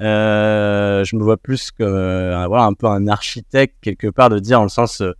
Euh, 0.00 1.04
je 1.04 1.14
me 1.16 1.22
vois 1.22 1.36
plus 1.36 1.70
comme 1.70 1.86
euh, 1.86 2.46
voilà, 2.48 2.64
un 2.64 2.72
peu 2.72 2.86
un 2.86 3.06
architecte 3.06 3.76
quelque 3.80 4.08
part 4.08 4.28
de 4.28 4.40
dire 4.40 4.60
en 4.60 4.64
le 4.64 4.68
sens 4.68 5.00
euh, 5.00 5.12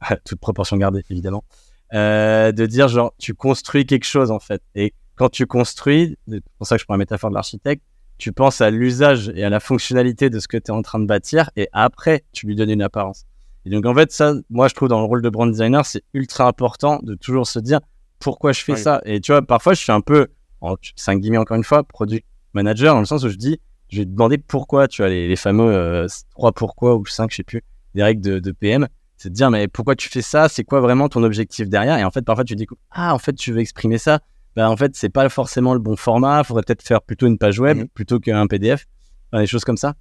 toute 0.24 0.40
proportion 0.40 0.76
gardée 0.78 1.04
évidemment 1.10 1.44
de 1.92 2.66
dire 2.66 2.88
genre 2.88 3.14
tu 3.18 3.34
construis 3.34 3.86
quelque 3.86 4.06
chose 4.06 4.32
en 4.32 4.40
fait 4.40 4.62
et 4.74 4.94
quand 5.16 5.28
tu 5.28 5.46
construis 5.46 6.16
c'est 6.28 6.42
pour 6.58 6.66
ça 6.66 6.76
que 6.76 6.80
je 6.80 6.84
prends 6.84 6.94
la 6.94 6.98
métaphore 6.98 7.30
de 7.30 7.34
l'architecte 7.34 7.82
tu 8.18 8.32
penses 8.32 8.60
à 8.60 8.70
l'usage 8.70 9.32
et 9.34 9.44
à 9.44 9.50
la 9.50 9.60
fonctionnalité 9.60 10.30
de 10.30 10.38
ce 10.38 10.48
que 10.48 10.56
tu 10.56 10.66
es 10.66 10.70
en 10.70 10.82
train 10.82 11.00
de 11.00 11.06
bâtir 11.06 11.50
et 11.56 11.68
après 11.72 12.24
tu 12.32 12.46
lui 12.46 12.54
donnes 12.54 12.70
une 12.70 12.82
apparence 12.82 13.24
et 13.64 13.70
donc 13.70 13.86
en 13.86 13.94
fait 13.94 14.12
ça 14.12 14.34
moi 14.50 14.68
je 14.68 14.74
trouve 14.74 14.88
dans 14.88 15.00
le 15.00 15.06
rôle 15.06 15.22
de 15.22 15.28
brand 15.28 15.50
designer 15.50 15.84
c'est 15.84 16.02
ultra 16.12 16.46
important 16.46 17.00
de 17.02 17.14
toujours 17.14 17.46
se 17.46 17.58
dire 17.58 17.80
pourquoi 18.18 18.52
je 18.52 18.62
fais 18.62 18.72
Oui. 18.72 18.78
ça 18.78 19.00
et 19.04 19.20
tu 19.20 19.32
vois 19.32 19.42
parfois 19.42 19.74
je 19.74 19.80
suis 19.80 19.92
un 19.92 20.00
peu 20.00 20.28
en 20.60 20.76
5 20.96 21.20
guillemets 21.20 21.38
encore 21.38 21.56
une 21.56 21.64
fois 21.64 21.82
product 21.82 22.26
manager 22.52 22.94
dans 22.94 23.00
le 23.00 23.06
sens 23.06 23.24
où 23.24 23.28
je 23.28 23.36
dis 23.36 23.60
je 23.94 24.00
vais 24.00 24.04
te 24.04 24.10
demander 24.10 24.38
pourquoi, 24.38 24.88
tu 24.88 25.02
as 25.02 25.08
les, 25.08 25.28
les 25.28 25.36
fameux 25.36 25.72
euh, 25.72 26.06
3 26.32 26.52
pourquoi 26.52 26.96
ou 26.96 27.06
5, 27.06 27.30
je 27.30 27.36
sais 27.36 27.42
plus, 27.42 27.62
des 27.94 28.02
règles 28.02 28.22
de, 28.22 28.38
de 28.38 28.52
PM. 28.52 28.88
C'est 29.16 29.28
de 29.30 29.34
dire, 29.34 29.50
mais 29.50 29.68
pourquoi 29.68 29.94
tu 29.94 30.08
fais 30.08 30.22
ça? 30.22 30.48
C'est 30.48 30.64
quoi 30.64 30.80
vraiment 30.80 31.08
ton 31.08 31.22
objectif 31.22 31.68
derrière? 31.68 31.96
Et 31.98 32.04
en 32.04 32.10
fait, 32.10 32.22
parfois, 32.22 32.44
tu 32.44 32.56
dis, 32.56 32.66
ah, 32.90 33.14
en 33.14 33.18
fait, 33.18 33.34
tu 33.34 33.52
veux 33.52 33.60
exprimer 33.60 33.98
ça. 33.98 34.20
Ben, 34.56 34.68
en 34.68 34.76
fait, 34.76 34.94
c'est 34.94 35.08
pas 35.08 35.28
forcément 35.28 35.74
le 35.74 35.80
bon 35.80 35.96
format. 35.96 36.40
Il 36.40 36.44
faudrait 36.44 36.62
peut-être 36.62 36.82
faire 36.82 37.02
plutôt 37.02 37.26
une 37.26 37.38
page 37.38 37.58
web 37.58 37.78
Mhm. 37.78 37.88
plutôt 37.88 38.20
qu'un 38.20 38.46
PDF. 38.46 38.86
Enfin, 39.32 39.40
des 39.42 39.46
choses 39.48 39.64
comme 39.64 39.76
ça. 39.76 39.94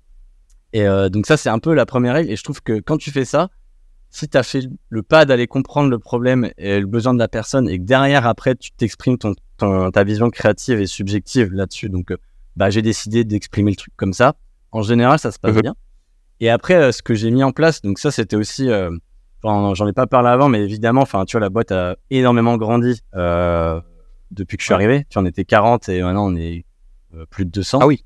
Et 0.73 0.87
euh, 0.87 1.09
donc, 1.09 1.25
ça, 1.25 1.37
c'est 1.37 1.49
un 1.49 1.59
peu 1.59 1.73
la 1.73 1.85
première 1.85 2.13
règle. 2.13 2.31
Et 2.31 2.35
je 2.35 2.43
trouve 2.43 2.61
que 2.61 2.79
quand 2.79 2.97
tu 2.97 3.11
fais 3.11 3.25
ça, 3.25 3.49
si 4.09 4.27
tu 4.29 4.37
as 4.37 4.43
fait 4.43 4.61
le 4.89 5.01
pas 5.01 5.25
d'aller 5.25 5.47
comprendre 5.47 5.89
le 5.89 5.97
problème 5.97 6.51
et 6.57 6.79
le 6.79 6.85
besoin 6.85 7.13
de 7.15 7.19
la 7.19 7.27
personne 7.27 7.67
et 7.67 7.79
que 7.79 7.83
derrière, 7.83 8.27
après, 8.27 8.55
tu 8.55 8.71
t'exprimes 8.71 9.17
ton, 9.17 9.33
ton- 9.57 9.89
ta 9.89 10.03
vision 10.03 10.29
créative 10.29 10.79
et 10.79 10.85
subjective 10.87 11.51
là-dessus. 11.51 11.89
Donc, 11.89 12.11
euh, 12.11 12.17
bah, 12.55 12.69
j'ai 12.69 12.83
décidé 12.83 13.23
d'exprimer 13.23 13.71
le 13.71 13.75
truc 13.77 13.93
comme 13.95 14.13
ça. 14.13 14.35
En 14.71 14.83
général, 14.83 15.17
ça 15.17 15.31
se 15.31 15.39
passe 15.39 15.55
Mhm. 15.55 15.61
bien. 15.61 15.75
Et 16.39 16.49
après, 16.51 16.75
euh, 16.75 16.91
ce 16.91 17.01
que 17.01 17.15
j'ai 17.15 17.31
mis 17.31 17.43
en 17.43 17.51
place, 17.51 17.81
donc 17.81 17.97
ça, 17.97 18.11
c'était 18.11 18.35
aussi, 18.35 18.69
euh, 18.69 18.91
enfin, 19.43 19.73
j'en 19.73 19.87
ai 19.87 19.93
pas 19.93 20.05
parlé 20.05 20.29
avant, 20.29 20.47
mais 20.49 20.61
évidemment, 20.63 21.01
enfin, 21.01 21.25
tu 21.25 21.33
vois, 21.37 21.41
la 21.41 21.49
boîte 21.49 21.71
a 21.71 21.95
énormément 22.11 22.57
grandi 22.57 23.01
euh, 23.15 23.79
depuis 24.33 24.57
que 24.57 24.61
je 24.63 24.65
suis 24.67 24.73
arrivé. 24.73 25.05
Tu 25.09 25.17
on 25.17 25.25
était 25.25 25.45
40 25.45 25.89
et 25.89 26.01
maintenant 26.01 26.31
on 26.31 26.35
est 26.35 26.65
euh, 27.15 27.25
plus 27.29 27.45
de 27.45 27.51
200. 27.51 27.79
Ah 27.81 27.87
oui. 27.87 28.03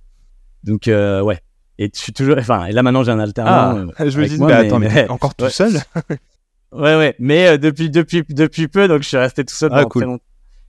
Donc, 0.63 0.87
euh, 0.87 1.21
ouais. 1.21 1.39
Et 1.79 1.89
je 1.93 1.99
suis 1.99 2.13
toujours, 2.13 2.35
enfin, 2.39 2.65
et 2.65 2.71
là 2.71 2.81
maintenant 2.83 3.03
j'ai 3.03 3.11
un 3.11 3.19
alternant. 3.19 3.77
euh, 3.77 3.85
Ah, 3.97 4.09
je 4.09 4.19
me 4.19 4.27
dis, 4.27 4.37
moi, 4.37 4.47
mais 4.47 4.61
mais- 4.61 4.67
attends, 4.67 4.79
mais, 4.79 4.89
mais- 4.93 5.09
encore 5.09 5.35
tout 5.35 5.45
ouais. 5.45 5.51
seul 5.51 5.73
Ouais, 6.73 6.95
ouais, 6.97 7.15
mais 7.19 7.47
euh, 7.47 7.57
depuis, 7.57 7.89
depuis, 7.89 8.23
depuis 8.27 8.67
peu, 8.67 8.87
donc 8.87 9.01
je 9.01 9.07
suis 9.07 9.17
resté 9.17 9.45
tout 9.45 9.53
seul 9.55 9.69
Ah, 9.71 9.77
pendant 9.77 9.89
cool. 9.89 10.01
très 10.01 10.07
longtemps. 10.11 10.23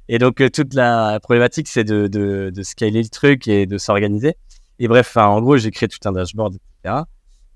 Et 0.08 0.18
donc, 0.18 0.40
euh, 0.40 0.48
toute 0.48 0.72
la 0.74 1.18
problématique, 1.20 1.66
c'est 1.68 1.84
de, 1.84 2.06
de, 2.06 2.50
de 2.54 2.62
scaler 2.62 3.02
le 3.02 3.08
truc 3.08 3.48
et 3.48 3.66
de 3.66 3.76
s'organiser. 3.78 4.36
Et 4.78 4.86
bref, 4.88 5.16
en 5.16 5.40
gros, 5.40 5.56
j'ai 5.56 5.70
créé 5.72 5.88
tout 5.88 5.98
un 6.08 6.12
dashboard, 6.12 6.54
etc. 6.82 7.02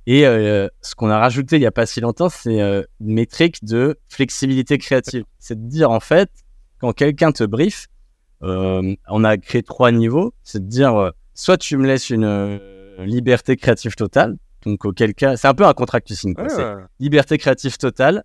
Et 0.06 0.26
euh, 0.26 0.68
ce 0.80 0.94
qu'on 0.96 1.08
a 1.08 1.18
rajouté 1.18 1.56
il 1.56 1.60
n'y 1.60 1.66
a 1.66 1.70
pas 1.70 1.86
si 1.86 2.00
longtemps, 2.00 2.28
c'est 2.28 2.60
euh, 2.60 2.82
une 3.00 3.14
métrique 3.14 3.64
de 3.64 3.96
flexibilité 4.08 4.76
créative. 4.76 5.24
C'est 5.38 5.54
de 5.64 5.68
dire, 5.68 5.90
en 5.92 6.00
fait, 6.00 6.28
quand 6.80 6.92
quelqu'un 6.92 7.30
te 7.30 7.44
brief, 7.44 7.86
euh, 7.86 7.91
on 8.42 9.24
a 9.24 9.36
créé 9.36 9.62
trois 9.62 9.92
niveaux. 9.92 10.34
C'est 10.42 10.60
de 10.64 10.68
dire, 10.68 10.94
euh, 10.96 11.10
soit 11.34 11.56
tu 11.58 11.76
me 11.76 11.86
laisses 11.86 12.10
une 12.10 12.24
euh, 12.24 12.58
liberté 13.04 13.56
créative 13.56 13.94
totale, 13.94 14.36
donc 14.64 14.84
auquel 14.84 15.14
cas, 15.14 15.36
c'est 15.36 15.48
un 15.48 15.54
peu 15.54 15.64
un 15.66 15.72
contract 15.74 16.12
signes. 16.12 16.34
quoi. 16.34 16.44
C'est- 16.48 16.62
liberté 17.00 17.38
créative 17.38 17.76
totale, 17.78 18.24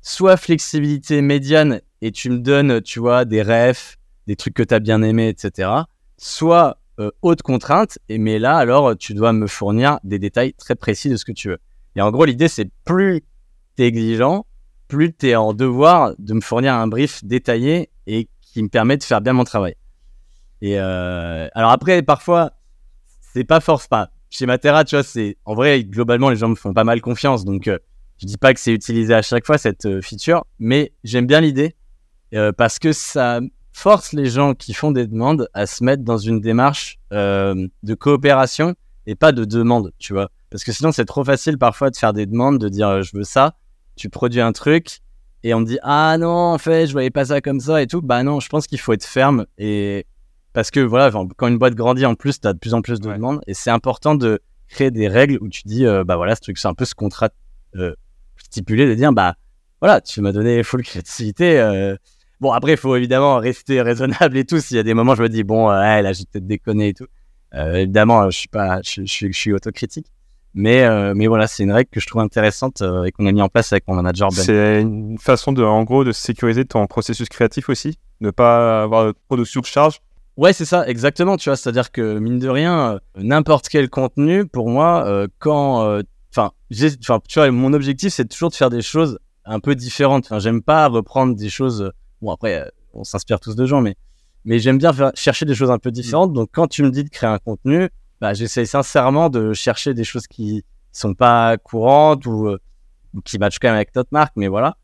soit 0.00 0.36
flexibilité 0.36 1.20
médiane 1.22 1.80
et 2.02 2.10
tu 2.10 2.30
me 2.30 2.38
donnes, 2.38 2.80
tu 2.82 3.00
vois, 3.00 3.24
des 3.24 3.42
refs, 3.42 3.96
des 4.26 4.36
trucs 4.36 4.54
que 4.54 4.62
tu 4.62 4.74
as 4.74 4.80
bien 4.80 5.02
aimés, 5.02 5.28
etc. 5.28 5.70
Soit 6.18 6.78
euh, 7.00 7.10
haute 7.22 7.42
contrainte, 7.42 7.98
et 8.08 8.18
mais 8.18 8.38
là, 8.38 8.56
alors, 8.56 8.96
tu 8.96 9.14
dois 9.14 9.32
me 9.32 9.46
fournir 9.48 9.98
des 10.04 10.18
détails 10.20 10.54
très 10.54 10.76
précis 10.76 11.08
de 11.08 11.16
ce 11.16 11.24
que 11.24 11.32
tu 11.32 11.48
veux. 11.48 11.58
Et 11.96 12.00
en 12.02 12.10
gros, 12.12 12.24
l'idée, 12.24 12.48
c'est 12.48 12.70
plus 12.84 13.22
tu 13.76 13.82
es 13.82 13.86
exigeant, 13.86 14.46
plus 14.86 15.12
tu 15.12 15.28
es 15.30 15.34
en 15.34 15.54
devoir 15.54 16.12
de 16.18 16.34
me 16.34 16.40
fournir 16.40 16.74
un 16.74 16.86
brief 16.86 17.24
détaillé 17.24 17.90
et 18.06 18.28
qui 18.54 18.62
me 18.62 18.68
permet 18.68 18.96
de 18.96 19.02
faire 19.02 19.20
bien 19.20 19.32
mon 19.32 19.42
travail. 19.42 19.74
Et 20.62 20.78
euh, 20.78 21.48
alors 21.54 21.72
après, 21.72 22.02
parfois, 22.02 22.52
c'est 23.20 23.42
pas 23.42 23.58
force 23.58 23.88
pas. 23.88 24.10
Chez 24.30 24.46
Matera, 24.46 24.84
tu 24.84 24.94
vois, 24.94 25.02
c'est 25.02 25.36
en 25.44 25.54
vrai, 25.54 25.82
globalement, 25.82 26.30
les 26.30 26.36
gens 26.36 26.48
me 26.48 26.54
font 26.54 26.72
pas 26.72 26.84
mal 26.84 27.00
confiance. 27.00 27.44
Donc, 27.44 27.66
euh, 27.66 27.78
je 28.18 28.26
dis 28.26 28.36
pas 28.36 28.54
que 28.54 28.60
c'est 28.60 28.72
utilisé 28.72 29.12
à 29.12 29.22
chaque 29.22 29.44
fois 29.44 29.58
cette 29.58 29.86
euh, 29.86 30.00
feature, 30.00 30.44
mais 30.60 30.92
j'aime 31.02 31.26
bien 31.26 31.40
l'idée 31.40 31.74
parce 32.56 32.80
que 32.80 32.92
ça 32.92 33.38
force 33.72 34.12
les 34.12 34.26
gens 34.26 34.54
qui 34.54 34.74
font 34.74 34.90
des 34.90 35.06
demandes 35.06 35.48
à 35.54 35.66
se 35.66 35.84
mettre 35.84 36.02
dans 36.02 36.18
une 36.18 36.40
démarche 36.40 36.98
de 37.12 37.94
coopération 37.94 38.74
et 39.06 39.14
pas 39.14 39.30
de 39.30 39.44
demande, 39.44 39.92
tu 40.00 40.14
vois. 40.14 40.32
Parce 40.50 40.64
que 40.64 40.72
sinon, 40.72 40.90
c'est 40.90 41.04
trop 41.04 41.22
facile 41.22 41.58
parfois 41.58 41.90
de 41.90 41.96
faire 41.96 42.12
des 42.12 42.26
demandes, 42.26 42.58
de 42.58 42.68
dire 42.68 43.02
je 43.02 43.16
veux 43.16 43.22
ça, 43.22 43.54
tu 43.94 44.10
produis 44.10 44.40
un 44.40 44.50
truc 44.50 44.98
et 45.44 45.54
on 45.54 45.62
te 45.62 45.68
dit 45.68 45.78
ah 45.82 46.16
non, 46.18 46.28
en 46.54 46.58
fait, 46.58 46.86
je 46.88 46.92
voyais 46.92 47.10
pas 47.10 47.26
ça 47.26 47.40
comme 47.40 47.60
ça 47.60 47.80
et 47.80 47.86
tout. 47.86 48.02
Bah 48.02 48.24
non, 48.24 48.40
je 48.40 48.48
pense 48.48 48.66
qu'il 48.66 48.80
faut 48.80 48.92
être 48.92 49.04
ferme 49.04 49.46
et 49.58 50.06
parce 50.52 50.70
que 50.72 50.80
voilà, 50.80 51.12
quand 51.36 51.46
une 51.46 51.58
boîte 51.58 51.74
grandit 51.76 52.04
en 52.06 52.14
plus, 52.16 52.40
tu 52.40 52.48
as 52.48 52.52
de 52.52 52.58
plus 52.58 52.74
en 52.74 52.82
plus 52.82 52.98
de 53.00 53.08
Ouais. 53.08 53.14
demandes 53.16 53.40
et 53.46 53.54
c'est 53.54 53.70
important 53.70 54.16
de 54.16 54.40
créer 54.68 54.90
des 54.90 55.06
règles 55.06 55.38
où 55.40 55.48
tu 55.48 55.62
dis 55.64 55.86
euh, 55.86 56.02
bah 56.02 56.16
voilà, 56.16 56.34
ce 56.34 56.40
truc, 56.40 56.58
c'est 56.58 56.66
un 56.68 56.74
peu 56.74 56.84
ce 56.84 56.94
contrat 56.96 57.28
euh, 57.76 57.94
stipulé 58.36 58.86
de 58.88 58.94
dire 58.94 59.12
bah 59.12 59.34
voilà, 59.80 60.00
tu 60.00 60.20
m'as 60.20 60.32
donné 60.32 60.62
full 60.64 60.82
créativité. 60.82 61.60
euh. 61.60 61.94
Bon, 62.40 62.50
après, 62.52 62.72
il 62.72 62.76
faut 62.78 62.96
évidemment 62.96 63.36
rester 63.38 63.80
raisonnable 63.80 64.36
et 64.36 64.44
tout. 64.44 64.58
S'il 64.60 64.76
y 64.76 64.80
a 64.80 64.82
des 64.82 64.92
moments, 64.94 65.14
je 65.14 65.22
me 65.22 65.28
dis, 65.28 65.44
bon, 65.44 65.68
ouais, 65.70 66.02
là, 66.02 66.12
j'ai 66.12 66.24
peut-être 66.24 66.46
déconné 66.46 66.88
et 66.88 66.94
tout. 66.94 67.06
Euh, 67.54 67.74
évidemment, 67.76 68.28
je 68.30 68.36
suis 68.36 68.48
pas, 68.48 68.80
je, 68.82 69.02
je 69.04 69.28
je 69.30 69.38
suis 69.38 69.52
autocritique. 69.52 70.06
Mais, 70.54 70.84
euh, 70.84 71.14
mais 71.16 71.26
voilà, 71.26 71.48
c'est 71.48 71.64
une 71.64 71.72
règle 71.72 71.90
que 71.90 71.98
je 72.00 72.06
trouve 72.06 72.22
intéressante 72.22 72.80
euh, 72.80 73.04
et 73.04 73.12
qu'on 73.12 73.26
a 73.26 73.32
mis 73.32 73.42
en 73.42 73.48
place 73.48 73.72
avec 73.72 73.88
mon 73.88 73.94
manager 73.94 74.28
Ben. 74.28 74.36
C'est 74.36 74.82
une 74.82 75.18
façon 75.18 75.52
de, 75.52 75.64
en 75.64 75.82
gros, 75.82 76.04
de 76.04 76.12
sécuriser 76.12 76.64
ton 76.64 76.86
processus 76.86 77.28
créatif 77.28 77.68
aussi, 77.68 77.98
ne 78.20 78.30
pas 78.30 78.84
avoir 78.84 79.12
trop 79.28 79.36
de 79.36 79.44
surcharge. 79.44 80.00
Ouais, 80.36 80.52
c'est 80.52 80.64
ça, 80.64 80.86
exactement. 80.86 81.36
Tu 81.36 81.48
vois, 81.48 81.56
c'est-à-dire 81.56 81.90
que 81.90 82.18
mine 82.18 82.38
de 82.38 82.48
rien, 82.48 82.92
euh, 82.92 82.98
n'importe 83.16 83.68
quel 83.68 83.90
contenu, 83.90 84.46
pour 84.46 84.68
moi, 84.68 85.26
quand, 85.38 86.00
enfin, 86.30 86.52
tu 86.70 87.18
vois, 87.36 87.50
mon 87.50 87.72
objectif, 87.72 88.12
c'est 88.12 88.24
toujours 88.26 88.50
de 88.50 88.54
faire 88.54 88.70
des 88.70 88.82
choses 88.82 89.18
un 89.44 89.60
peu 89.60 89.74
différentes. 89.74 90.26
Enfin, 90.26 90.38
j'aime 90.38 90.62
pas 90.62 90.86
reprendre 90.88 91.34
des 91.34 91.50
choses. 91.50 91.90
Bon, 92.22 92.30
après, 92.30 92.70
on 92.92 93.04
s'inspire 93.04 93.40
tous 93.40 93.56
de 93.56 93.66
gens, 93.66 93.80
mais, 93.80 93.96
mais 94.44 94.58
j'aime 94.60 94.78
bien 94.78 94.92
faire- 94.92 95.12
chercher 95.14 95.46
des 95.46 95.54
choses 95.54 95.70
un 95.70 95.78
peu 95.78 95.90
différentes. 95.90 96.32
Donc, 96.32 96.48
quand 96.52 96.68
tu 96.68 96.82
me 96.84 96.90
dis 96.90 97.02
de 97.04 97.10
créer 97.10 97.28
un 97.30 97.38
contenu, 97.38 97.88
bah, 98.20 98.34
j'essaie 98.34 98.64
sincèrement 98.66 99.28
de 99.30 99.52
chercher 99.52 99.94
des 99.94 100.04
choses 100.04 100.26
qui 100.26 100.64
sont 100.92 101.14
pas 101.14 101.56
courantes 101.58 102.24
ou, 102.26 102.46
euh, 102.48 102.58
ou 103.14 103.20
qui 103.20 103.38
matchent 103.38 103.58
quand 103.60 103.68
même 103.68 103.74
avec 103.76 103.94
notre 103.94 104.10
marque, 104.12 104.32
mais 104.36 104.48
voilà. 104.48 104.76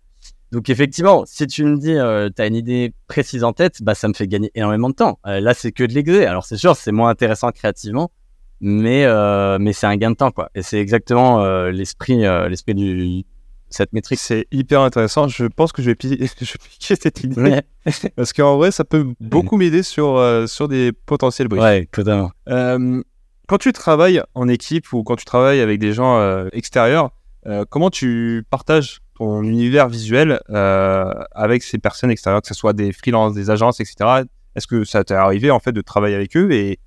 Donc 0.53 0.69
effectivement, 0.69 1.25
si 1.27 1.47
tu 1.47 1.65
me 1.65 1.77
dis 1.79 1.93
euh, 1.95 2.29
tu 2.35 2.43
as 2.43 2.47
une 2.47 2.57
idée 2.57 2.93
précise 3.07 3.45
en 3.45 3.53
tête, 3.53 3.83
bah 3.83 3.95
ça 3.95 4.09
me 4.09 4.15
fait 4.15 4.27
gagner 4.27 4.51
énormément 4.57 4.89
de 4.91 4.95
temps. 4.95 5.21
Euh, 5.27 5.39
là, 5.41 5.55
c'est 5.55 5.71
que 5.71 5.85
de 5.85 5.93
l'exé. 5.95 6.27
Alors 6.27 6.45
c'est 6.45 6.57
sûr, 6.57 6.75
c'est 6.77 6.91
moins 6.91 7.09
intéressant 7.11 7.51
créativement, 7.53 8.11
mais 8.61 9.05
euh, 9.05 9.59
mais 9.61 9.73
c'est 9.73 9.87
un 9.87 9.97
gain 9.97 10.11
de 10.11 10.17
temps 10.17 10.33
quoi. 10.33 10.51
Et 10.57 10.63
c'est 10.63 10.81
exactement 10.81 11.45
l'esprit 11.71 12.19
l'esprit 12.49 12.75
du 12.75 13.25
cette 13.73 13.93
métrique. 13.93 14.19
C'est 14.19 14.49
hyper 14.51 14.81
intéressant. 14.81 15.29
Je 15.29 15.45
pense 15.45 15.71
que 15.71 15.81
je 15.83 15.91
vais, 15.91 15.95
pi- 15.95 16.19
je 16.41 16.53
vais 16.53 16.59
piquer 16.69 16.97
cette 16.97 17.23
idée. 17.23 17.41
Ouais, 17.41 17.63
Parce 18.17 18.33
qu'en 18.33 18.57
vrai, 18.57 18.73
ça 18.73 18.85
peut 18.85 19.07
beaucoup 19.21 19.57
m'aider 19.57 19.85
sur, 19.85 20.17
euh, 20.17 20.49
sur 20.49 20.67
des 20.67 20.91
potentiels 20.91 21.47
briefs. 21.47 21.63
ouais, 21.63 21.87
totalement. 21.93 22.33
Euh, 22.49 23.01
quand 23.51 23.59
tu 23.59 23.73
travailles 23.73 24.23
en 24.37 24.47
équipe 24.47 24.93
ou 24.93 25.03
quand 25.03 25.17
tu 25.17 25.25
travailles 25.25 25.61
avec 25.61 25.81
des 25.81 25.93
gens 25.93 26.19
euh, 26.19 26.47
extérieurs, 26.53 27.11
euh, 27.49 27.65
comment 27.69 27.91
tu 27.91 28.47
partages 28.49 29.01
ton 29.17 29.43
univers 29.43 29.89
visuel 29.89 30.39
euh, 30.51 31.13
avec 31.33 31.65
ces 31.65 31.79
personnes 31.79 32.13
extérieures, 32.13 32.43
que 32.43 32.47
ce 32.47 32.55
soit 32.55 32.75
des 32.75 32.93
freelances, 32.93 33.35
des 33.35 33.51
agences, 33.51 33.81
etc. 33.81 34.23
Est-ce 34.55 34.69
que 34.69 34.85
ça 34.85 35.03
t'est 35.03 35.15
arrivé 35.15 35.51
en 35.51 35.59
fait 35.59 35.73
de 35.73 35.81
travailler 35.81 36.15
avec 36.15 36.37
eux? 36.37 36.53
Et 36.53 36.79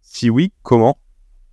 si 0.00 0.30
oui, 0.30 0.52
comment? 0.62 0.96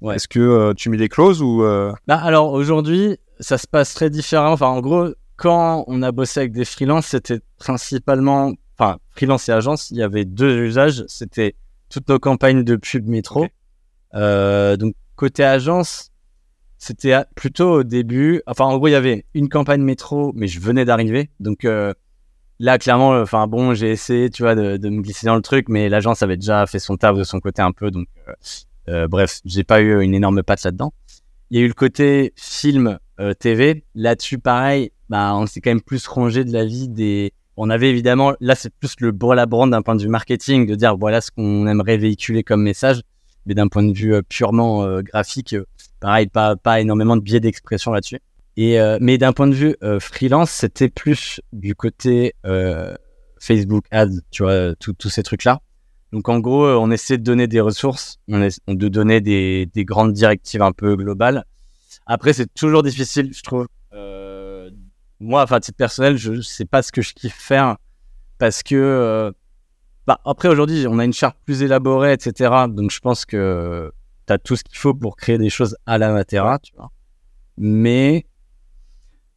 Ouais. 0.02 0.18
Est-ce 0.18 0.28
que 0.28 0.72
tu 0.74 0.92
mets 0.92 0.98
des 0.98 1.10
clauses 1.10 1.42
ou 1.42 1.64
Bah, 2.06 2.22
alors 2.22 2.54
aujourd'hui, 2.54 3.18
ça 3.40 3.58
se 3.58 3.66
passe 3.66 3.96
très 3.96 4.12
différemment. 4.12 4.54
Enfin, 4.54 4.68
en 4.68 4.82
gros, 4.82 5.08
quand 5.36 5.84
on 5.88 6.04
a 6.04 6.12
bossé 6.12 6.42
avec 6.42 6.52
des 6.52 6.66
freelances, 6.66 7.08
c'était 7.08 7.40
principalement, 7.58 8.54
enfin, 8.78 9.00
freelance 9.16 9.50
et 9.50 9.52
agence, 9.52 9.90
il 9.90 9.98
y 9.98 10.04
avait 10.04 10.26
deux 10.26 10.60
usages. 10.60 11.06
C'était 11.08 11.56
toutes 11.90 12.08
nos 12.08 12.20
campagnes 12.20 12.64
de 12.64 12.76
pub 12.76 13.08
métro. 13.08 13.48
Euh, 14.16 14.78
donc, 14.78 14.96
côté 15.16 15.44
agence, 15.44 16.12
c'était 16.78 17.14
à- 17.14 17.28
plutôt 17.36 17.80
au 17.80 17.84
début. 17.84 18.42
Enfin, 18.48 18.66
en 18.66 18.78
gros, 18.78 18.88
il 18.88 18.92
y 18.92 18.96
avait 18.96 19.26
une 19.34 19.50
campagne 19.50 19.82
métro, 19.82 20.32
mais 20.36 20.48
je 20.48 20.60
venais 20.60 20.86
d'arriver. 20.86 21.30
Donc, 21.40 21.66
euh, 21.66 21.94
là, 22.60 22.78
clairement, 22.78 23.14
euh, 23.14 23.24
enfin, 23.24 23.48
bon, 23.48 23.74
j'ai 23.74 23.92
essayé, 23.92 24.30
tu 24.30 24.44
vois, 24.44 24.56
de, 24.56 24.90
me 24.90 25.02
glisser 25.02 25.26
dans 25.28 25.36
le 25.36 25.42
truc, 25.42 25.70
mais 25.70 25.90
l'agence 25.90 26.24
avait 26.24 26.38
déjà 26.38 26.66
fait 26.66 26.80
son 26.80 26.98
taf 26.98 27.18
de 27.18 27.24
son 27.24 27.40
côté 27.40 27.62
un 27.62 27.72
peu. 27.72 27.92
Donc, 27.92 28.08
bref, 29.10 29.40
j'ai 29.46 29.64
pas 29.64 29.82
eu 29.82 30.02
une 30.02 30.16
énorme 30.16 30.42
patte 30.42 30.64
là-dedans. 30.64 30.94
Il 31.52 31.60
y 31.60 31.62
a 31.62 31.66
eu 31.66 31.68
le 31.68 31.74
côté 31.74 32.34
film 32.36 32.98
TV. 33.40 33.84
Là-dessus, 33.94 34.40
pareil, 34.40 34.92
bah, 35.10 35.36
on 35.36 35.46
s'est 35.46 35.62
quand 35.62 35.72
même 35.72 35.82
plus 35.82 36.08
rongé 36.08 36.44
de 36.44 36.54
la 36.54 36.66
vie 36.66 36.88
des. 36.88 37.34
On 37.58 37.70
avait 37.70 37.90
évidemment, 37.90 38.34
là, 38.40 38.56
c'est 38.56 38.74
plus 38.74 38.96
le 39.00 39.12
bras 39.12 39.36
la 39.36 39.46
brand 39.46 39.70
d'un 39.70 39.82
point 39.82 39.96
de 39.96 40.02
vue 40.02 40.08
marketing, 40.08 40.66
de 40.66 40.76
dire 40.76 40.96
voilà 40.96 41.20
ce 41.20 41.30
qu'on 41.30 41.68
aimerait 41.68 41.98
véhiculer 41.98 42.44
comme 42.44 42.62
message. 42.62 43.02
Mais 43.46 43.54
d'un 43.54 43.68
point 43.68 43.84
de 43.84 43.94
vue 43.94 44.14
euh, 44.14 44.22
purement 44.22 44.84
euh, 44.84 45.02
graphique, 45.02 45.54
euh, 45.54 45.66
pareil, 46.00 46.28
pas, 46.28 46.56
pas 46.56 46.80
énormément 46.82 47.16
de 47.16 47.22
biais 47.22 47.40
d'expression 47.40 47.92
là-dessus. 47.92 48.20
Et, 48.58 48.78
mais 49.00 49.18
d'un 49.18 49.32
point 49.32 49.48
de 49.48 49.54
vue 49.54 49.78
freelance, 50.02 50.52
c'était 50.52 50.90
plus 50.90 51.40
du 51.54 51.76
côté 51.76 52.34
Facebook 53.40 53.86
Ads, 53.90 54.20
tu 54.32 54.44
vois, 54.44 54.76
tous 54.76 55.10
ces 55.10 55.24
trucs-là. 55.24 55.62
Donc 56.12 56.28
en 56.28 56.40
gros, 56.40 56.68
on 56.68 56.92
essaie 56.92 57.18
de 57.18 57.24
donner 57.24 57.48
des 57.48 57.62
ressources, 57.62 58.20
on 58.28 58.42
essaie 58.42 58.60
de 58.68 58.88
donner 58.90 59.22
des, 59.22 59.66
des 59.74 59.86
grandes 59.86 60.12
directives 60.12 60.62
un 60.62 60.74
peu 60.74 60.98
globales. 60.98 61.46
Après, 62.06 62.34
c'est 62.34 62.54
toujours 62.54 62.84
difficile, 62.84 63.32
je 63.34 63.44
trouve. 63.44 63.68
Moi, 65.22 65.42
enfin, 65.42 65.62
titre 65.62 65.78
personnel, 65.78 66.18
je 66.18 66.42
sais 66.42 66.66
pas 66.66 66.82
ce 66.82 66.92
que 66.92 67.02
je 67.02 67.14
kiffe 67.14 67.40
faire 67.40 67.78
parce 68.40 68.62
que, 68.62 69.34
bah, 70.10 70.20
après, 70.26 70.48
aujourd'hui, 70.48 70.88
on 70.88 70.98
a 70.98 71.06
une 71.06 71.14
charte 71.14 71.38
plus 71.46 71.62
élaborée, 71.62 72.14
etc. 72.14 72.66
Donc, 72.68 72.90
je 72.90 73.00
pense 73.00 73.26
que 73.26 73.92
tu 74.26 74.34
as 74.34 74.40
tout 74.40 74.56
ce 74.56 74.64
qu'il 74.64 74.80
faut 74.80 74.96
pour 74.96 75.16
créer 75.16 75.38
des 75.38 75.52
choses 75.52 75.78
à 75.86 76.00
la 76.00 76.12
Matera, 76.12 76.58
tu 76.58 76.74
vois. 76.76 76.90
Mais, 77.60 78.26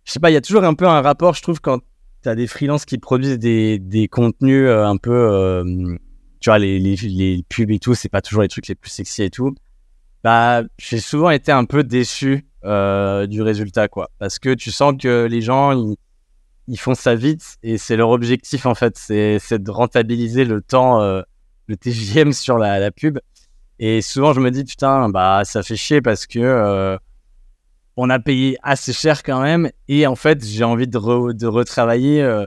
je 0.05 0.13
sais 0.13 0.19
pas, 0.19 0.31
il 0.31 0.33
y 0.33 0.37
a 0.39 0.41
toujours 0.41 0.65
un 0.65 0.73
peu 0.73 0.87
un 0.89 1.03
rapport, 1.03 1.35
je 1.35 1.43
trouve, 1.43 1.61
quand 1.61 1.81
tu 2.23 2.29
as 2.31 2.35
des 2.35 2.47
freelances 2.47 2.87
qui 2.87 2.97
produisent 2.97 3.39
des, 3.39 3.79
des 3.81 4.09
contenus 4.09 4.67
euh, 4.67 4.87
un 4.87 4.97
peu, 4.97 5.13
euh, 5.13 5.95
tu 6.41 6.49
vois, 6.49 6.59
les, 6.59 6.79
les, 6.79 7.45
pubs 7.51 7.71
et 7.71 7.79
tout, 7.79 7.95
c'est 7.95 8.09
pas 8.09 8.23
toujours 8.23 8.41
les 8.41 8.49
trucs 8.49 8.67
les 8.67 8.75
plus 8.75 8.89
sexy 8.89 9.25
et 9.25 9.31
tout. 9.31 9.55
Bah, 10.25 10.63
j'ai 10.79 11.01
souvent 11.01 11.29
été 11.29 11.53
un 11.53 11.67
peu 11.67 11.85
déçu 11.85 12.47
euh, 12.65 13.27
du 13.27 13.43
résultat, 13.43 13.89
quoi. 13.89 14.09
Parce 14.19 14.39
que 14.39 14.55
tu 14.55 14.71
sens 14.71 14.95
que 14.99 15.27
les 15.31 15.43
gens, 15.43 15.95
ils 16.73 16.81
font 16.81 16.95
ça 16.95 17.15
vite 17.15 17.59
et 17.63 17.77
c'est 17.77 17.97
leur 17.97 18.09
objectif, 18.09 18.65
en 18.65 18.75
fait. 18.75 18.97
C'est 18.97 19.63
de 19.63 19.71
rentabiliser 19.71 20.47
le 20.47 20.63
temps, 20.63 21.03
euh, 21.03 21.21
le 21.67 21.77
TJM 21.77 22.33
sur 22.33 22.57
la, 22.57 22.91
pub. 22.91 23.19
Et 23.79 24.01
souvent, 24.01 24.33
je 24.33 24.41
me 24.41 24.51
dis, 24.51 24.65
putain, 24.65 25.11
bah, 25.11 25.43
ça 25.45 25.63
fait 25.63 25.77
chier 25.77 26.01
parce 26.01 26.27
que 26.27 26.39
euh, 26.39 26.97
on 27.99 28.09
a 28.09 28.19
payé 28.19 28.57
assez 28.63 28.95
cher 28.95 29.23
quand 29.23 29.43
même. 29.43 29.71
Et 29.89 30.07
en 30.07 30.17
fait, 30.17 30.43
j'ai 30.43 30.65
envie 30.65 30.89
de, 30.89 30.99
re- 30.99 31.35
de 31.35 31.47
retravailler 31.47 32.23
euh, 32.23 32.47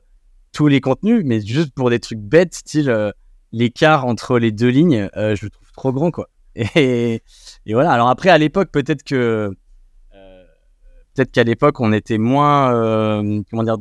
tous 0.51 0.67
les 0.67 0.81
contenus, 0.81 1.21
mais 1.23 1.39
juste 1.39 1.75
pour 1.75 1.91
des 1.91 1.99
trucs 1.99 2.19
bêtes, 2.19 2.55
style 2.55 2.89
euh, 2.89 3.11
l'écart 3.51 4.07
entre 4.07 4.39
les 4.39 4.51
deux 4.51 4.69
lignes, 4.69 5.07
je 5.13 5.45
le 5.45 5.49
trouve 5.51 5.71
trop 5.71 5.93
grand, 5.93 6.09
quoi. 6.09 6.29
Et, 6.55 7.21
et 7.67 7.73
voilà. 7.73 7.91
Alors 7.91 8.09
après, 8.09 8.29
à 8.29 8.39
l'époque, 8.39 8.71
peut-être 8.71 9.03
que 9.03 9.51
peut-être 11.13 11.31
qu'à 11.31 11.43
l'époque, 11.43 11.79
on 11.79 11.93
était 11.93 12.17
moins 12.17 12.71
comment 13.49 13.63
dire 13.63 13.77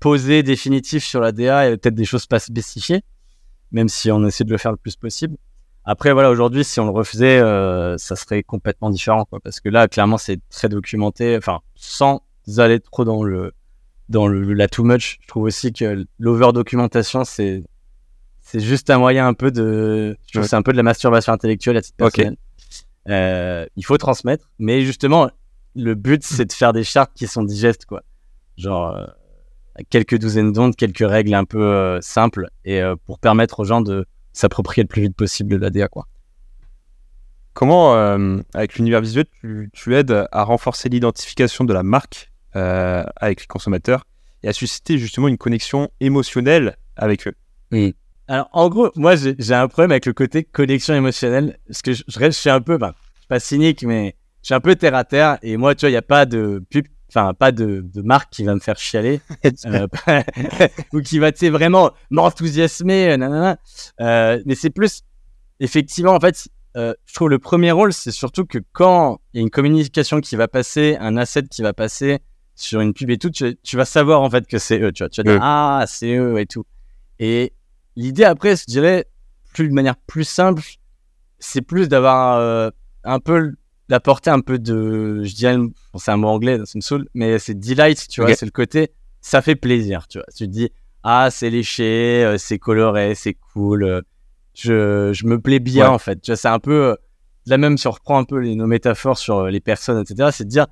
posé 0.00 0.42
définitif 0.42 1.04
sur 1.04 1.20
la 1.20 1.32
DA 1.32 1.68
et 1.68 1.76
peut-être 1.76 1.94
des 1.94 2.04
choses 2.04 2.26
pas 2.26 2.38
spécifiées, 2.38 3.02
même 3.70 3.88
si 3.88 4.10
on 4.10 4.24
essaie 4.26 4.44
de 4.44 4.50
le 4.50 4.58
faire 4.58 4.72
le 4.72 4.76
plus 4.76 4.96
possible. 4.96 5.36
Après, 5.84 6.12
voilà, 6.12 6.30
aujourd'hui, 6.30 6.64
si 6.64 6.78
on 6.80 6.84
le 6.86 6.90
refaisait, 6.90 7.38
euh, 7.40 7.96
ça 7.98 8.16
serait 8.16 8.42
complètement 8.42 8.90
différent, 8.90 9.24
quoi. 9.24 9.40
Parce 9.40 9.60
que 9.60 9.68
là, 9.68 9.88
clairement, 9.88 10.18
c'est 10.18 10.40
très 10.50 10.68
documenté. 10.68 11.36
Enfin, 11.36 11.60
sans 11.74 12.22
aller 12.58 12.80
trop 12.80 13.04
dans 13.04 13.22
le 13.22 13.52
dans 14.08 14.26
le, 14.26 14.52
la 14.54 14.66
too 14.66 14.82
much, 14.82 15.18
je 15.22 15.28
trouve 15.28 15.44
aussi 15.44 15.72
que 15.72 16.04
l'over 16.18 16.50
documentation, 16.52 17.24
c'est 17.24 17.62
c'est 18.40 18.58
juste 18.58 18.90
un 18.90 18.98
moyen 18.98 19.28
un 19.28 19.34
peu 19.34 19.52
de, 19.52 20.16
je 20.26 20.32
trouve 20.32 20.42
Ouais. 20.42 20.48
c'est 20.48 20.56
un 20.56 20.62
peu 20.62 20.72
de 20.72 20.76
la 20.76 20.82
masturbation 20.82 21.32
intellectuelle 21.32 21.76
à 21.76 21.82
titre 21.82 21.96
personnel. 21.96 22.36
Euh, 23.08 23.66
il 23.76 23.84
faut 23.84 23.96
transmettre, 23.98 24.50
mais 24.58 24.82
justement, 24.82 25.30
le 25.76 25.94
but, 25.94 26.24
c'est 26.24 26.44
de 26.44 26.52
faire 26.52 26.72
des 26.72 26.82
chartes 26.82 27.12
qui 27.14 27.28
sont 27.28 27.44
digestes, 27.44 27.86
quoi. 27.86 28.02
Genre, 28.56 28.96
euh, 28.96 29.06
quelques 29.88 30.18
douzaines 30.18 30.52
d'ondes, 30.52 30.76
quelques 30.76 31.08
règles 31.08 31.34
un 31.34 31.44
peu 31.44 31.62
euh, 31.62 32.00
simples, 32.00 32.48
et 32.64 32.82
euh, 32.82 32.96
pour 33.06 33.18
permettre 33.18 33.60
aux 33.60 33.64
gens 33.64 33.80
de 33.80 34.06
s'approprier 34.32 34.82
le 34.82 34.88
plus 34.88 35.02
vite 35.02 35.16
possible 35.16 35.50
de 35.50 35.56
l'ADA, 35.56 35.88
quoi. 35.88 36.06
comment, 37.52 37.94
euh, 37.94 38.38
avec 38.54 38.76
l'univers 38.76 39.00
visuel, 39.00 39.26
tu, 39.40 39.70
tu 39.72 39.94
aides 39.94 40.26
à 40.30 40.44
renforcer 40.44 40.88
l'identification 40.88 41.64
de 41.64 41.72
la 41.72 41.82
marque 41.82 42.30
avec 42.52 43.40
les 43.42 43.46
consommateurs 43.46 44.06
et 44.42 44.48
à 44.48 44.52
susciter 44.52 44.98
justement 44.98 45.28
une 45.28 45.38
connexion 45.38 45.88
émotionnelle 46.00 46.76
avec 46.96 47.28
eux? 47.28 47.34
Alors, 48.28 48.48
en 48.52 48.68
gros, 48.68 48.90
moi, 48.94 49.14
j'ai 49.16 49.54
un 49.54 49.68
problème 49.68 49.90
avec 49.90 50.06
le 50.06 50.12
côté 50.12 50.44
connexion 50.44 50.94
émotionnelle. 50.94 51.58
Parce 51.66 51.82
que 51.82 51.92
je, 51.92 52.04
je 52.06 52.18
reste, 52.18 52.36
je 52.36 52.40
suis 52.42 52.50
un 52.50 52.60
peu, 52.60 52.78
ben, 52.78 52.94
je 53.14 53.20
suis 53.20 53.28
pas 53.28 53.40
cynique, 53.40 53.82
mais 53.82 54.14
je 54.42 54.46
suis 54.46 54.54
un 54.54 54.60
peu 54.60 54.76
terre 54.76 54.94
à 54.94 55.04
terre. 55.04 55.38
Et 55.42 55.56
moi, 55.56 55.74
tu 55.74 55.80
vois, 55.80 55.90
il 55.90 55.94
n'y 55.94 55.98
a 55.98 56.02
pas 56.02 56.26
de 56.26 56.62
pub, 56.70 56.86
enfin, 57.10 57.34
pas 57.34 57.52
de, 57.52 57.80
de 57.82 58.02
marque 58.02 58.30
qui 58.30 58.44
va 58.44 58.54
me 58.54 58.60
faire 58.60 58.78
chialer. 58.78 59.20
euh, 59.66 59.86
ou 60.92 61.00
qui 61.00 61.18
va, 61.18 61.32
tu 61.32 61.38
sais, 61.38 61.50
vraiment 61.50 61.90
m'enthousiasmer. 62.10 63.10
euh, 63.10 63.16
nanana. 63.16 63.58
Euh, 64.00 64.40
mais 64.46 64.54
c'est 64.54 64.70
plus, 64.70 65.02
effectivement, 65.58 66.12
en 66.14 66.20
fait, 66.20 66.48
euh, 66.76 66.94
je 67.06 67.14
trouve 67.14 67.28
le 67.28 67.38
premier 67.38 67.72
rôle, 67.72 67.92
c'est 67.92 68.12
surtout 68.12 68.44
que 68.44 68.58
quand 68.72 69.20
il 69.32 69.38
y 69.38 69.40
a 69.40 69.42
une 69.42 69.50
communication 69.50 70.20
qui 70.20 70.36
va 70.36 70.46
passer, 70.48 70.96
un 71.00 71.16
asset 71.16 71.42
qui 71.44 71.62
va 71.62 71.72
passer 71.72 72.20
sur 72.54 72.80
une 72.80 72.94
pub 72.94 73.10
et 73.10 73.18
tout, 73.18 73.30
tu, 73.30 73.56
tu 73.62 73.76
vas 73.76 73.84
savoir 73.84 74.22
en 74.22 74.30
fait 74.30 74.46
que 74.46 74.58
c'est 74.58 74.80
eux. 74.80 74.92
Tu, 74.92 75.02
vois, 75.02 75.10
tu 75.10 75.22
vas 75.22 75.32
dire, 75.32 75.40
ah, 75.42 75.84
c'est 75.88 76.14
eux 76.14 76.38
et 76.38 76.46
tout. 76.46 76.64
Et 77.18 77.52
l'idée 77.96 78.24
après, 78.24 78.54
je 78.56 78.64
dirais, 78.66 79.06
plus 79.54 79.68
de 79.68 79.74
manière 79.74 79.96
plus 79.96 80.24
simple, 80.24 80.62
c'est 81.38 81.62
plus 81.62 81.88
d'avoir 81.88 82.72
un 83.04 83.18
peu, 83.18 83.54
d'apporter 83.90 84.30
un 84.30 84.40
peu 84.40 84.58
de, 84.58 85.22
je 85.24 85.34
dirais, 85.34 85.56
bon, 85.58 85.72
c'est 85.98 86.10
un 86.12 86.16
mot 86.16 86.28
anglais, 86.28 86.58
ça 86.64 86.72
me 86.76 86.80
saoule, 86.80 87.08
mais 87.12 87.38
c'est 87.38 87.54
delight, 87.58 88.06
tu 88.08 88.20
vois, 88.20 88.30
c'est 88.36 88.46
le 88.46 88.52
côté, 88.52 88.92
ça 89.20 89.42
fait 89.42 89.56
plaisir, 89.56 90.06
tu 90.08 90.18
vois. 90.18 90.26
Tu 90.34 90.46
te 90.46 90.50
dis, 90.50 90.70
ah, 91.02 91.28
c'est 91.30 91.50
léché, 91.50 92.24
euh, 92.24 92.38
c'est 92.38 92.58
coloré, 92.58 93.14
c'est 93.14 93.34
cool, 93.34 93.82
euh, 93.84 94.00
je, 94.54 95.10
je 95.12 95.26
me 95.26 95.40
plais 95.40 95.58
bien 95.58 95.88
Ouais. 95.88 95.94
en 95.94 95.98
fait. 95.98 96.20
Tu 96.22 96.30
vois, 96.30 96.36
c'est 96.36 96.48
un 96.48 96.60
peu, 96.60 96.84
euh, 96.90 96.94
là 97.46 97.58
même 97.58 97.76
si 97.76 97.88
on 97.88 97.90
reprend 97.90 98.18
un 98.18 98.24
peu 98.24 98.38
les, 98.38 98.54
nos 98.54 98.66
métaphores 98.66 99.18
sur 99.18 99.46
les 99.46 99.60
personnes, 99.60 100.00
etc., 100.00 100.30
c'est 100.32 100.44
de 100.44 100.48
dire, 100.50 100.66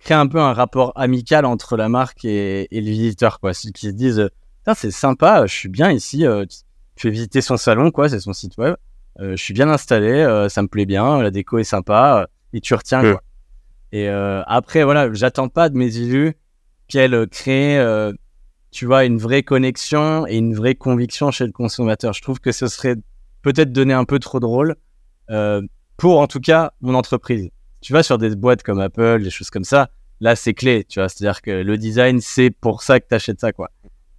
créer 0.00 0.16
un 0.16 0.26
peu 0.26 0.40
un 0.40 0.52
rapport 0.52 0.92
amical 0.96 1.44
entre 1.46 1.76
la 1.76 1.88
marque 1.88 2.24
et, 2.24 2.66
et 2.76 2.80
le 2.80 2.90
visiteur, 2.90 3.38
quoi. 3.40 3.54
Ceux 3.54 3.70
qui 3.70 3.86
se 3.86 3.92
disent, 3.92 4.28
c'est 4.74 4.90
sympa, 4.90 5.46
je 5.46 5.54
suis 5.54 5.68
bien 5.68 5.90
ici, 5.92 6.24
tu 6.50 6.56
tu 6.96 7.02
fais 7.08 7.10
visiter 7.10 7.40
son 7.40 7.56
salon, 7.56 7.90
quoi, 7.90 8.08
c'est 8.08 8.20
son 8.20 8.32
site 8.32 8.56
web. 8.56 8.76
Euh, 9.20 9.36
je 9.36 9.42
suis 9.42 9.52
bien 9.54 9.68
installé, 9.68 10.10
euh, 10.10 10.48
ça 10.48 10.62
me 10.62 10.68
plaît 10.68 10.86
bien, 10.86 11.20
la 11.22 11.30
déco 11.32 11.58
est 11.58 11.64
sympa, 11.64 12.28
et 12.54 12.60
tu 12.60 12.72
retiens, 12.74 13.02
quoi. 13.02 13.22
Et 13.92 14.08
euh, 14.08 14.42
après, 14.46 14.82
voilà, 14.84 15.12
j'attends 15.12 15.48
pas 15.48 15.68
de 15.68 15.76
mes 15.76 15.98
élus 15.98 16.34
qu'elles 16.88 17.14
euh, 17.14 17.26
créent, 17.26 17.78
euh, 17.78 18.12
tu 18.70 18.86
vois, 18.86 19.04
une 19.04 19.18
vraie 19.18 19.42
connexion 19.42 20.26
et 20.26 20.36
une 20.36 20.54
vraie 20.54 20.74
conviction 20.74 21.30
chez 21.30 21.46
le 21.46 21.52
consommateur. 21.52 22.12
Je 22.12 22.22
trouve 22.22 22.40
que 22.40 22.52
ce 22.52 22.66
serait 22.66 22.96
peut-être 23.42 23.72
donner 23.72 23.92
un 23.92 24.04
peu 24.04 24.18
trop 24.18 24.40
de 24.40 24.46
rôle 24.46 24.76
euh, 25.30 25.62
pour, 25.96 26.18
en 26.18 26.26
tout 26.26 26.40
cas, 26.40 26.72
mon 26.80 26.94
entreprise. 26.94 27.50
Tu 27.80 27.92
vas 27.92 28.02
sur 28.02 28.18
des 28.18 28.34
boîtes 28.34 28.62
comme 28.62 28.80
Apple, 28.80 29.22
des 29.22 29.30
choses 29.30 29.50
comme 29.50 29.64
ça, 29.64 29.90
là, 30.20 30.36
c'est 30.36 30.54
clé, 30.54 30.84
tu 30.88 31.00
vois. 31.00 31.08
C'est-à-dire 31.08 31.42
que 31.42 31.50
le 31.50 31.76
design, 31.76 32.20
c'est 32.20 32.50
pour 32.50 32.82
ça 32.82 32.98
que 32.98 33.06
tu 33.08 33.14
achètes 33.14 33.40
ça, 33.40 33.52
quoi. 33.52 33.70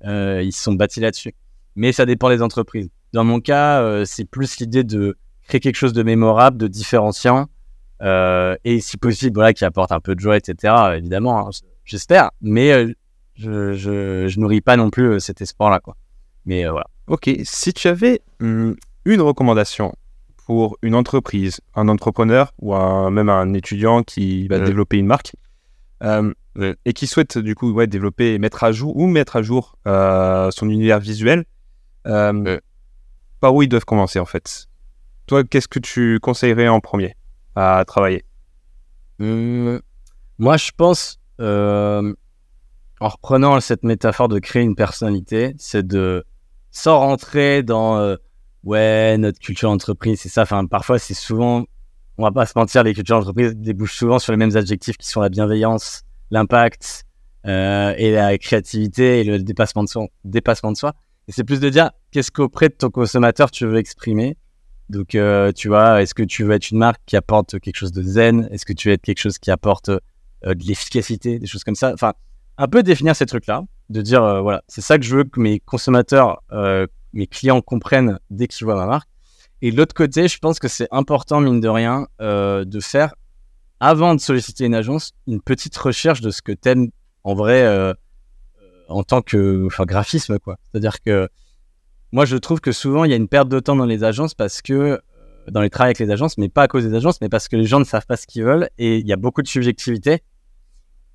Ils 0.04 0.52
se 0.52 0.62
sont 0.62 0.74
bâtis 0.74 1.00
là-dessus. 1.00 1.34
Mais 1.76 1.92
ça 1.92 2.06
dépend 2.06 2.30
des 2.30 2.44
entreprises. 2.44 2.90
Dans 3.12 3.24
mon 3.24 3.40
cas, 3.40 4.06
c'est 4.06 4.26
plus 4.26 4.60
l'idée 4.60 4.84
de 4.84 5.18
créer 5.48 5.60
quelque 5.60 5.78
chose 5.78 5.94
de 5.94 6.04
mémorable, 6.04 6.58
de 6.58 6.68
différenciant, 6.68 7.48
et 8.02 8.80
si 8.82 8.98
possible, 8.98 9.36
voilà, 9.36 9.54
qui 9.54 9.66
apporte 9.66 9.92
un 9.92 10.00
peu 10.00 10.16
de 10.16 10.20
joie, 10.20 10.38
etc. 10.38 10.98
Évidemment, 10.98 11.48
hein, 11.48 11.52
j'espère. 11.86 12.32
Mais 12.42 12.72
euh, 12.72 12.94
je, 13.36 13.74
je, 13.74 14.28
je 14.28 14.40
nourris 14.40 14.62
pas 14.62 14.78
non 14.78 14.90
plus 14.90 15.14
euh, 15.14 15.20
cet 15.20 15.42
espoir-là, 15.42 15.80
quoi. 15.80 15.96
Mais 16.46 16.66
euh, 16.66 16.72
voilà. 16.72 16.88
Ok, 17.08 17.30
si 17.44 17.74
tu 17.74 17.88
avais 17.88 18.22
hum, 18.42 18.76
une 19.06 19.22
recommandation 19.22 19.94
pour 20.46 20.78
une 20.82 20.96
entreprise, 20.96 21.60
un 21.76 21.88
entrepreneur 21.88 22.52
ou 22.60 22.76
un- 22.76 23.10
même 23.12 23.30
un 23.30 23.54
étudiant 23.54 24.04
qui 24.04 24.48
va 24.48 24.58
développer 24.66 24.98
une 24.98 25.08
marque 25.08 25.34
euh, 26.04 26.34
et 26.86 26.94
qui 26.94 27.08
souhaite 27.08 27.38
du 27.38 27.56
coup 27.56 27.72
ouais, 27.72 27.88
développer 27.88 28.34
et 28.34 28.40
mettre 28.40 28.64
à 28.64 28.72
jour 28.72 28.96
ou 28.96 29.08
mettre 29.08 29.36
à 29.38 29.42
jour 29.42 29.78
euh, 29.88 30.52
son 30.52 30.70
univers 30.70 31.00
visuel, 31.00 31.46
euh, 32.08 32.60
par 33.40 33.56
où 33.56 33.62
ils 33.64 33.68
doivent 33.70 33.86
commencer 33.86 34.20
en 34.20 34.26
fait? 34.26 34.68
Toi, 35.28 35.44
qu'est-ce 35.44 35.68
que 35.68 35.80
tu 35.80 36.20
conseillerais 36.22 36.68
en 36.68 36.80
premier? 36.80 37.16
À 37.56 37.84
travailler 37.86 38.24
Hum, 39.20 39.80
moi, 40.38 40.58
je 40.58 40.72
pense, 40.76 41.20
euh, 41.40 42.14
en 43.00 43.08
reprenant 43.08 43.60
cette 43.62 43.84
métaphore 43.84 44.28
de 44.28 44.40
créer 44.40 44.64
une 44.64 44.76
personnalité, 44.76 45.56
c'est 45.58 45.86
de, 45.88 46.26
sans 46.72 47.00
rentrer 47.00 47.64
dans, 47.64 47.98
euh, 47.98 48.18
ouais, 48.64 49.18
notre 49.18 49.40
culture 49.40 49.70
d'entreprise, 49.70 50.20
c'est 50.22 50.30
ça. 50.30 50.42
Enfin, 50.42 50.66
parfois, 50.66 51.00
c'est 51.00 51.14
souvent, 51.14 51.64
on 52.18 52.24
va 52.24 52.32
pas 52.32 52.46
se 52.46 52.54
mentir, 52.58 52.84
les 52.84 52.94
cultures 52.94 53.20
d'entreprise 53.20 53.56
débouchent 53.56 53.98
souvent 53.98 54.20
sur 54.20 54.34
les 54.34 54.38
mêmes 54.38 54.56
adjectifs 54.58 54.98
qui 54.98 55.08
sont 55.08 55.22
la 55.22 55.30
bienveillance, 55.30 56.04
l'impact, 56.32 57.06
euh, 57.46 57.94
et 57.98 58.12
la 58.12 58.38
créativité 58.38 59.22
et 59.22 59.24
le 59.24 59.40
dépassement 59.40 59.84
de 59.84 59.90
soi. 59.90 60.08
Dépassement 60.24 60.72
de 60.72 60.78
soi. 60.78 60.94
Et 61.28 61.32
c'est 61.32 61.44
plus 61.44 61.60
de 61.60 61.70
dire, 61.70 61.92
qu'est-ce 62.12 62.32
qu'auprès 62.32 62.70
de 62.70 62.74
ton 62.74 62.90
consommateur 62.90 63.52
tu 63.52 63.66
veux 63.66 63.78
exprimer 63.78 64.36
donc, 64.90 65.16
euh, 65.16 65.52
tu 65.52 65.68
vois, 65.68 66.02
est-ce 66.02 66.14
que 66.14 66.24
tu 66.24 66.44
veux 66.44 66.54
être 66.54 66.70
une 66.70 66.78
marque 66.78 67.02
qui 67.06 67.16
apporte 67.16 67.60
quelque 67.60 67.76
chose 67.76 67.92
de 67.92 68.04
zen? 68.04 68.48
Est-ce 68.52 68.66
que 68.66 68.74
tu 68.74 68.88
veux 68.88 68.94
être 68.94 69.02
quelque 69.02 69.20
chose 69.20 69.40
qui 69.40 69.50
apporte 69.50 69.90
euh, 69.90 70.00
de 70.44 70.64
l'efficacité, 70.64 71.40
des 71.40 71.48
choses 71.48 71.64
comme 71.64 71.76
ça? 71.76 71.92
Enfin, 71.94 72.14
un 72.58 72.68
peu 72.68 72.84
définir 72.84 73.16
ces 73.16 73.26
trucs-là, 73.26 73.64
de 73.90 74.02
dire, 74.02 74.24
euh, 74.24 74.42
voilà, 74.42 74.64
c'est 74.68 74.82
ça 74.82 74.98
que 75.00 75.04
je 75.04 75.16
veux 75.16 75.24
que 75.24 75.40
mes 75.40 75.60
consommateurs, 75.60 76.42
mes 77.14 77.28
clients 77.28 77.62
comprennent 77.62 78.20
dès 78.30 78.48
qu'ils 78.48 78.66
voient 78.66 78.76
ma 78.76 78.86
marque. 78.86 79.10
Et 79.62 79.72
de 79.72 79.78
l'autre 79.78 79.96
côté, 79.96 80.28
je 80.28 80.38
pense 80.38 80.60
que 80.60 80.68
c'est 80.68 80.88
important, 80.92 81.40
mine 81.40 81.62
de 81.62 81.70
rien, 81.70 82.08
de 82.20 82.80
faire, 82.80 83.16
avant 83.80 84.14
de 84.14 84.20
solliciter 84.20 84.66
une 84.66 84.76
agence, 84.76 85.14
une 85.28 85.42
petite 85.42 85.76
recherche 85.78 86.22
de 86.22 86.30
ce 86.30 86.42
que 86.42 86.52
t'aimes 86.52 86.90
en 87.24 87.34
vrai 87.34 87.96
en 88.90 89.04
tant 89.04 89.22
que 89.22 89.68
graphisme, 89.86 90.40
quoi. 90.40 90.58
C'est-à-dire 90.72 91.02
que 91.02 91.30
moi, 92.16 92.24
je 92.24 92.38
trouve 92.38 92.62
que 92.62 92.72
souvent, 92.72 93.04
il 93.04 93.12
y 93.12 93.14
a 93.14 93.18
une 93.18 93.28
perte 93.28 93.50
de 93.50 93.60
temps 93.60 93.76
dans 93.76 93.86
les 93.86 94.06
agences 94.06 94.34
parce 94.34 94.62
que, 94.62 94.74
euh, 94.74 94.98
dans 95.50 95.60
les 95.60 95.70
travails 95.70 95.90
avec 95.90 96.00
les 96.00 96.10
agences, 96.12 96.38
mais 96.38 96.48
pas 96.48 96.64
à 96.64 96.68
cause 96.70 96.86
des 96.86 96.96
agences, 96.96 97.20
mais 97.20 97.28
parce 97.28 97.50
que 97.50 97.58
les 97.58 97.66
gens 97.66 97.78
ne 97.78 97.84
savent 97.84 98.06
pas 98.06 98.16
ce 98.16 98.26
qu'ils 98.26 98.46
veulent 98.46 98.70
et 98.78 99.00
il 99.00 99.06
y 99.06 99.12
a 99.12 99.18
beaucoup 99.18 99.42
de 99.42 99.50
subjectivité. 99.50 100.24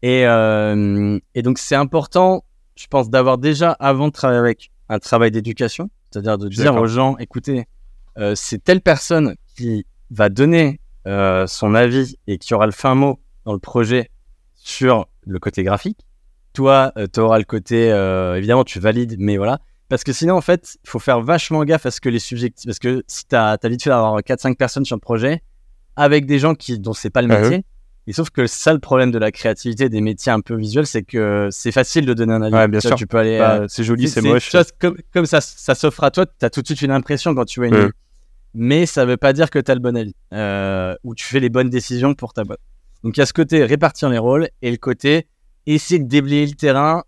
Et, 0.02 0.26
euh, 0.26 1.18
et 1.34 1.40
donc, 1.40 1.56
c'est 1.56 1.74
important, 1.74 2.44
je 2.76 2.86
pense, 2.86 3.08
d'avoir 3.08 3.38
déjà, 3.38 3.72
avant 3.80 4.08
de 4.08 4.12
travailler 4.12 4.40
avec, 4.40 4.72
un 4.90 4.98
travail 4.98 5.30
d'éducation, 5.30 5.88
c'est-à-dire 6.10 6.36
de 6.36 6.48
dire 6.48 6.74
aux 6.74 6.86
gens, 6.86 7.16
écoutez, 7.16 7.64
euh, 8.18 8.34
c'est 8.34 8.62
telle 8.62 8.82
personne 8.82 9.36
qui 9.56 9.86
va 10.10 10.28
donner 10.28 10.80
euh, 11.06 11.46
son 11.46 11.74
avis 11.74 12.16
et 12.26 12.36
qui 12.36 12.52
aura 12.52 12.66
le 12.66 12.72
fin 12.72 12.94
mot 12.94 13.20
dans 13.46 13.54
le 13.54 13.58
projet 13.58 14.10
sur 14.54 15.08
le 15.26 15.38
côté 15.38 15.62
graphique. 15.62 16.00
Toi, 16.52 16.92
tu 17.14 17.20
auras 17.20 17.38
le 17.38 17.44
côté, 17.44 17.88
évidemment, 18.36 18.64
tu 18.64 18.80
valides, 18.80 19.16
mais 19.18 19.38
voilà. 19.38 19.60
Parce 19.90 20.04
que 20.04 20.12
sinon, 20.12 20.36
en 20.36 20.40
fait, 20.40 20.78
il 20.84 20.88
faut 20.88 21.00
faire 21.00 21.20
vachement 21.20 21.62
gaffe 21.64 21.84
à 21.84 21.90
ce 21.90 22.00
que 22.00 22.08
les 22.08 22.20
subjectifs. 22.20 22.64
Parce 22.64 22.78
que 22.78 23.02
si 23.08 23.26
tu 23.26 23.34
as, 23.34 23.58
vite 23.64 23.82
fait 23.82 23.90
d'avoir 23.90 24.18
4-5 24.20 24.54
personnes 24.56 24.84
sur 24.84 24.96
le 24.96 25.00
projet, 25.00 25.42
avec 25.96 26.26
des 26.26 26.38
gens 26.38 26.54
qui, 26.54 26.78
dont 26.78 26.92
c'est 26.94 27.10
pas 27.10 27.22
le 27.22 27.34
Ah 27.34 27.40
métier, 27.40 27.64
et 28.06 28.12
sauf 28.12 28.30
que 28.30 28.46
ça, 28.46 28.72
le 28.72 28.78
problème 28.78 29.10
de 29.10 29.18
la 29.18 29.32
créativité 29.32 29.88
des 29.88 30.00
métiers 30.00 30.30
un 30.32 30.40
peu 30.40 30.54
visuels, 30.54 30.86
c'est 30.86 31.02
que 31.02 31.48
c'est 31.50 31.72
facile 31.72 32.06
de 32.06 32.14
donner 32.14 32.32
un 32.34 32.42
avis. 32.42 32.54
Ouais, 32.54 32.68
bien 32.68 32.78
Tu 32.78 32.86
vois, 32.86 32.96
sûr. 32.96 32.98
Tu 32.98 33.06
peux 33.08 33.18
aller. 33.18 33.38
Bah, 33.38 33.56
euh, 33.62 33.66
C'est 33.68 33.82
joli, 33.82 34.08
c'est 34.08 34.22
moche. 34.22 34.50
comme, 34.78 34.96
comme 35.12 35.26
ça, 35.26 35.40
ça 35.40 35.74
s'offre 35.74 36.04
à 36.04 36.12
toi, 36.12 36.24
tu 36.24 36.44
as 36.46 36.50
tout 36.50 36.62
de 36.62 36.66
suite 36.66 36.82
une 36.82 36.92
impression 36.92 37.34
quand 37.34 37.44
tu 37.44 37.60
vois 37.60 37.68
une 37.68 37.74
Ouais. 37.74 37.90
Mais 38.54 38.86
ça 38.86 39.04
veut 39.04 39.16
pas 39.16 39.32
dire 39.32 39.50
que 39.50 39.58
tu 39.58 39.70
as 39.70 39.74
le 39.74 39.80
bon 39.80 39.96
avis. 39.96 40.14
Euh, 40.32 40.94
ou 41.04 41.14
tu 41.14 41.24
fais 41.24 41.38
les 41.40 41.50
bonnes 41.50 41.70
décisions 41.70 42.14
pour 42.14 42.32
ta 42.32 42.44
boîte. 42.44 42.58
Donc 43.02 43.16
il 43.16 43.20
y 43.20 43.22
a 43.22 43.26
ce 43.26 43.32
côté 43.32 43.64
répartir 43.64 44.08
les 44.08 44.18
rôles 44.18 44.48
et 44.62 44.70
le 44.70 44.76
côté 44.76 45.26
essayer 45.66 46.00
de 46.00 46.08
déblayer 46.08 46.46
le 46.46 46.54
terrain 46.54 47.04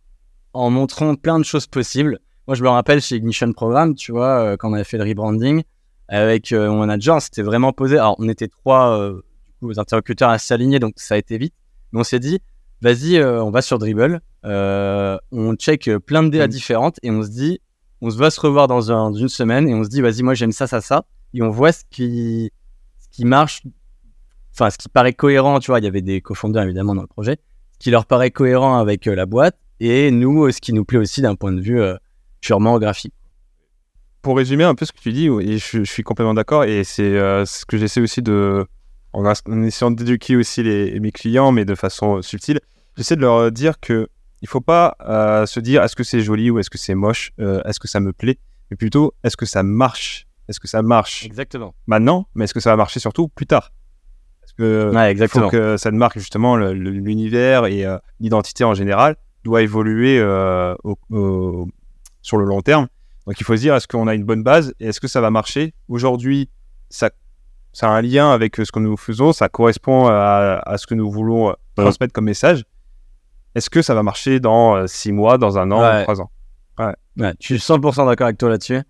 en 0.53 0.71
montrant 0.71 1.15
plein 1.17 1.39
de 1.39 1.45
choses 1.45 1.67
possibles. 1.67 2.19
Moi, 2.49 2.57
je 2.57 2.63
me 2.63 2.69
rappelle 2.69 3.01
chez 3.01 3.17
Ignition 3.17 3.53
Programme, 3.53 3.95
tu 3.95 4.13
vois, 4.13 4.41
euh, 4.45 4.57
quand 4.57 4.71
on 4.71 4.75
avait 4.75 4.85
fait 4.85 4.99
le 4.99 5.05
rebranding 5.05 5.63
avec 6.09 6.53
euh, 6.53 6.69
mon 6.71 6.79
manager, 6.81 7.23
c'était 7.23 7.43
vraiment 7.43 7.73
posé. 7.73 7.97
Alors, 7.99 8.17
on 8.19 8.29
était 8.29 8.49
trois 8.49 8.99
euh, 8.99 9.23
du 9.63 9.69
coup, 9.69 9.81
interlocuteurs 9.81 10.29
assez 10.31 10.53
alignés, 10.53 10.79
donc 10.81 10.95
ça 10.97 11.15
a 11.15 11.19
été 11.19 11.39
vite. 11.39 11.55
Mais 11.93 12.01
on 12.01 12.05
s'est 12.05 12.19
dit, 12.19 12.41
vas-y, 12.81 13.17
euh, 13.17 13.43
on 13.45 13.51
va 13.51 13.63
sur 13.63 13.79
Dribble, 13.79 14.21
euh, 14.45 15.17
on 15.31 15.55
check 15.55 15.89
plein 16.07 16.23
de 16.25 16.31
DA 16.31 16.47
Mm. 16.47 16.51
différentes 16.51 16.97
et 17.03 17.11
on 17.11 17.23
se 17.23 17.29
dit, 17.29 17.61
on 18.01 18.11
se 18.11 18.17
va 18.19 18.31
se 18.31 18.41
revoir 18.41 18.67
dans, 18.67 18.91
un- 18.91 19.11
dans 19.13 19.17
une 19.17 19.29
semaine 19.29 19.69
et 19.69 19.75
on 19.75 19.85
se 19.85 19.89
dit, 19.89 20.01
vas-y, 20.01 20.23
moi 20.23 20.35
j'aime 20.35 20.53
ça, 20.53 20.67
ça, 20.67 20.81
ça. 20.81 21.05
Et 21.35 21.43
on 21.43 21.51
voit 21.51 21.71
ce 21.73 21.85
qui, 21.91 22.51
ce 22.99 23.09
qui 23.17 23.25
marche, 23.25 23.63
enfin, 24.53 24.69
ce 24.71 24.79
qui 24.79 24.89
paraît 24.89 25.13
cohérent, 25.15 25.61
tu 25.61 25.71
vois. 25.71 25.79
Il 25.79 25.85
y 25.85 25.89
avait 25.89 26.03
des 26.03 26.21
cofondeurs 26.21 26.65
évidemment 26.65 26.95
dans 26.97 27.03
le 27.03 27.07
projet, 27.07 27.37
ce 27.75 27.79
qui 27.79 27.91
leur 27.93 28.05
paraît 28.05 28.33
cohérent 28.33 28.77
avec 28.79 29.07
euh, 29.07 29.15
la 29.15 29.27
boîte 29.27 29.57
et 29.79 30.11
nous, 30.11 30.51
ce 30.51 30.61
qui 30.61 30.73
nous 30.73 30.85
plaît 30.85 30.99
aussi 30.99 31.23
d'un 31.23 31.37
point 31.37 31.53
de 31.53 31.61
vue 31.61 31.81
purement 32.43 32.79
graphique. 32.79 33.15
pour 34.21 34.37
résumer 34.37 34.65
un 34.65 34.75
peu 34.75 34.85
ce 34.85 34.93
que 34.93 35.01
tu 35.01 35.13
dis, 35.13 35.27
et 35.27 35.59
je, 35.59 35.79
je 35.79 35.91
suis 35.91 36.03
complètement 36.03 36.35
d'accord, 36.35 36.65
et 36.65 36.85
c'est 36.85 37.03
euh, 37.19 37.45
ce 37.47 37.65
que 37.65 37.77
j'essaie 37.79 38.01
aussi 38.01 38.21
de, 38.23 38.67
en, 39.15 39.25
essayant 39.65 39.91
d'éduquer 39.91 40.37
aussi 40.37 40.63
les, 40.63 41.01
mes 41.01 41.11
clients, 41.11 41.51
mais 41.53 41.65
de 41.65 41.75
façon 41.75 42.21
subtile, 42.23 42.61
j'essaie 42.97 43.17
de 43.17 43.23
leur 43.23 43.51
dire 43.51 43.81
que 43.81 44.09
il 44.43 44.49
faut 44.49 44.61
pas 44.61 44.97
euh, 45.09 45.47
se 45.47 45.61
dire 45.61 45.83
est-ce 45.83 45.97
que 45.97 46.05
c'est 46.05 46.21
joli 46.21 46.51
ou 46.51 46.59
est-ce 46.59 46.71
que 46.71 46.79
c'est 46.79 46.95
moche, 46.95 47.33
euh, 47.41 47.63
est-ce 47.65 47.81
que 47.81 47.89
ça 47.89 48.01
me 48.01 48.13
plaît, 48.13 48.39
mais 48.71 48.77
plutôt 48.77 49.13
est-ce 49.25 49.37
que 49.37 49.47
ça 49.47 49.63
marche, 49.63 50.27
est-ce 50.49 50.61
que 50.61 50.69
ça 50.69 50.83
marche? 50.83 51.25
Exactement. 51.27 51.75
maintenant, 51.87 52.27
mais 52.35 52.45
est-ce 52.45 52.55
que 52.55 52.61
ça 52.61 52.71
va 52.71 52.77
marcher 52.77 53.01
surtout 53.01 53.29
plus 53.29 53.47
tard? 53.47 53.73
Parce 54.41 54.53
que 54.53 54.91
Ouais, 54.95 55.09
il 55.09 55.13
exactement. 55.13 55.47
faut 55.47 55.51
que 55.51 55.77
marque 55.91 56.19
justement 56.19 56.57
l'univers 56.57 57.67
et 57.67 57.87
euh, 57.87 57.99
l'identité 58.21 58.65
en 58.65 58.75
général 58.75 59.17
doit 59.45 59.63
évoluer 59.63 60.19
euh, 60.21 60.75
au- 60.85 60.99
au- 61.11 61.69
sur 62.23 62.39
le 62.39 62.45
long 62.45 62.63
terme. 62.63 62.89
Donc 63.27 63.39
il 63.41 63.45
faut 63.45 63.55
se 63.55 63.61
dire, 63.61 63.75
est-ce 63.75 63.87
qu'on 63.87 64.07
a 64.09 64.15
une 64.15 64.25
bonne 64.25 64.43
base 64.43 64.75
et 64.81 64.87
est-ce 64.89 65.01
que 65.01 65.09
ça 65.09 65.21
va 65.21 65.31
marcher? 65.31 65.75
Aujourd'hui, 65.89 66.49
ça, 66.89 67.11
ça 67.73 67.89
a 67.89 67.91
un 67.91 68.03
lien 68.03 68.31
avec 68.33 68.57
ce 68.57 68.71
que 68.73 68.79
nous 68.81 68.97
faisons, 68.97 69.33
ça 69.33 69.49
correspond 69.49 70.07
à, 70.07 70.61
à 70.65 70.79
ce 70.79 70.87
que 70.87 70.95
nous 70.95 71.11
voulons 71.11 71.51
euh, 71.51 71.53
transmettre 71.77 72.13
comme 72.13 72.25
message. 72.25 72.65
Est-ce 73.55 73.69
que 73.71 73.83
ça 73.83 73.95
va 73.95 74.03
marcher 74.03 74.41
dans 74.41 74.75
euh, 74.77 74.87
six 74.87 75.13
mois, 75.13 75.37
dans 75.39 75.59
un 75.59 75.71
an, 75.71 75.81
Ouais. 75.83 76.03
trois 76.05 76.21
ans? 76.21 76.31
Ouais, 76.79 77.35
je 77.41 77.45
suis 77.47 77.57
100% 77.59 78.07
d'accord 78.07 78.27
avec 78.27 78.39
toi 78.39 78.49
là-dessus. 78.49 78.81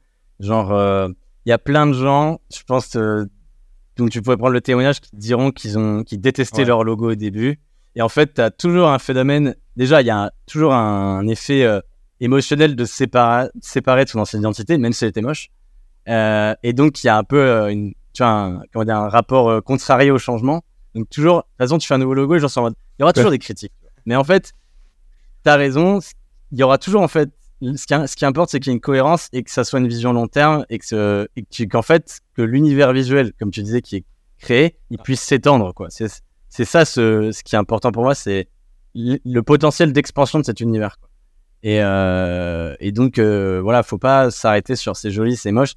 Genre, 0.40 0.72
euh, 0.72 1.08
il 1.44 1.50
y 1.50 1.52
a 1.52 1.58
plein 1.58 1.86
de 1.86 1.92
gens, 1.92 2.40
je 2.54 2.62
pense, 2.62 2.94
euh, 2.96 3.24
donc 3.96 4.10
tu 4.10 4.22
pourrais 4.22 4.36
prendre 4.36 4.52
le 4.52 4.60
témoignage, 4.60 5.00
qui 5.00 5.10
diront 5.16 5.50
qu'ils 5.50 5.78
ont, 5.78 6.04
qu'ils 6.04 6.20
détestaient 6.20 6.58
Ouais. 6.62 6.64
leur 6.64 6.84
logo 6.84 7.10
au 7.10 7.14
début. 7.16 7.60
Et 7.96 8.02
en 8.02 8.08
fait, 8.08 8.34
tu 8.34 8.40
as 8.40 8.50
toujours 8.50 8.88
un 8.88 8.98
phénomène. 9.00 9.54
Déjà, 9.76 10.00
il 10.00 10.06
y 10.06 10.10
a 10.10 10.24
un- 10.26 10.30
toujours 10.46 10.72
un, 10.72 11.26
effet 11.26 11.64
euh, 11.64 11.80
émotionnel 12.22 12.76
de 12.76 12.84
séparer, 12.84 13.48
séparer 13.60 14.04
de 14.04 14.10
son 14.10 14.20
ancienne 14.20 14.42
identité, 14.42 14.78
même 14.78 14.92
si 14.92 15.04
elle 15.04 15.10
était 15.10 15.20
moche. 15.20 15.50
Euh, 16.08 16.54
et 16.62 16.72
donc, 16.72 17.02
il 17.02 17.08
y 17.08 17.10
a 17.10 17.16
un 17.16 17.24
peu 17.24 17.38
euh, 17.38 17.68
une, 17.68 17.92
tu 18.12 18.22
vois, 18.22 18.28
un, 18.32 18.62
comment 18.72 18.84
dire, 18.84 18.96
un 18.96 19.08
rapport 19.08 19.50
euh, 19.50 19.60
contrarié 19.60 20.10
au 20.10 20.18
changement. 20.18 20.62
Donc, 20.94 21.08
toujours, 21.10 21.38
de 21.38 21.42
toute 21.42 21.58
façon, 21.58 21.78
tu 21.78 21.86
fais 21.86 21.94
un 21.94 21.98
nouveau 21.98 22.14
logo 22.14 22.34
et 22.36 22.38
genre, 22.38 22.50
c'est 22.50 22.60
en 22.60 22.64
mode, 22.64 22.74
il 22.98 23.02
y 23.02 23.04
aura 23.04 23.12
toujours 23.12 23.30
des 23.30 23.38
critiques. 23.38 23.72
Mais 24.06 24.16
en 24.16 24.24
fait, 24.24 24.52
tu 25.44 25.50
as 25.50 25.56
raison, 25.56 26.00
il 26.52 26.58
y 26.58 26.62
aura 26.62 26.78
toujours, 26.78 27.02
en 27.02 27.08
fait, 27.08 27.30
ce 27.60 27.86
qui, 27.86 28.08
ce 28.08 28.16
qui 28.16 28.24
importe, 28.24 28.50
c'est 28.50 28.60
qu'il 28.60 28.70
y 28.70 28.72
ait 28.72 28.76
une 28.76 28.80
cohérence 28.80 29.28
et 29.32 29.42
que 29.42 29.50
ça 29.50 29.64
soit 29.64 29.78
une 29.78 29.88
vision 29.88 30.12
long 30.12 30.26
terme 30.26 30.64
et 30.68 30.78
que 30.78 31.28
qu'en 31.70 31.82
fait, 31.82 32.20
que 32.34 32.42
l'univers 32.42 32.92
visuel, 32.92 33.32
comme 33.38 33.50
tu 33.50 33.62
disais, 33.62 33.82
qui 33.82 33.96
est 33.96 34.04
créé, 34.38 34.76
il 34.90 34.98
puisse 34.98 35.20
s'étendre, 35.20 35.72
quoi. 35.72 35.86
C'est, 35.90 36.08
c'est 36.48 36.64
ça 36.64 36.84
ce, 36.84 37.30
ce 37.30 37.42
qui 37.44 37.54
est 37.54 37.58
important 37.58 37.92
pour 37.92 38.02
moi, 38.02 38.14
c'est 38.16 38.48
le, 38.94 39.18
le 39.24 39.42
potentiel 39.42 39.92
d'expansion 39.92 40.40
de 40.40 40.44
cet 40.44 40.60
univers. 40.60 40.98
quoi. 40.98 41.08
Et, 41.62 41.80
euh, 41.80 42.74
et 42.80 42.92
donc, 42.92 43.18
euh, 43.18 43.60
voilà, 43.62 43.82
faut 43.82 43.98
pas 43.98 44.30
s'arrêter 44.30 44.76
sur 44.76 44.96
c'est 44.96 45.10
joli, 45.10 45.36
c'est 45.36 45.52
moche. 45.52 45.74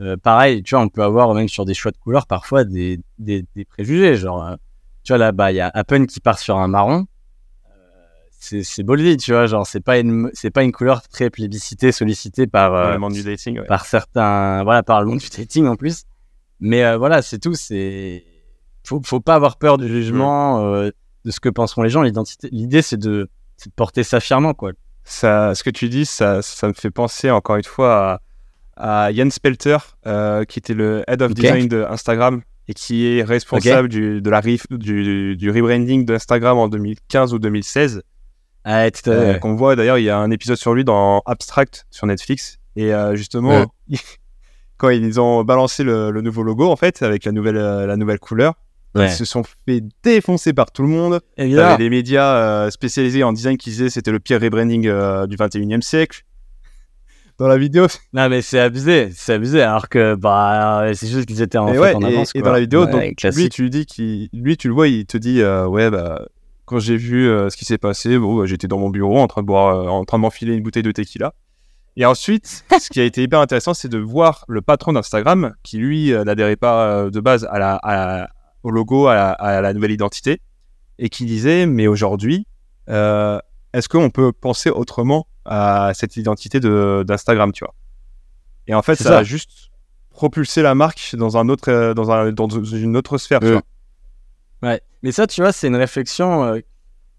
Euh, 0.00 0.16
pareil, 0.16 0.62
tu 0.62 0.74
vois, 0.74 0.84
on 0.84 0.88
peut 0.88 1.02
avoir 1.02 1.32
même 1.34 1.48
sur 1.48 1.64
des 1.64 1.74
choix 1.74 1.90
de 1.90 1.96
couleurs 1.96 2.26
parfois 2.26 2.64
des, 2.64 3.00
des, 3.18 3.44
des 3.54 3.64
préjugés. 3.64 4.16
Genre, 4.16 4.56
tu 5.02 5.12
vois, 5.12 5.18
là-bas, 5.18 5.52
il 5.52 5.56
y 5.56 5.60
a 5.60 5.68
Appen 5.68 6.06
qui 6.06 6.20
part 6.20 6.38
sur 6.38 6.56
un 6.56 6.68
marron. 6.68 7.06
C'est, 8.38 8.82
Boldy, 8.84 9.16
tu 9.16 9.32
vois, 9.32 9.46
genre, 9.46 9.66
c'est 9.66 9.80
pas 9.80 9.98
une, 9.98 10.30
c'est 10.32 10.50
pas 10.50 10.62
une 10.62 10.70
couleur 10.70 11.02
très 11.08 11.30
plébiscitée, 11.30 11.90
sollicitée 11.90 12.46
par, 12.46 12.74
euh, 12.74 12.92
le 12.92 12.98
monde 12.98 13.12
du 13.12 13.24
dating 13.24 13.58
ouais. 13.58 13.66
par 13.66 13.84
certains, 13.84 14.62
voilà, 14.62 14.82
par 14.84 15.00
le 15.00 15.08
monde 15.08 15.18
du 15.18 15.28
dating 15.28 15.66
en 15.66 15.74
plus. 15.74 16.04
Mais 16.60 16.84
euh, 16.84 16.96
voilà, 16.96 17.22
c'est 17.22 17.38
tout. 17.38 17.54
C'est 17.54 18.24
faut, 18.84 19.00
faut 19.04 19.20
pas 19.20 19.34
avoir 19.34 19.56
peur 19.58 19.78
du 19.78 19.88
jugement, 19.88 20.64
euh, 20.64 20.90
de 21.24 21.30
ce 21.30 21.40
que 21.40 21.48
penseront 21.48 21.82
les 21.82 21.90
gens. 21.90 22.02
L'identité, 22.02 22.48
l'idée, 22.52 22.82
c'est 22.82 22.98
de, 22.98 23.28
c'est 23.56 23.70
de 23.70 23.74
porter 23.74 24.04
ça 24.04 24.20
fièrement, 24.20 24.54
quoi. 24.54 24.72
Ça, 25.06 25.54
ce 25.54 25.62
que 25.62 25.70
tu 25.70 25.88
dis, 25.88 26.04
ça, 26.04 26.42
ça 26.42 26.68
me 26.68 26.72
fait 26.72 26.90
penser 26.90 27.30
encore 27.30 27.56
une 27.56 27.64
fois 27.64 28.20
à, 28.76 29.06
à 29.06 29.12
Jan 29.12 29.30
Spelter, 29.30 29.78
euh, 30.06 30.44
qui 30.44 30.58
était 30.58 30.74
le 30.74 31.04
head 31.08 31.22
of 31.22 31.32
design 31.32 31.68
de 31.68 31.86
Instagram 31.88 32.42
et 32.68 32.74
qui 32.74 33.06
est 33.06 33.22
responsable 33.22 33.88
du, 33.88 34.20
de 34.20 34.30
la 34.30 34.42
du, 34.42 35.36
du 35.36 35.50
rebranding 35.50 36.04
d'Instagram 36.04 36.58
en 36.58 36.68
2015 36.68 37.32
ou 37.32 37.38
2016. 37.38 38.02
Ah, 38.64 38.88
euh. 39.06 39.38
Qu'on 39.38 39.54
voit 39.54 39.76
d'ailleurs, 39.76 39.98
il 39.98 40.04
y 40.04 40.10
a 40.10 40.18
un 40.18 40.32
épisode 40.32 40.56
sur 40.56 40.74
lui 40.74 40.82
dans 40.82 41.22
Abstract 41.24 41.86
sur 41.92 42.08
Netflix. 42.08 42.58
Et 42.74 42.92
euh, 42.92 43.14
justement, 43.14 43.66
quand 44.76 44.88
ils 44.88 45.20
ont 45.20 45.44
balancé 45.44 45.84
le, 45.84 46.10
le 46.10 46.20
nouveau 46.20 46.42
logo, 46.42 46.68
en 46.68 46.74
fait, 46.74 47.00
avec 47.02 47.24
la 47.24 47.30
nouvelle, 47.30 47.58
euh, 47.58 47.86
la 47.86 47.96
nouvelle 47.96 48.18
couleur, 48.18 48.54
Ouais. 48.98 49.06
ils 49.06 49.10
se 49.12 49.24
sont 49.24 49.42
fait 49.66 49.82
défoncer 50.02 50.52
par 50.52 50.70
tout 50.70 50.82
le 50.82 50.88
monde. 50.88 51.20
Il 51.38 51.48
y 51.48 51.58
avait 51.58 51.76
des 51.76 51.90
médias 51.90 52.36
euh, 52.36 52.70
spécialisés 52.70 53.22
en 53.24 53.32
design 53.32 53.56
qui 53.56 53.70
disaient 53.70 53.90
c'était 53.90 54.10
le 54.12 54.20
pire 54.20 54.40
rebranding 54.40 54.86
euh, 54.86 55.26
du 55.26 55.36
21e 55.36 55.80
siècle. 55.82 56.22
Dans 57.38 57.48
la 57.48 57.58
vidéo. 57.58 57.86
Non, 58.14 58.30
mais 58.30 58.40
c'est 58.40 58.58
abusé, 58.60 59.10
c'est 59.14 59.34
abusé. 59.34 59.60
Alors 59.60 59.90
que, 59.90 60.14
bah, 60.14 60.86
c'est 60.94 61.06
juste 61.06 61.26
qu'ils 61.26 61.42
étaient 61.42 61.58
en, 61.58 61.68
et, 61.68 61.72
fait, 61.74 61.78
ouais, 61.80 61.94
en 61.94 62.00
et- 62.00 62.06
avance. 62.14 62.30
et 62.34 62.40
quoi. 62.40 62.48
dans 62.48 62.54
la 62.54 62.60
vidéo, 62.60 62.86
Ouais, 62.86 62.90
donc, 63.22 63.34
lui, 63.36 63.48
tu 63.50 63.62
lui 63.62 63.70
dis 63.70 63.84
qu'il, 63.84 64.28
lui, 64.32 64.56
tu 64.56 64.68
le 64.68 64.74
vois, 64.74 64.88
il 64.88 65.04
te 65.04 65.18
dit 65.18 65.42
euh, 65.42 65.66
ouais, 65.66 65.90
bah, 65.90 66.22
quand 66.64 66.78
j'ai 66.78 66.96
vu 66.96 67.28
euh, 67.28 67.50
ce 67.50 67.56
qui 67.58 67.66
s'est 67.66 67.76
passé, 67.76 68.18
bon, 68.18 68.38
bah, 68.38 68.46
j'étais 68.46 68.68
dans 68.68 68.78
mon 68.78 68.88
bureau 68.88 69.18
en 69.18 69.26
train 69.26 69.42
de 69.42 69.46
boire, 69.46 69.76
euh, 69.76 69.86
en 69.88 70.04
train 70.06 70.16
de 70.16 70.22
m'enfiler 70.22 70.54
une 70.54 70.62
bouteille 70.62 70.82
de 70.82 70.92
tequila. 70.92 71.34
Et 71.98 72.06
ensuite, 72.06 72.64
ce 72.80 72.88
qui 72.88 73.00
a 73.00 73.04
été 73.04 73.22
hyper 73.22 73.40
intéressant, 73.40 73.74
c'est 73.74 73.88
de 73.90 73.98
voir 73.98 74.46
le 74.48 74.62
patron 74.62 74.94
d'Instagram, 74.94 75.52
qui 75.62 75.76
lui 75.76 76.14
euh, 76.14 76.24
n'adhérait 76.24 76.56
pas 76.56 76.86
euh, 76.88 77.10
de 77.10 77.20
base 77.20 77.46
à 77.50 77.58
la, 77.58 77.78
à- 77.82 78.28
au 78.66 78.70
logo, 78.70 79.06
à 79.06 79.14
la, 79.14 79.30
à 79.32 79.60
la 79.60 79.72
nouvelle 79.72 79.92
identité, 79.92 80.40
et 80.98 81.08
qui 81.08 81.24
disait 81.24 81.66
mais 81.66 81.86
aujourd'hui, 81.86 82.46
euh, 82.88 83.38
est-ce 83.72 83.88
qu'on 83.88 84.10
peut 84.10 84.32
penser 84.32 84.70
autrement 84.70 85.26
à 85.44 85.92
cette 85.94 86.16
identité 86.16 86.58
de, 86.60 87.04
d'Instagram, 87.06 87.52
tu 87.52 87.64
vois? 87.64 87.74
Et 88.66 88.74
en 88.74 88.82
fait, 88.82 88.96
ça, 88.96 89.04
ça. 89.04 89.18
a 89.18 89.22
juste 89.22 89.70
propulsé 90.10 90.62
la 90.62 90.74
marque 90.74 91.14
dans 91.16 91.36
un 91.36 91.48
autre, 91.48 91.92
dans, 91.94 92.10
un, 92.10 92.32
dans 92.32 92.48
une 92.48 92.96
autre 92.96 93.18
sphère, 93.18 93.40
tu 93.40 93.46
Euh, 93.46 93.52
vois. 94.62 94.70
Ouais. 94.70 94.80
Mais 95.02 95.12
ça, 95.12 95.26
tu 95.26 95.40
vois, 95.42 95.52
c'est 95.52 95.68
une 95.68 95.76
réflexion. 95.76 96.42
euh, 96.44 96.60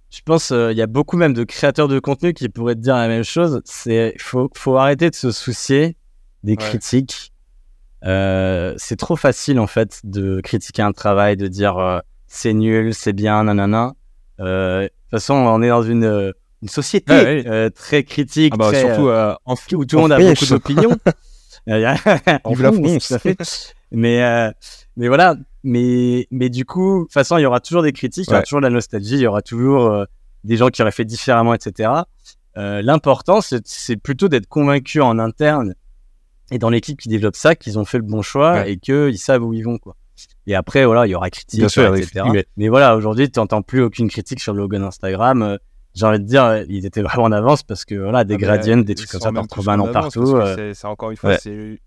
je 0.09 0.21
pense 0.25 0.49
il 0.51 0.75
y 0.77 0.81
a 0.81 0.87
beaucoup 0.87 1.15
même 1.17 1.33
de 1.33 1.43
créateurs 1.43 1.87
de 1.87 1.99
contenu 1.99 2.33
qui 2.33 2.49
pourraient 2.49 2.75
te 2.75 2.79
dire 2.81 2.95
la 2.95 3.07
même 3.07 3.23
chose. 3.23 3.61
C'est 3.65 4.15
faut 4.19 4.49
faut 4.55 4.75
arrêter 4.77 5.09
de 5.09 5.15
se 5.15 5.31
soucier 5.31 5.95
des 6.43 6.53
Ouais. 6.53 6.57
critiques. 6.57 7.31
Euh, 8.05 8.73
c'est 8.77 8.95
trop 8.95 9.15
facile 9.15 9.59
en 9.59 9.67
fait 9.67 10.01
de 10.03 10.39
critiquer 10.41 10.81
un 10.81 10.91
travail, 10.91 11.35
de 11.37 11.47
dire 11.47 11.77
euh, 11.77 11.99
c'est 12.27 12.53
nul, 12.53 12.93
c'est 12.93 13.13
bien, 13.13 13.43
nanana. 13.43 13.93
Euh, 14.39 14.83
De 14.83 14.87
toute 14.87 15.11
façon, 15.11 15.33
on 15.33 15.61
est 15.61 15.69
dans 15.69 15.83
une, 15.83 16.33
une 16.61 16.69
société 16.69 17.69
très 17.75 18.03
critique, 18.03 18.53
Ah 18.55 18.57
bah, 18.57 18.67
très, 18.67 18.81
surtout 18.81 19.09
en, 19.09 19.55
où 19.73 19.85
tout 19.85 19.95
le 19.95 20.01
monde 20.01 20.11
a 20.11 20.19
beaucoup 20.19 20.45
d'opinions. 20.45 20.97
En 21.69 22.53
Vive 22.53 22.61
la 22.61 22.71
France, 22.71 23.07
tout 23.09 23.13
à 23.15 23.19
fait. 23.19 23.37
mais, 23.91 24.53
mais 24.95 25.07
voilà, 25.09 25.35
mais, 25.63 26.25
mais 26.31 26.49
du 26.49 26.63
coup, 26.63 26.99
de 26.99 27.03
toute 27.03 27.13
façon, 27.13 27.37
il 27.37 27.41
y 27.41 27.45
aura 27.45 27.59
toujours 27.59 27.83
des 27.83 27.91
critiques, 27.91 28.25
il 28.27 28.31
y 28.31 28.33
aura 28.33 28.43
toujours 28.43 28.61
de 28.61 28.67
la 28.67 28.69
nostalgie, 28.69 29.15
il 29.15 29.21
y 29.21 29.27
aura 29.27 29.41
toujours 29.41 30.05
des 30.45 30.55
gens 30.55 30.69
qui 30.69 30.81
auraient 30.81 30.91
fait 30.91 31.03
différemment, 31.03 31.53
etc. 31.53 31.89
L'important, 32.55 33.39
c'est 33.41 33.97
plutôt 33.97 34.29
d'être 34.29 34.47
convaincu 34.47 35.01
en 35.01 35.19
interne 35.19 35.73
et 36.51 36.57
dans 36.59 36.69
l'équipe 36.69 36.99
qui 36.99 37.09
développe 37.09 37.35
ça 37.35 37.55
qu'ils 37.55 37.77
ont 37.79 37.85
fait 37.85 37.97
le 37.97 38.03
bon 38.03 38.21
choix 38.21 38.53
Ouais. 38.53 38.73
et 38.73 38.77
qu'ils 38.77 39.17
savent 39.17 39.43
où 39.43 39.53
ils 39.53 39.63
vont. 39.63 39.77
Quoi. 39.77 39.95
Et 40.47 40.55
après, 40.55 40.85
voilà, 40.85 41.05
il 41.05 41.09
y 41.11 41.15
aura 41.15 41.29
critique, 41.29 41.59
Bien 41.59 41.69
sûr, 41.69 41.93
etc. 41.95 42.21
des 42.33 42.45
Mais... 42.57 42.69
voilà, 42.69 42.95
aujourd'hui, 42.95 43.29
tu 43.29 43.39
n'entends 43.39 43.61
plus 43.61 43.81
aucune 43.83 44.09
critique 44.09 44.39
sur 44.39 44.53
le 44.53 44.59
logo 44.59 44.77
d'Instagram. 44.77 45.41
Euh, 45.43 45.57
J'ai 45.93 46.05
envie 46.05 46.19
de 46.19 46.25
dire, 46.25 46.43
euh, 46.45 46.63
ils 46.69 46.85
étaient 46.85 47.01
vraiment 47.03 47.23
en 47.25 47.31
avance 47.31 47.63
parce 47.63 47.83
que 47.85 47.95
voilà, 47.95 48.23
des 48.23 48.35
Ah 48.35 48.37
gradients, 48.37 48.77
des 48.77 48.93
ils 48.93 48.95
trucs 48.95 49.09
comme 49.09 49.21
ça, 49.21 49.31
t'en 49.31 49.41
retrouves 49.41 49.69
un 49.69 49.79
an 49.79 49.91
partout. 49.91 50.35
euh, 50.35 50.73
c'est- 50.73 50.87
encore 50.87 51.11
une 51.11 51.17
fois, 51.17 51.31
ouais. 51.31 51.37
c'est 51.41 51.79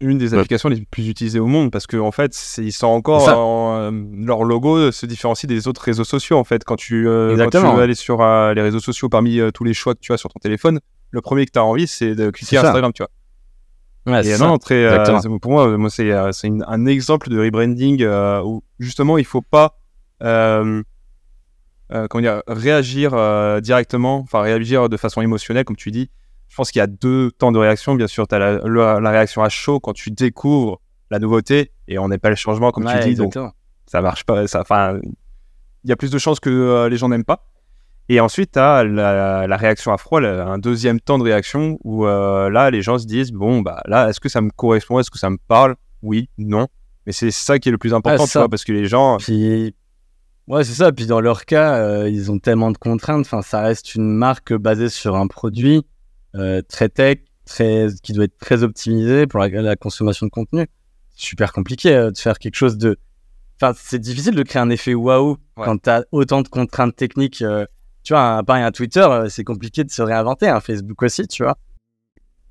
une 0.00 0.18
des 0.18 0.32
Ouais. 0.32 0.38
applications 0.40 0.68
les 0.68 0.80
plus 0.90 1.08
utilisées 1.08 1.38
au 1.38 1.46
monde 1.46 1.70
parce 1.70 1.86
qu'en 1.86 2.00
en 2.06 2.10
fait, 2.12 2.36
ils 2.58 2.72
sont 2.72 2.86
encore 2.88 3.20
C'est 3.20 3.26
ça. 3.28 3.38
en, 3.38 3.78
euh, 3.78 3.90
leur 4.24 4.44
logo 4.44 4.90
se 4.92 5.06
différencie 5.06 5.48
des 5.48 5.66
autres 5.66 5.80
réseaux 5.82 6.04
sociaux 6.04 6.36
en 6.36 6.44
fait. 6.44 6.62
Quand 6.64 6.76
tu, 6.76 7.08
euh, 7.08 7.30
quand 7.30 7.36
tu 7.36 7.42
Exactement. 7.44 7.74
veux 7.74 7.82
aller 7.82 7.94
sur 7.94 8.20
euh, 8.20 8.52
les 8.54 8.60
réseaux 8.62 8.80
sociaux 8.80 9.08
parmi 9.08 9.40
euh, 9.40 9.50
tous 9.50 9.64
les 9.64 9.72
choix 9.74 9.94
que 9.94 10.00
tu 10.00 10.12
as 10.12 10.18
sur 10.18 10.30
ton 10.30 10.38
téléphone, 10.40 10.80
le 11.10 11.20
premier 11.22 11.46
que 11.46 11.52
tu 11.52 11.58
as 11.58 11.64
envie, 11.64 11.86
c'est 11.86 12.14
de 12.14 12.30
cliquer. 12.30 12.58
Instagram, 12.58 12.92
tu 12.92 13.02
vois. 13.02 13.10
Ouais, 14.06 14.26
Et 14.26 14.34
euh, 14.34 14.38
non, 14.38 14.58
très, 14.58 14.84
euh, 14.84 15.38
pour 15.40 15.50
moi, 15.50 15.76
moi 15.76 15.90
c'est 15.90 16.10
euh, 16.10 16.30
un 16.66 16.86
exemple 16.86 17.28
de 17.30 17.38
rebranding 17.38 18.02
euh, 18.02 18.42
où 18.42 18.62
justement 18.78 19.18
il 19.18 19.24
faut 19.24 19.42
pas 19.42 19.78
euh, 20.22 20.82
euh, 21.92 22.06
comment 22.08 22.22
dire, 22.22 22.42
réagir 22.46 23.14
euh, 23.14 23.60
directement, 23.60 24.18
enfin 24.18 24.40
réagir 24.42 24.88
de 24.88 24.96
façon 24.96 25.22
émotionnelle, 25.22 25.64
comme 25.64 25.76
tu 25.76 25.90
dis. 25.90 26.10
Je 26.48 26.56
pense 26.56 26.70
qu'il 26.70 26.80
y 26.80 26.82
a 26.82 26.86
deux 26.86 27.30
temps 27.30 27.52
de 27.52 27.58
réaction. 27.58 27.94
Bien 27.94 28.06
sûr, 28.06 28.26
tu 28.26 28.34
as 28.34 28.38
la, 28.38 28.58
la- 28.58 29.00
la 29.00 29.10
réaction 29.10 29.42
à 29.42 29.48
chaud 29.48 29.80
quand 29.80 29.92
tu 29.92 30.10
découvres 30.10 30.80
la 31.10 31.18
nouveauté 31.18 31.72
et 31.88 31.98
on 31.98 32.08
n'est 32.08 32.18
pas 32.18 32.30
le 32.30 32.36
changement, 32.36 32.70
comme 32.72 32.84
Ouais, 32.86 33.00
tu 33.00 33.08
dis, 33.08 33.14
donc 33.14 33.32
ça 33.86 34.00
marche 34.02 34.24
pas. 34.24 34.44
Enfin, 34.60 34.98
il 35.84 35.90
y 35.90 35.92
a 35.92 35.96
plus 35.96 36.10
de 36.10 36.18
chances 36.18 36.40
que 36.40 36.50
euh, 36.50 36.88
les 36.88 36.96
gens 36.96 37.08
n'aiment 37.08 37.24
pas. 37.24 37.46
Et 38.10 38.20
ensuite, 38.20 38.52
tu 38.52 38.58
as 38.58 38.84
la, 38.84 39.46
la 39.46 39.56
réaction 39.56 39.92
à 39.92 39.98
froid, 39.98 40.22
un 40.22 40.58
deuxième 40.58 40.98
temps 40.98 41.18
de 41.18 41.24
réaction 41.24 41.78
où 41.84 42.06
euh, 42.06 42.48
là, 42.48 42.70
les 42.70 42.80
gens 42.80 42.98
se 42.98 43.06
disent 43.06 43.32
bon, 43.32 43.60
bah 43.60 43.82
là, 43.86 44.08
est-ce 44.08 44.18
que 44.20 44.28
ça 44.30 44.40
me 44.40 44.50
correspond? 44.50 44.98
Est-ce 44.98 45.10
que 45.10 45.18
ça 45.18 45.28
me 45.30 45.36
parle? 45.46 45.76
Oui, 46.02 46.30
non. 46.38 46.68
Mais 47.06 47.12
c'est 47.12 47.30
ça 47.30 47.58
qui 47.58 47.68
est 47.68 47.72
le 47.72 47.78
plus 47.78 47.92
important, 47.94 48.22
Ah, 48.22 48.26
tu 48.26 48.32
ça. 48.32 48.38
vois, 48.40 48.48
parce 48.48 48.64
que 48.64 48.72
les 48.72 48.86
gens. 48.86 49.18
Puis, 49.18 49.74
ouais, 50.46 50.64
c'est 50.64 50.72
ça. 50.74 50.90
Puis 50.92 51.06
dans 51.06 51.20
leur 51.20 51.44
cas, 51.44 51.74
euh, 51.76 52.08
ils 52.08 52.30
ont 52.30 52.38
tellement 52.38 52.70
de 52.70 52.78
contraintes. 52.78 53.26
Enfin, 53.26 53.42
ça 53.42 53.60
reste 53.60 53.94
une 53.94 54.10
marque 54.10 54.54
basée 54.54 54.88
sur 54.88 55.14
un 55.16 55.26
produit 55.26 55.82
euh, 56.34 56.62
très 56.66 56.88
tech, 56.88 57.18
très, 57.44 57.88
qui 58.02 58.12
doit 58.14 58.24
être 58.24 58.38
très 58.38 58.62
optimisé 58.62 59.26
pour 59.26 59.40
la, 59.40 59.48
la 59.48 59.76
consommation 59.76 60.24
de 60.26 60.30
contenu. 60.30 60.66
C'est 61.14 61.26
super 61.26 61.52
compliqué 61.52 61.94
euh, 61.94 62.10
de 62.10 62.16
faire 62.18 62.38
quelque 62.38 62.54
chose 62.56 62.78
de. 62.78 62.96
Enfin, 63.60 63.74
c'est 63.76 63.98
difficile 63.98 64.34
de 64.34 64.42
créer 64.42 64.62
un 64.62 64.70
effet 64.70 64.94
waouh 64.94 65.36
Ouais. 65.58 65.64
quand 65.64 65.82
tu 65.82 65.90
as 65.90 66.04
autant 66.12 66.40
de 66.42 66.48
contraintes 66.48 66.94
techniques. 66.96 67.42
Tu 68.08 68.14
vois, 68.14 68.22
un, 68.38 68.42
pareil, 68.42 68.62
un 68.62 68.70
Twitter, 68.72 69.00
euh, 69.00 69.28
c'est 69.28 69.44
compliqué 69.44 69.84
de 69.84 69.90
se 69.90 70.00
réinventer. 70.00 70.48
Un 70.48 70.60
Facebook 70.60 71.02
aussi, 71.02 71.28
tu 71.28 71.42
vois. 71.42 71.58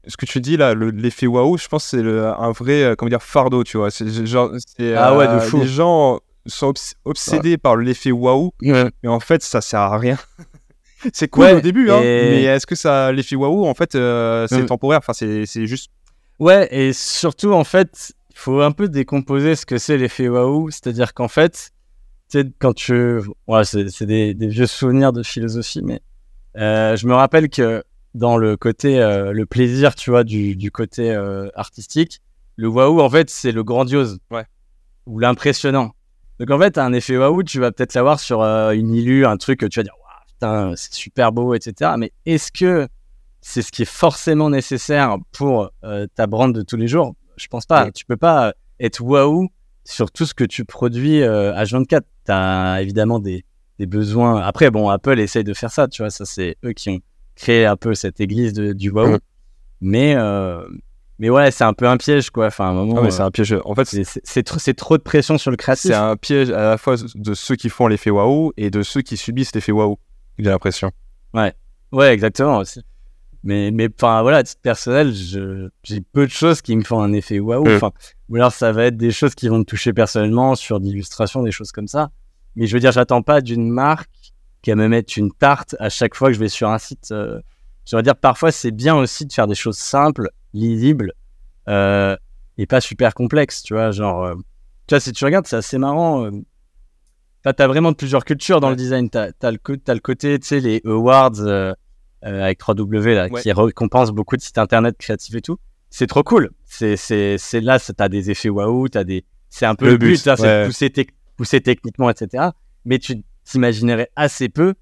Ce 0.06 0.16
que 0.16 0.28
tu 0.28 0.40
dis 0.40 0.56
là, 0.56 0.76
le- 0.76 0.92
l'effet 0.92 1.26
waouh, 1.26 1.58
je 1.58 1.68
pense 1.68 1.84
que 1.86 1.90
c'est 1.98 2.04
le- 2.04 2.28
un 2.28 2.52
vrai, 2.52 2.84
euh, 2.84 2.96
comment 2.96 3.10
dire, 3.10 3.24
fardeau, 3.24 3.64
tu 3.64 3.78
vois. 3.78 3.90
C'est 3.90 4.08
genre, 4.28 4.52
Ah 4.96 5.18
ouais, 5.18 5.28
de 5.28 5.32
euh, 5.34 5.40
fou. 5.40 5.62
Les 5.62 5.68
gens 5.68 6.20
sont 6.46 6.68
obs- 6.74 6.94
obsédés 7.06 7.58
par 7.58 7.76
l'effet 7.76 8.12
waouh, 8.12 8.52
mais 8.62 9.10
en 9.10 9.20
fait, 9.20 9.42
ça 9.42 9.62
sert 9.62 9.80
à 9.80 9.98
rien. 9.98 10.20
c'est 11.12 11.28
cool 11.28 11.44
Ouais, 11.46 11.54
au 11.54 11.62
début, 11.62 11.90
hein, 11.90 12.00
mais 12.02 12.44
est-ce 12.44 12.68
que 12.68 12.76
ça, 12.76 13.12
l'effet 13.12 13.36
waouh, 13.36 13.66
en 13.66 13.74
fait, 13.74 13.96
euh, 13.96 14.46
c'est 14.48 14.64
temporaire 14.68 15.00
Enfin, 15.00 15.14
c'est 15.14 15.48
c'est 15.48 15.66
juste. 15.66 15.90
Ouais, 16.38 16.68
et 16.70 16.94
surtout, 16.94 17.52
en 17.54 17.64
fait, 17.64 18.14
il 18.30 18.38
faut 18.38 18.62
un 18.62 18.72
peu 18.72 18.88
décomposer 18.90 19.56
ce 19.56 19.66
que 19.66 19.80
c'est 19.80 19.98
l'effet 19.98 20.30
waouh. 20.30 20.70
C'est-à-dire 20.70 21.16
qu'en 21.16 21.28
fait, 21.28 21.72
tu 22.30 22.42
sais, 22.42 22.52
quand 22.60 22.74
tu. 22.74 23.22
Ouais, 23.48 23.64
c'est 23.64 24.06
des, 24.06 24.34
des 24.34 24.48
vieux 24.48 24.68
souvenirs 24.68 25.14
de 25.14 25.24
philosophie, 25.24 25.82
mais 25.82 26.02
euh, 26.58 26.96
je 26.96 27.08
me 27.08 27.14
rappelle 27.14 27.50
que 27.50 27.84
dans 28.14 28.38
le 28.38 28.58
côté, 28.58 29.00
euh, 29.00 29.32
le 29.32 29.46
plaisir, 29.46 29.96
tu 29.96 30.10
vois, 30.10 30.24
du, 30.24 30.56
du 30.56 30.72
côté 30.72 31.12
euh, 31.12 31.50
artistique, 31.56 32.22
le 32.56 32.68
waouh, 32.68 33.00
en 33.00 33.10
fait, 33.10 33.30
c'est 33.30 33.52
le 33.52 33.64
grandiose. 33.64 34.20
Ouais. 34.32 34.46
Ou 35.06 35.20
l'impressionnant. 35.20 35.92
Donc, 36.40 36.52
en 36.52 36.60
fait, 36.60 36.78
un 36.78 36.94
effet 36.94 37.18
waouh, 37.18 37.44
tu 37.44 37.60
vas 37.60 37.72
peut-être 37.72 37.94
l'avoir 37.94 38.20
sur 38.20 38.42
une 38.42 38.94
illu, 38.94 39.26
un 39.26 39.38
truc 39.38 39.60
que 39.60 39.66
tu 39.66 39.80
vas 39.80 39.84
dire, 39.84 39.96
waouh, 39.96 40.26
putain, 40.28 40.74
c'est 40.76 40.94
super 40.94 41.32
beau, 41.32 41.54
etc. 41.54 41.92
Mais 41.98 42.12
est-ce 42.26 42.52
que 42.52 42.88
c'est 43.42 43.62
ce 43.62 43.72
qui 43.72 43.84
est 43.84 43.90
forcément 43.90 44.50
nécessaire 44.50 45.18
pour 45.32 45.72
ta 46.16 46.28
brand 46.28 46.54
de 46.54 46.62
tous 46.62 46.76
les 46.76 46.88
jours? 46.88 47.16
Je 47.38 47.48
pense 47.48 47.66
pas. 47.66 47.86
Oui. 47.86 47.92
Tu 47.94 48.06
peux 48.06 48.18
pas 48.18 48.54
être 48.80 49.02
waouh 49.02 49.48
sur 49.90 50.12
tout 50.12 50.26
ce 50.26 50.34
que 50.34 50.44
tu 50.44 50.66
produis 50.66 51.22
euh, 51.24 51.54
H24. 51.54 52.02
Tu 52.26 52.32
as 52.32 52.82
évidemment 52.82 53.20
des, 53.20 53.46
des 53.80 53.86
besoins. 53.86 54.42
Après, 54.42 54.70
bon, 54.72 54.90
Apple 54.90 55.20
essaye 55.20 55.44
de 55.44 55.54
faire 55.54 55.72
ça, 55.72 55.88
tu 55.88 56.02
vois. 56.02 56.10
Ça, 56.10 56.26
c'est 56.26 56.58
eux 56.66 56.74
qui 56.74 56.90
ont 56.90 57.00
créé 57.36 57.66
un 57.66 57.76
peu 57.78 57.94
cette 57.96 58.20
église 58.20 58.54
de- 58.54 58.74
du 58.74 58.90
waouh. 58.90 59.12
Mhm. 59.14 59.20
Mais, 59.82 60.16
euh, 60.16 60.68
mais 61.20 61.30
ouais, 61.30 61.52
c'est 61.52 61.64
un 61.64 61.74
peu 61.74 61.88
un 61.88 61.98
piège, 61.98 62.30
quoi. 62.32 62.48
Enfin, 62.48 62.66
à 62.66 62.70
un 62.70 62.74
moment, 62.74 62.96
Ah, 62.98 63.02
mais 63.02 63.08
euh, 63.08 63.12
c'est 63.12 63.22
un 63.22 63.32
piège. 63.32 63.56
En 63.64 63.76
fait, 63.76 63.86
c'est 63.86 64.04
c'est- 64.04 64.22
c'est 64.24 64.44
trop, 64.44 64.60
c'est 64.60 64.74
trop 64.74 64.98
de 64.98 65.04
pression 65.04 65.38
sur 65.38 65.52
le 65.52 65.58
créatif. 65.58 65.92
c'est 65.92 65.96
un 65.96 66.16
piège 66.18 66.50
à 66.50 66.70
la 66.72 66.78
fois 66.78 66.96
de 67.16 67.34
ceux 67.34 67.56
qui 67.56 67.70
font 67.70 67.88
l'effet 67.88 68.10
waouh 68.10 68.52
et 68.58 68.70
de 68.72 68.82
ceux 68.84 69.02
qui 69.02 69.18
subissent 69.18 69.54
l'effet 69.56 69.72
waouh. 69.72 69.98
J'ai 70.40 70.50
l'impression. 70.50 70.92
Ouais, 71.94 72.14
exactement 72.14 72.58
aussi. 72.58 72.82
Mais, 73.44 73.72
mais 73.72 73.88
enfin, 73.98 74.22
voilà, 74.24 74.38
à 74.38 74.44
titre 74.44 74.60
personnel, 74.62 75.14
j'ai 75.14 76.02
peu 76.12 76.26
de 76.26 76.32
choses 76.32 76.62
qui 76.62 76.76
me 76.76 76.84
font 76.84 77.00
un 77.02 77.14
effet 77.14 77.40
waouh. 77.40 77.66
Ou 78.30 78.36
alors 78.36 78.52
ça 78.52 78.72
va 78.72 78.86
être 78.86 78.98
des 78.98 79.12
choses 79.12 79.36
qui 79.36 79.48
vont 79.48 79.60
me 79.60 79.64
toucher 79.64 79.94
personnellement 79.94 80.56
sur 80.56 80.80
d'illustrations, 80.80 81.44
des 81.44 81.52
choses 81.52 81.72
comme 81.72 81.88
ça. 81.88 82.10
Mais 82.56 82.68
je 82.68 82.74
veux 82.74 82.80
dire, 82.80 82.92
j'attends 82.92 83.22
pas 83.22 83.42
d'une 83.42 83.70
marque 83.70 84.10
qu'elle 84.62 84.78
me 84.78 84.88
mette 84.88 85.16
une 85.18 85.32
tarte 85.32 85.76
à 85.80 85.90
chaque 85.90 86.16
fois 86.16 86.30
que 86.30 86.34
je 86.34 86.40
vais 86.40 86.50
sur 86.50 86.70
un 86.70 86.78
site. 86.80 87.12
euh. 87.12 87.40
je 87.86 87.96
veux 87.96 88.02
dire, 88.02 88.16
parfois 88.16 88.52
c'est 88.52 88.72
bien 88.72 88.96
aussi 88.96 89.26
de 89.26 89.32
faire 89.34 89.48
des 89.48 89.56
choses 89.56 89.78
simples, 89.78 90.30
lisibles, 90.54 91.14
euh, 91.70 92.16
et 92.58 92.66
pas 92.66 92.82
super 92.82 93.14
complexes, 93.14 93.62
tu 93.64 93.74
vois. 93.76 93.92
Genre, 93.92 94.24
euh, 94.26 94.34
tu 94.88 94.96
vois, 94.96 95.00
si 95.00 95.12
tu 95.12 95.24
regardes, 95.26 95.46
c'est 95.48 95.56
assez 95.58 95.78
marrant. 95.78 96.26
euh, 96.26 96.32
T'as 97.44 97.54
as 97.64 97.68
vraiment 97.68 97.94
plusieurs 97.94 98.26
cultures 98.26 98.60
dans 98.60 98.70
le 98.72 98.76
design. 98.76 99.10
T'as 99.10 99.30
as 99.42 99.52
le, 99.52 99.58
côté, 100.00 100.38
tu 100.40 100.48
sais, 100.48 100.60
les 100.60 100.82
awards 100.86 101.34
avec 102.24 102.60
3W 102.60 103.14
là, 103.14 103.28
Ouais. 103.30 103.42
qui 103.42 103.52
récompense 103.54 104.10
beaucoup 104.12 104.36
de 104.36 104.42
sites 104.42 104.58
internet 104.58 104.98
créatifs 104.98 105.36
et 105.36 105.42
tout. 105.42 105.58
C'est 105.90 106.08
trop 106.08 106.24
cool. 106.24 106.52
C'est 106.66 106.98
c'est 106.98 107.38
c'est 107.38 107.62
là, 107.62 107.80
c'est- 107.80 107.94
t'as 107.94 108.10
des 108.10 108.30
effets 108.30 108.50
waouh, 108.50 108.88
t'as 108.90 109.04
des. 109.04 109.26
C'est 109.50 109.66
un 109.66 109.76
peu 109.76 109.86
Le 109.86 109.92
le, 109.94 109.98
but, 109.98 110.08
but, 110.24 110.28
hein, 110.28 110.36
c'est 110.36 110.44
ouais. 110.44 110.66
pousser, 110.66 110.92
pousser 111.38 111.62
techniquement, 111.62 112.10
etc. 112.10 112.50
Mais 112.86 113.00
tu 113.00 113.24
t'imaginerais 113.46 114.10
assez 114.16 114.50
peu 114.50 114.74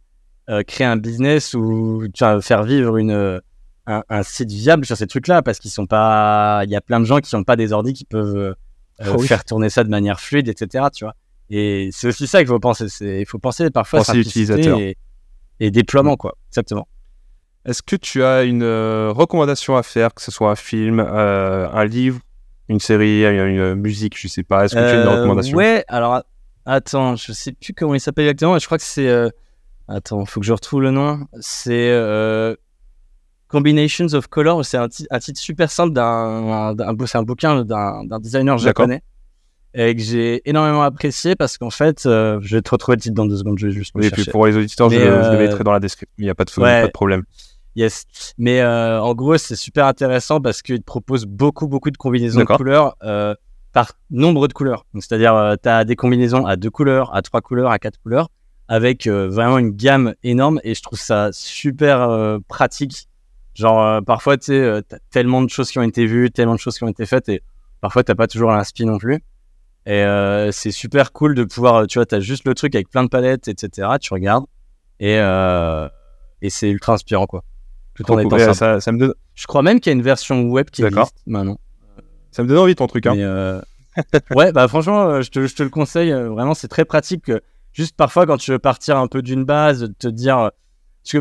euh, 0.50 0.64
créer 0.64 0.88
un 0.88 0.98
business 0.98 1.54
ou 1.54 2.04
tu 2.14 2.24
faire 2.42 2.64
vivre 2.64 2.98
une 2.98 3.12
euh, 3.12 3.40
un, 3.88 4.04
un 4.10 4.24
site 4.24 4.52
viable 4.52 4.86
sur 4.86 4.98
ces 4.98 5.06
trucs-là 5.08 5.42
parce 5.44 5.60
qu'ils 5.60 5.72
sont 5.72 5.86
pas. 5.86 6.62
Il 6.66 6.72
y 6.72 6.76
a 6.76 6.82
plein 6.82 7.00
de 7.00 7.06
gens 7.06 7.20
qui 7.20 7.34
n'ont 7.36 7.44
pas 7.44 7.56
des 7.56 7.72
ordi 7.74 7.94
qui 7.94 8.06
peuvent 8.06 8.36
euh, 8.36 8.54
Oh 9.08 9.16
oui. 9.20 9.28
faire 9.28 9.44
tourner 9.46 9.70
ça 9.70 9.84
de 9.84 9.90
manière 9.90 10.20
fluide, 10.20 10.48
etc. 10.48 10.86
Tu 10.94 11.04
vois. 11.06 11.16
Et 11.52 11.90
c'est 11.92 12.08
aussi 12.08 12.26
ça 12.28 12.40
qu'il 12.40 12.48
faut 12.48 12.60
penser. 12.60 12.88
Il 13.02 13.26
faut 13.28 13.38
penser 13.40 13.70
parfois 13.70 14.00
Penser 14.00 14.12
simplicité 14.14 14.54
utilisateur. 14.54 14.80
et, 14.80 14.98
et 15.60 15.70
déploiement 15.70 16.16
quoi. 16.18 16.36
Exactement. 16.50 16.88
Est-ce 17.66 17.82
que 17.82 17.96
tu 17.96 18.24
as 18.24 18.44
une 18.44 18.64
euh, 18.64 19.12
recommandation 19.12 19.76
à 19.76 19.84
faire, 19.84 20.14
que 20.14 20.22
ce 20.22 20.32
soit 20.32 20.52
un 20.52 20.56
film, 20.56 21.00
euh, 21.00 21.68
un 21.72 21.86
livre, 21.86 22.20
une 22.70 22.80
série, 22.80 23.24
une, 23.26 23.40
une 23.40 23.76
musique, 23.76 24.20
je 24.20 24.28
sais 24.28 24.44
pas. 24.44 24.66
Est-ce 24.66 24.76
que 24.76 24.80
tu 24.80 24.86
as 24.86 25.02
une 25.02 25.08
Euh, 25.08 25.16
recommandation? 25.18 25.58
Ouais. 25.58 25.84
Alors 25.88 26.22
attends, 26.66 27.16
je 27.16 27.32
sais 27.32 27.52
plus 27.54 27.74
comment 27.74 27.96
il 27.96 28.00
s'appelle 28.00 28.26
exactement. 28.26 28.58
Je 28.60 28.66
crois 28.66 28.78
que 28.78 28.84
c'est. 28.84 29.08
euh, 29.08 29.30
Attends, 29.88 30.26
faut 30.26 30.40
que 30.40 30.46
je 30.48 30.54
retrouve 30.54 30.82
le 30.82 30.90
nom. 30.92 31.28
C'est 31.40 31.90
euh, 31.92 32.56
Combinations 33.48 34.08
of 34.14 34.28
Color. 34.28 34.66
C'est 34.66 34.78
un, 34.78 34.88
ti- 34.90 35.06
un 35.12 35.20
titre 35.20 35.40
super 35.40 35.70
simple 35.70 35.94
d'un. 35.94 36.76
un 36.80 37.24
bouquin 37.24 37.64
d'un 37.64 38.20
designer 38.20 38.58
japonais. 38.58 39.02
Et 39.78 39.94
que 39.94 40.02
j'ai 40.02 40.42
énormément 40.50 40.84
apprécié 40.84 41.36
parce 41.36 41.58
qu'en 41.58 41.70
fait, 41.70 42.06
euh, 42.06 42.40
je 42.42 42.56
vais 42.56 42.62
te 42.62 42.70
retrouver 42.72 42.96
le 42.96 43.02
titre 43.02 43.14
dans 43.16 43.26
deux 43.26 43.36
secondes. 43.38 43.60
Je 43.60 43.68
vais 43.68 43.74
juste 43.74 43.92
Oui, 43.94 44.06
et 44.06 44.10
puis 44.10 44.24
pour 44.26 44.48
les 44.48 44.56
auditeurs, 44.56 44.90
je, 44.90 44.98
Mais, 44.98 45.04
le- 45.06 45.22
je 45.24 45.30
le 45.32 45.36
euh, 45.36 45.38
mettrai 45.40 45.64
dans 45.66 45.74
la 45.74 45.82
description. 45.82 46.14
Il 46.18 46.24
n'y 46.24 46.30
a 46.30 46.36
pas 46.36 46.46
de, 46.46 46.52
ouais. 46.62 46.82
pas 46.82 46.88
de 46.88 46.92
problème. 46.94 47.24
Yes. 47.76 48.06
Mais 48.38 48.62
euh, 48.62 49.02
en 49.02 49.14
gros, 49.14 49.38
c'est 49.38 49.56
super 49.56 49.86
intéressant 49.86 50.40
parce 50.40 50.62
qu'il 50.62 50.80
te 50.80 50.84
propose 50.86 51.26
beaucoup, 51.26 51.68
beaucoup 51.68 51.92
de 51.92 51.98
combinaisons 51.98 52.40
de 52.40 52.46
couleurs 52.58 52.96
euh, 53.04 53.36
par 53.74 53.94
nombre 54.10 54.48
de 54.48 54.54
couleurs. 54.54 54.86
C'est-à-dire, 54.96 55.56
tu 55.62 55.68
as 55.68 55.84
des 55.84 55.96
combinaisons 55.96 56.46
à 56.46 56.56
deux 56.56 56.70
couleurs, 56.70 57.14
à 57.14 57.22
trois 57.22 57.42
couleurs, 57.42 57.72
à 57.72 57.80
quatre 57.80 58.00
couleurs, 58.02 58.30
avec 58.70 59.08
euh, 59.08 59.28
vraiment 59.28 59.58
une 59.58 59.72
gamme 59.72 60.16
énorme. 60.24 60.62
Et 60.64 60.74
je 60.74 60.82
trouve 60.82 61.00
ça 61.00 61.30
super 61.34 62.02
euh, 62.02 62.40
pratique. 62.48 63.10
Genre, 63.56 63.82
euh, 63.82 64.02
parfois, 64.02 64.38
tu 64.38 64.48
sais, 64.48 64.60
euh, 64.60 64.82
tellement 65.12 65.42
de 65.42 65.50
choses 65.50 65.70
qui 65.72 65.80
ont 65.80 65.84
été 65.84 66.06
vues, 66.06 66.32
tellement 66.32 66.56
de 66.56 66.60
choses 66.60 66.78
qui 66.78 66.84
ont 66.84 66.90
été 66.90 67.06
faites, 67.06 67.30
et 67.30 67.42
parfois, 67.82 68.04
t'as 68.04 68.16
pas 68.16 68.28
toujours 68.28 68.52
l'inspi 68.52 68.86
non 68.86 68.98
plus. 68.98 69.24
Et 69.86 70.04
euh, 70.04 70.52
c'est 70.52 70.72
super 70.72 71.12
cool 71.14 71.36
de 71.36 71.44
pouvoir, 71.44 71.88
tu 71.88 72.00
vois, 72.00 72.06
t'as 72.06 72.20
juste 72.20 72.46
le 72.46 72.54
truc 72.56 72.74
avec 72.76 72.90
plein 72.90 73.04
de 73.04 73.10
palettes, 73.10 73.48
etc. 73.48 73.88
Tu 74.02 74.14
regardes, 74.14 74.46
et, 75.00 75.20
euh, 75.20 75.88
et 76.42 76.50
c'est 76.50 76.70
ultra 76.70 76.94
inspirant, 76.94 77.28
quoi. 77.28 77.44
Tout 77.96 78.04
en 78.04 78.06
Trop 78.06 78.20
étant 78.20 78.30
cool. 78.38 78.54
Ça, 78.56 78.80
ça 78.80 78.92
me 78.92 79.00
donne, 79.00 79.14
Je 79.34 79.48
crois 79.48 79.62
même 79.62 79.80
qu'il 79.80 79.90
y 79.90 79.94
a 79.94 79.98
une 79.98 80.04
version 80.04 80.44
web 80.44 80.70
qui 80.70 80.84
existe 80.84 81.16
maintenant. 81.26 81.58
ça 82.32 82.44
me 82.44 82.48
donne 82.48 82.58
envie 82.60 82.76
ton 82.76 82.88
truc. 82.88 83.06
Hein. 83.08 83.14
Mais, 83.16 83.24
euh, 83.24 83.62
ouais, 84.36 84.52
bah 84.52 84.68
franchement, 84.68 85.04
euh, 85.10 85.22
je 85.22 85.32
te, 85.32 85.48
je 85.48 85.56
te 85.56 85.64
le 85.64 85.70
conseille. 85.70 86.12
euh, 86.12 86.30
Vraiment, 86.30 86.54
c'est 86.54 86.68
très 86.68 86.84
pratique. 86.86 87.32
Juste 87.72 87.96
parfois, 87.96 88.26
quand 88.26 88.38
tu 88.38 88.52
veux 88.52 88.60
partir 88.60 88.98
un 88.98 89.08
peu 89.08 89.22
d'une 89.22 89.44
base, 89.46 89.80
de 89.82 89.88
te 89.88 90.08
dire. 90.08 90.52
Parce 91.04 91.12
que, 91.14 91.18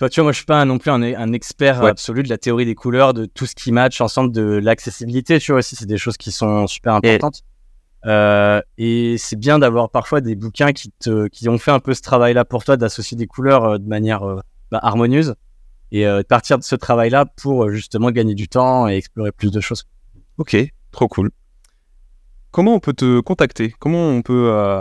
enfin, 0.00 0.08
tu 0.08 0.20
vois, 0.20 0.24
moi, 0.24 0.32
je 0.32 0.36
suis 0.38 0.46
pas 0.46 0.64
non 0.66 0.78
plus 0.78 0.90
un, 0.90 1.02
un 1.02 1.32
expert 1.32 1.82
Ouais. 1.82 1.90
absolu 1.90 2.22
de 2.22 2.28
la 2.28 2.36
théorie 2.38 2.66
des 2.66 2.74
couleurs, 2.74 3.14
de 3.14 3.24
tout 3.24 3.46
ce 3.46 3.54
qui 3.54 3.72
match 3.72 4.00
ensemble, 4.02 4.32
de 4.32 4.42
l'accessibilité. 4.42 5.38
Tu 5.38 5.52
vois 5.52 5.60
aussi, 5.60 5.76
c'est 5.76 5.86
des 5.86 5.98
choses 5.98 6.16
qui 6.18 6.32
sont 6.32 6.66
super 6.66 6.94
importantes. 6.94 7.42
Euh, 8.06 8.60
et 8.76 9.16
c'est 9.18 9.36
bien 9.38 9.58
d'avoir 9.58 9.90
parfois 9.90 10.20
des 10.20 10.36
bouquins 10.36 10.72
qui, 10.72 10.90
te, 11.00 11.26
qui 11.28 11.48
ont 11.48 11.58
fait 11.58 11.72
un 11.72 11.80
peu 11.80 11.94
ce 11.94 12.02
travail-là 12.02 12.44
pour 12.44 12.62
toi, 12.64 12.76
d'associer 12.76 13.16
des 13.16 13.26
couleurs 13.26 13.64
euh, 13.64 13.78
de 13.78 13.88
manière 13.88 14.22
euh, 14.22 14.40
bah, 14.70 14.78
harmonieuse 14.82 15.34
et 15.92 16.06
euh, 16.06 16.22
partir 16.28 16.58
de 16.58 16.64
ce 16.64 16.74
travail-là 16.76 17.26
pour 17.26 17.64
euh, 17.64 17.70
justement 17.72 18.10
gagner 18.10 18.34
du 18.34 18.48
temps 18.48 18.88
et 18.88 18.96
explorer 18.96 19.32
plus 19.32 19.50
de 19.50 19.60
choses. 19.60 19.84
Ok, 20.38 20.56
trop 20.92 21.08
cool. 21.08 21.30
Comment 22.50 22.74
on 22.74 22.80
peut 22.80 22.92
te 22.94 23.20
contacter? 23.20 23.74
Comment 23.78 24.08
on 24.08 24.22
peut 24.22 24.50
euh, 24.52 24.80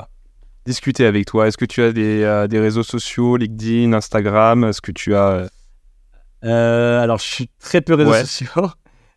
discuter 0.65 1.05
avec 1.05 1.25
toi? 1.25 1.47
Est-ce 1.47 1.57
que 1.57 1.65
tu 1.65 1.81
as 1.81 1.91
des, 1.91 2.23
euh, 2.23 2.47
des 2.47 2.59
réseaux 2.59 2.83
sociaux, 2.83 3.37
LinkedIn, 3.37 3.93
Instagram? 3.93 4.63
Est-ce 4.65 4.81
que 4.81 4.91
tu 4.91 5.15
as 5.15 5.47
alors, 6.43 7.17
je 7.17 7.25
suis 7.25 7.49
très 7.59 7.81
peu 7.81 7.95
réseaux 7.95 8.11
Ouais. 8.11 8.21
sociaux, 8.23 8.69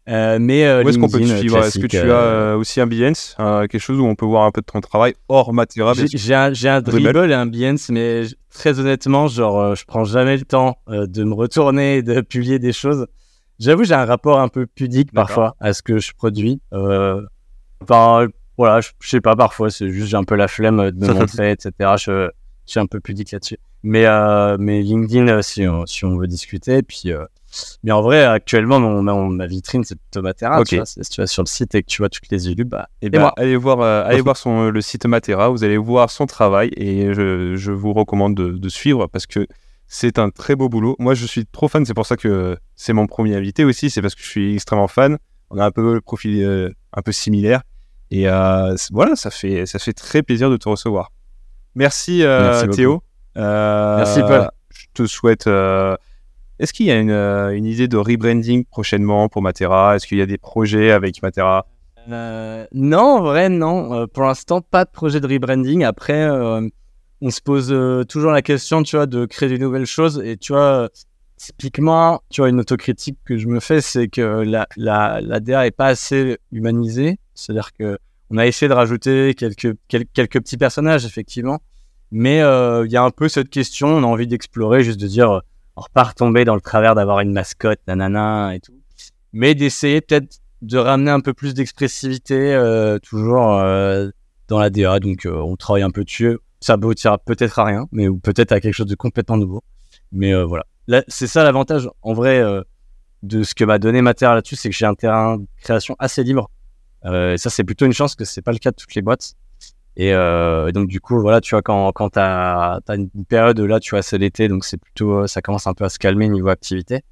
euh, 0.09 0.39
mais 0.41 0.65
euh, 0.65 0.83
Où 0.83 0.89
est-ce 0.89 0.99
qu'on 0.99 1.09
peut 1.09 1.21
te 1.21 1.25
suivre? 1.25 1.59
Est-ce 1.59 1.79
que 1.79 1.87
tu 1.87 1.99
as 1.99 2.05
euh, 2.05 2.55
euh, 2.55 2.57
aussi 2.57 2.81
un 2.81 2.87
Behance, 2.87 3.37
quelque 3.39 3.79
chose 3.79 4.01
où 4.01 4.05
on 4.05 4.15
peut 4.15 4.27
voir 4.27 4.45
un 4.45 4.51
peu 4.51 4.61
de 4.61 4.67
ton 4.67 4.81
travail 4.81 5.15
hors 5.29 5.53
Matera 5.53 5.93
J'ai 5.95 6.35
un, 6.35 6.51
Dribble? 6.81 7.31
et 7.31 7.35
un 7.35 7.47
Behance, 7.47 7.91
mais 7.91 8.23
très 8.53 8.81
honnêtement, 8.81 9.29
genre, 9.29 9.75
je 9.77 9.85
prends 9.85 10.05
jamais 10.05 10.37
le 10.37 10.45
temps 10.45 10.79
de 10.89 11.25
me 11.25 11.35
retourner 11.35 11.99
et 11.99 12.03
de 12.03 12.21
publier 12.23 12.59
des 12.59 12.73
choses. 12.73 13.07
J'avoue, 13.59 13.85
j'ai 13.85 13.95
un 13.95 14.07
rapport 14.07 14.41
un 14.41 14.49
peu 14.49 14.67
pudique 14.67 15.13
parfois 15.13 15.55
à 15.61 15.75
ce 15.75 15.83
que 15.83 15.99
je 15.99 16.13
produis. 16.15 16.61
Euh, 16.73 17.21
voilà, 17.89 18.81
je, 18.81 18.89
je 19.01 19.09
sais 19.09 19.21
pas, 19.21 19.37
parfois, 19.37 19.71
c'est 19.71 19.91
juste 19.91 20.09
j'ai 20.09 20.17
un 20.17 20.25
peu 20.25 20.35
la 20.35 20.49
flemme 20.49 20.91
de 20.91 21.07
me 21.07 21.13
montrer, 21.15 21.53
etc. 21.53 21.73
Je, 21.99 22.29
je 22.67 22.71
suis 22.73 22.81
un 22.81 22.87
peu 22.87 23.01
pudique 23.01 23.31
là-dessus. 23.33 23.59
Mais, 23.83 24.05
euh, 24.07 24.57
mais 24.59 24.83
LinkedIn, 24.83 25.41
si 25.43 25.67
on, 25.67 25.87
si 25.87 26.05
on 26.05 26.17
veut 26.19 26.27
discuter, 26.27 26.83
puis. 26.83 27.05
euh, 27.07 27.25
mais 27.83 27.93
en 27.93 28.01
vrai, 28.03 28.25
actuellement, 28.25 28.79
mon, 28.81 29.29
ma 29.29 29.47
vitrine, 29.47 29.85
c'est. 29.85 29.97
Tu 30.13 30.21
vois, 30.77 30.87
C'est- 30.87 31.03
si 31.05 31.11
tu 31.11 31.21
vas 31.21 31.27
sur 31.27 31.43
le 31.43 31.49
site 31.49 31.75
et 31.75 31.83
que 31.83 31.89
tu 31.89 32.03
vois 32.03 32.09
toutes 32.09 32.29
les 32.31 32.49
élus, 32.49 32.65
bah, 32.65 32.89
Eh 33.03 33.07
et 33.07 33.11
ben, 33.11 33.21
moi. 33.21 33.33
allez 33.37 33.57
voir, 33.57 33.81
euh, 33.81 34.05
allez 34.05 34.21
voir 34.23 34.37
son, 34.37 34.71
le 34.71 34.81
site 34.81 35.07
Matera, 35.07 35.49
vous 35.49 35.65
allez 35.65 35.77
voir 35.77 36.11
son 36.11 36.27
travail 36.27 36.71
et 36.77 37.13
je, 37.15 37.57
je 37.57 37.73
vous 37.73 37.93
recommande 37.93 38.35
de, 38.35 38.51
de 38.53 38.69
suivre 38.69 39.07
parce 39.07 39.27
que 39.27 39.47
c'est 39.87 40.19
un 40.19 40.31
très 40.31 40.55
beau 40.55 40.69
boulot. 40.69 40.95
Moi, 40.99 41.15
je 41.15 41.27
suis 41.27 41.47
trop 41.47 41.67
fan, 41.69 41.85
c'est 41.85 41.95
pour 41.95 42.07
ça 42.07 42.17
que 42.17 42.57
c'est 42.77 42.93
mon 42.93 43.07
premier 43.07 43.35
invité 43.35 43.65
aussi, 43.65 43.91
c'est 43.91 44.03
parce 44.03 44.15
que 44.15 44.23
je 44.23 44.29
suis 44.29 44.55
extrêmement 44.55 44.87
fan. 44.89 45.19
On 45.51 45.59
a 45.59 45.65
un 45.67 45.71
peu 45.73 45.95
le 45.95 46.01
profil 46.01 46.45
euh, 46.45 46.71
un 46.93 47.03
peu 47.03 47.11
similaire 47.13 47.63
et 48.13 48.29
euh, 48.29 48.75
voilà, 48.93 49.17
ça 49.17 49.31
fait, 49.31 49.67
ça 49.67 49.79
fait 49.81 49.93
très 49.93 50.23
plaisir 50.23 50.49
de 50.51 50.57
te 50.57 50.69
recevoir. 50.69 51.11
Merci. 51.75 52.23
Théo. 52.77 53.03
Merci, 53.97 54.21
Paul. 54.23 54.51
Je 54.71 54.87
te 54.95 55.07
souhaite. 55.07 55.49
Est-ce 56.61 56.75
qu'il 56.75 56.85
y 56.85 56.91
a 56.91 57.01
une, 57.01 57.11
euh, 57.11 57.57
une 57.57 57.65
idée 57.65 57.89
de 57.89 57.97
rebranding 57.97 58.67
prochainement 58.67 59.31
pour 59.31 59.41
Matera? 59.41 59.97
Est-ce 59.97 60.07
qu'il 60.07 60.19
y 60.19 60.23
a 60.23 60.27
des 60.27 60.37
projets 60.37 60.91
avec 60.91 61.23
Matera? 61.23 61.67
Euh, 62.11 62.67
non, 62.75 62.99
en 63.17 63.23
vrai, 63.23 63.49
non. 63.49 63.95
Euh, 63.95 64.07
pour 64.07 64.25
l'instant, 64.25 64.61
pas 64.61 64.85
de 64.85 64.91
projet 64.91 65.21
de 65.21 65.27
rebranding. 65.27 65.85
Après, 65.85 66.29
on 67.23 67.31
se 67.31 67.41
pose 67.41 67.75
toujours 68.09 68.31
la 68.31 68.43
question, 68.43 68.83
tu 68.83 68.97
vois, 68.97 69.07
de 69.07 69.25
créer 69.25 69.49
de 69.49 69.57
nouvelles 69.57 69.87
choses. 69.87 70.21
Et 70.23 70.37
tu 70.37 70.53
vois, 70.53 70.91
typiquement, 71.39 72.21
tu 72.29 72.43
vois, 72.43 72.51
une 72.51 72.61
autocritique 72.61 73.19
que 73.25 73.39
je 73.39 73.49
me 73.49 73.59
fais, 73.59 73.81
c'est 73.81 74.09
que 74.09 74.21
la, 74.21 74.67
la, 74.77 75.23
la 75.23 75.41
DA 75.41 75.67
est 75.67 75.71
pas 75.71 75.87
assez 75.87 76.37
humanisée. 76.53 77.19
C'est-à-dire 77.33 77.73
que 77.73 77.99
on 78.29 78.37
a 78.37 78.47
essayé 78.47 78.69
de 78.69 78.75
rajouter 78.75 79.33
quelques, 79.33 79.79
quelques, 79.89 80.41
petits 80.41 80.59
personnages, 80.59 81.07
effectivement. 81.07 81.61
Mais 82.11 82.41
il 82.41 82.93
y 82.93 82.97
a 82.99 83.03
un 83.03 83.11
peu 83.11 83.31
cette 83.31 83.49
question, 83.49 83.89
on 83.89 84.03
a 84.03 84.07
envie 84.07 84.27
d'explorer, 84.27 84.85
juste 84.85 85.01
de 85.01 85.07
dire, 85.07 85.41
euh, 85.81 85.83
on 85.83 85.85
repart 85.85 86.17
tomber 86.17 86.45
dans 86.45 86.55
le 86.55 86.61
travers 86.61 86.95
d'avoir 86.95 87.21
une 87.21 87.33
mascotte, 87.33 87.81
nanana, 87.87 88.55
et 88.55 88.61
tout. 88.61 88.75
Mais 89.33 89.55
d'essayer 89.55 90.01
peut-être 90.01 90.41
de 90.63 90.79
ramener 90.79 91.11
un 91.11 91.21
peu 91.21 91.33
plus 91.33 91.55
d'expressivité, 91.55 92.55
euh, 92.55 92.99
toujours 92.99 93.55
euh, 93.55 94.11
dans 94.49 94.59
la 94.59 94.71
DA. 94.71 94.99
Donc, 95.01 95.27
euh, 95.27 95.35
on 95.35 95.57
travaille 95.57 95.83
un 95.83 95.91
peu 95.91 96.05
dessus. 96.05 96.39
Ça 96.61 96.75
aboutira 96.75 97.19
peut-être 97.19 97.59
à 97.59 97.65
rien, 97.65 97.87
mais 97.93 98.09
peut-être 98.11 98.53
à 98.53 98.61
quelque 98.61 98.75
chose 98.75 98.87
de 98.87 98.95
complètement 98.95 99.39
nouveau. 99.39 99.63
Mais 100.13 100.35
voilà. 100.43 100.67
Là, 100.89 101.03
c'est 101.09 101.27
ça 101.27 101.45
l'avantage, 101.45 101.89
en 102.03 102.13
vrai, 102.13 102.43
de 103.23 103.43
ce 103.43 103.55
que 103.55 103.65
m'a 103.65 103.79
donné 103.79 104.03
Matera 104.03 104.35
là-dessus, 104.35 104.57
c'est 104.57 104.69
que 104.69 104.77
j'ai 104.77 104.85
un 104.85 104.95
terrain 104.95 105.39
de 105.39 105.47
création 105.63 105.97
assez 105.99 106.23
libre. 106.23 106.51
Et 107.07 107.39
ça, 107.39 107.49
c'est 107.49 107.65
plutôt 107.65 107.87
une 107.87 107.95
chance 107.95 108.15
que 108.15 108.27
c'est 108.27 108.43
pas 108.43 108.53
le 108.53 108.59
cas 108.59 108.73
de 108.73 108.77
toutes 108.77 108.95
les 108.95 109.01
boîtes. 109.01 109.35
Et, 110.01 110.15
euh, 110.15 110.69
et 110.69 110.73
donc, 110.73 110.89
du 110.89 110.99
coup, 110.99 111.21
voilà, 111.21 111.43
tu 111.43 111.55
vois, 111.55 111.61
quand, 111.61 111.93
quand 111.93 112.09
t'as 112.09 112.79
as 112.89 112.95
une 112.95 113.11
période 113.29 113.61
là, 113.61 113.81
tu 113.81 113.91
vois, 113.91 114.01
c'est 114.01 114.17
l'été, 114.17 114.49
donc 114.49 114.65
c'est 114.65 114.79
plutôt, 114.79 115.27
ça 115.27 115.43
commence 115.43 115.67
un 115.67 115.75
peu 115.75 115.85
à 115.85 115.91
se 115.91 115.99
calmer 115.99 116.27
niveau 116.31 116.49
activité. 116.49 117.03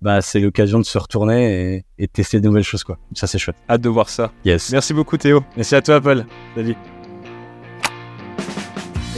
Bah, 0.00 0.22
c'est 0.22 0.40
l'occasion 0.40 0.78
de 0.78 0.84
se 0.84 0.96
retourner 0.96 1.74
et, 1.74 1.84
et 1.98 2.08
tester 2.08 2.40
de 2.40 2.46
nouvelles 2.46 2.62
choses, 2.62 2.84
quoi. 2.84 2.96
Ça, 3.12 3.26
c'est 3.26 3.38
chouette. 3.38 3.56
Hâte 3.68 3.82
de 3.82 3.90
voir 3.90 4.08
ça. 4.08 4.32
Yes. 4.46 4.72
Merci 4.72 4.94
beaucoup 4.94 5.18
Théo. 5.18 5.44
Merci 5.56 5.74
à 5.74 5.82
toi, 5.82 6.00
Paul. 6.00 6.24
Salut. 6.54 6.74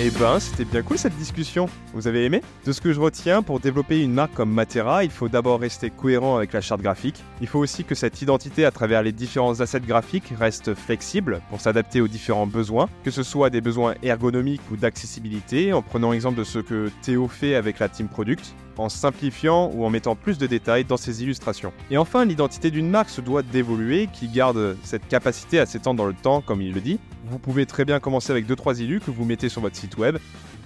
Eh 0.02 0.10
ben, 0.12 0.40
c'était 0.40 0.64
bien 0.64 0.80
cool 0.80 0.96
cette 0.96 1.16
discussion. 1.18 1.68
Vous 1.92 2.08
avez 2.08 2.24
aimé? 2.24 2.40
De 2.64 2.72
ce 2.72 2.80
que 2.80 2.90
je 2.94 2.98
retiens, 2.98 3.42
pour 3.42 3.60
développer 3.60 4.00
une 4.00 4.14
marque 4.14 4.32
comme 4.32 4.50
Matera, 4.50 5.04
il 5.04 5.10
faut 5.10 5.28
d'abord 5.28 5.60
rester 5.60 5.90
cohérent 5.90 6.38
avec 6.38 6.54
la 6.54 6.62
charte 6.62 6.80
graphique. 6.80 7.22
Il 7.42 7.46
faut 7.46 7.58
aussi 7.58 7.84
que 7.84 7.94
cette 7.94 8.22
identité 8.22 8.64
à 8.64 8.70
travers 8.70 9.02
les 9.02 9.12
différents 9.12 9.60
assets 9.60 9.80
graphiques 9.80 10.32
reste 10.38 10.74
flexible 10.74 11.42
pour 11.50 11.60
s'adapter 11.60 12.00
aux 12.00 12.08
différents 12.08 12.46
besoins, 12.46 12.88
que 13.04 13.10
ce 13.10 13.22
soit 13.22 13.50
des 13.50 13.60
besoins 13.60 13.94
ergonomiques 14.02 14.62
ou 14.72 14.76
d'accessibilité, 14.76 15.74
en 15.74 15.82
prenant 15.82 16.14
exemple 16.14 16.38
de 16.38 16.44
ce 16.44 16.60
que 16.60 16.90
Théo 17.02 17.28
fait 17.28 17.54
avec 17.54 17.78
la 17.78 17.90
Team 17.90 18.08
Product, 18.08 18.54
en 18.80 18.88
simplifiant 18.88 19.70
ou 19.74 19.84
en 19.84 19.90
mettant 19.90 20.16
plus 20.16 20.38
de 20.38 20.46
détails 20.46 20.84
dans 20.84 20.96
ses 20.96 21.22
illustrations. 21.22 21.72
Et 21.90 21.98
enfin, 21.98 22.24
l'identité 22.24 22.70
d'une 22.70 22.88
marque 22.88 23.10
se 23.10 23.20
doit 23.20 23.42
d'évoluer, 23.42 24.08
qui 24.12 24.28
garde 24.28 24.76
cette 24.82 25.06
capacité 25.08 25.58
à 25.58 25.66
s'étendre 25.66 25.98
dans 25.98 26.06
le 26.06 26.14
temps, 26.14 26.40
comme 26.40 26.62
il 26.62 26.72
le 26.72 26.80
dit. 26.80 26.98
Vous 27.26 27.38
pouvez 27.38 27.66
très 27.66 27.84
bien 27.84 28.00
commencer 28.00 28.32
avec 28.32 28.48
2-3 28.48 28.80
illus 28.80 29.00
que 29.00 29.10
vous 29.10 29.24
mettez 29.24 29.48
sur 29.48 29.60
votre 29.60 29.76
site 29.76 29.96
web, 29.98 30.18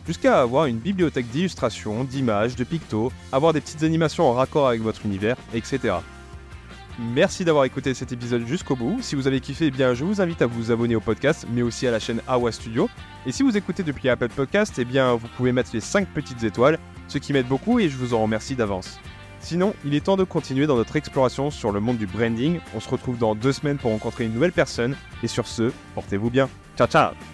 jusqu'à 0.06 0.40
avoir 0.40 0.66
une 0.66 0.78
bibliothèque 0.78 1.28
d'illustrations, 1.30 2.04
d'images, 2.04 2.56
de 2.56 2.64
pictos, 2.64 3.12
avoir 3.32 3.52
des 3.52 3.60
petites 3.60 3.82
animations 3.82 4.28
en 4.28 4.32
raccord 4.32 4.68
avec 4.68 4.80
votre 4.80 5.04
univers, 5.04 5.36
etc. 5.52 5.94
Merci 6.99 7.45
d'avoir 7.45 7.64
écouté 7.64 7.92
cet 7.92 8.12
épisode 8.12 8.47
jusqu'au 8.47 8.76
bout. 8.76 8.99
Si 9.01 9.16
vous 9.16 9.26
avez 9.26 9.40
kiffé, 9.40 9.66
eh 9.66 9.70
bien, 9.70 9.95
je 9.95 10.05
vous 10.05 10.20
invite 10.20 10.42
à 10.42 10.47
vous 10.47 10.70
abonner 10.70 10.95
au 10.95 11.01
podcast, 11.01 11.47
mais 11.51 11.62
aussi 11.62 11.86
à 11.86 11.90
la 11.90 11.99
chaîne 11.99 12.20
Awa 12.28 12.53
Studio. 12.53 12.88
Et 13.26 13.32
si 13.32 13.42
vous 13.42 13.57
écoutez 13.57 13.82
depuis 13.82 14.09
Apple 14.09 14.28
Podcast, 14.28 14.74
eh 14.78 14.84
bien, 14.84 15.14
vous 15.14 15.26
pouvez 15.36 15.51
mettre 15.51 15.70
les 15.72 15.80
5 15.80 16.07
petites 16.09 16.45
étoiles, 16.45 16.78
ce 17.09 17.18
qui 17.18 17.32
m'aide 17.32 17.49
beaucoup 17.49 17.80
et 17.80 17.88
je 17.88 17.97
vous 17.97 18.14
en 18.14 18.22
remercie 18.22 18.55
d'avance. 18.55 19.01
Sinon, 19.40 19.74
il 19.84 19.95
est 19.95 20.05
temps 20.05 20.16
de 20.16 20.24
continuer 20.24 20.66
dans 20.66 20.76
notre 20.76 20.97
exploration 20.97 21.51
sur 21.51 21.72
le 21.72 21.80
monde 21.80 21.99
du 21.99 22.07
branding. 22.07 22.61
On 22.74 22.80
se 22.80 22.88
retrouve 22.88 23.18
dans 23.18 23.34
deux 23.34 23.53
semaines 23.53 23.76
pour 23.76 23.90
rencontrer 23.90 24.24
une 24.24 24.32
nouvelle 24.32 24.53
personne. 24.53 24.97
Et 25.22 25.28
sur 25.28 25.47
ce, 25.47 25.70
portez-vous 25.95 26.30
bien. 26.30 26.49
Ciao 26.76 26.86
ciao 26.86 27.34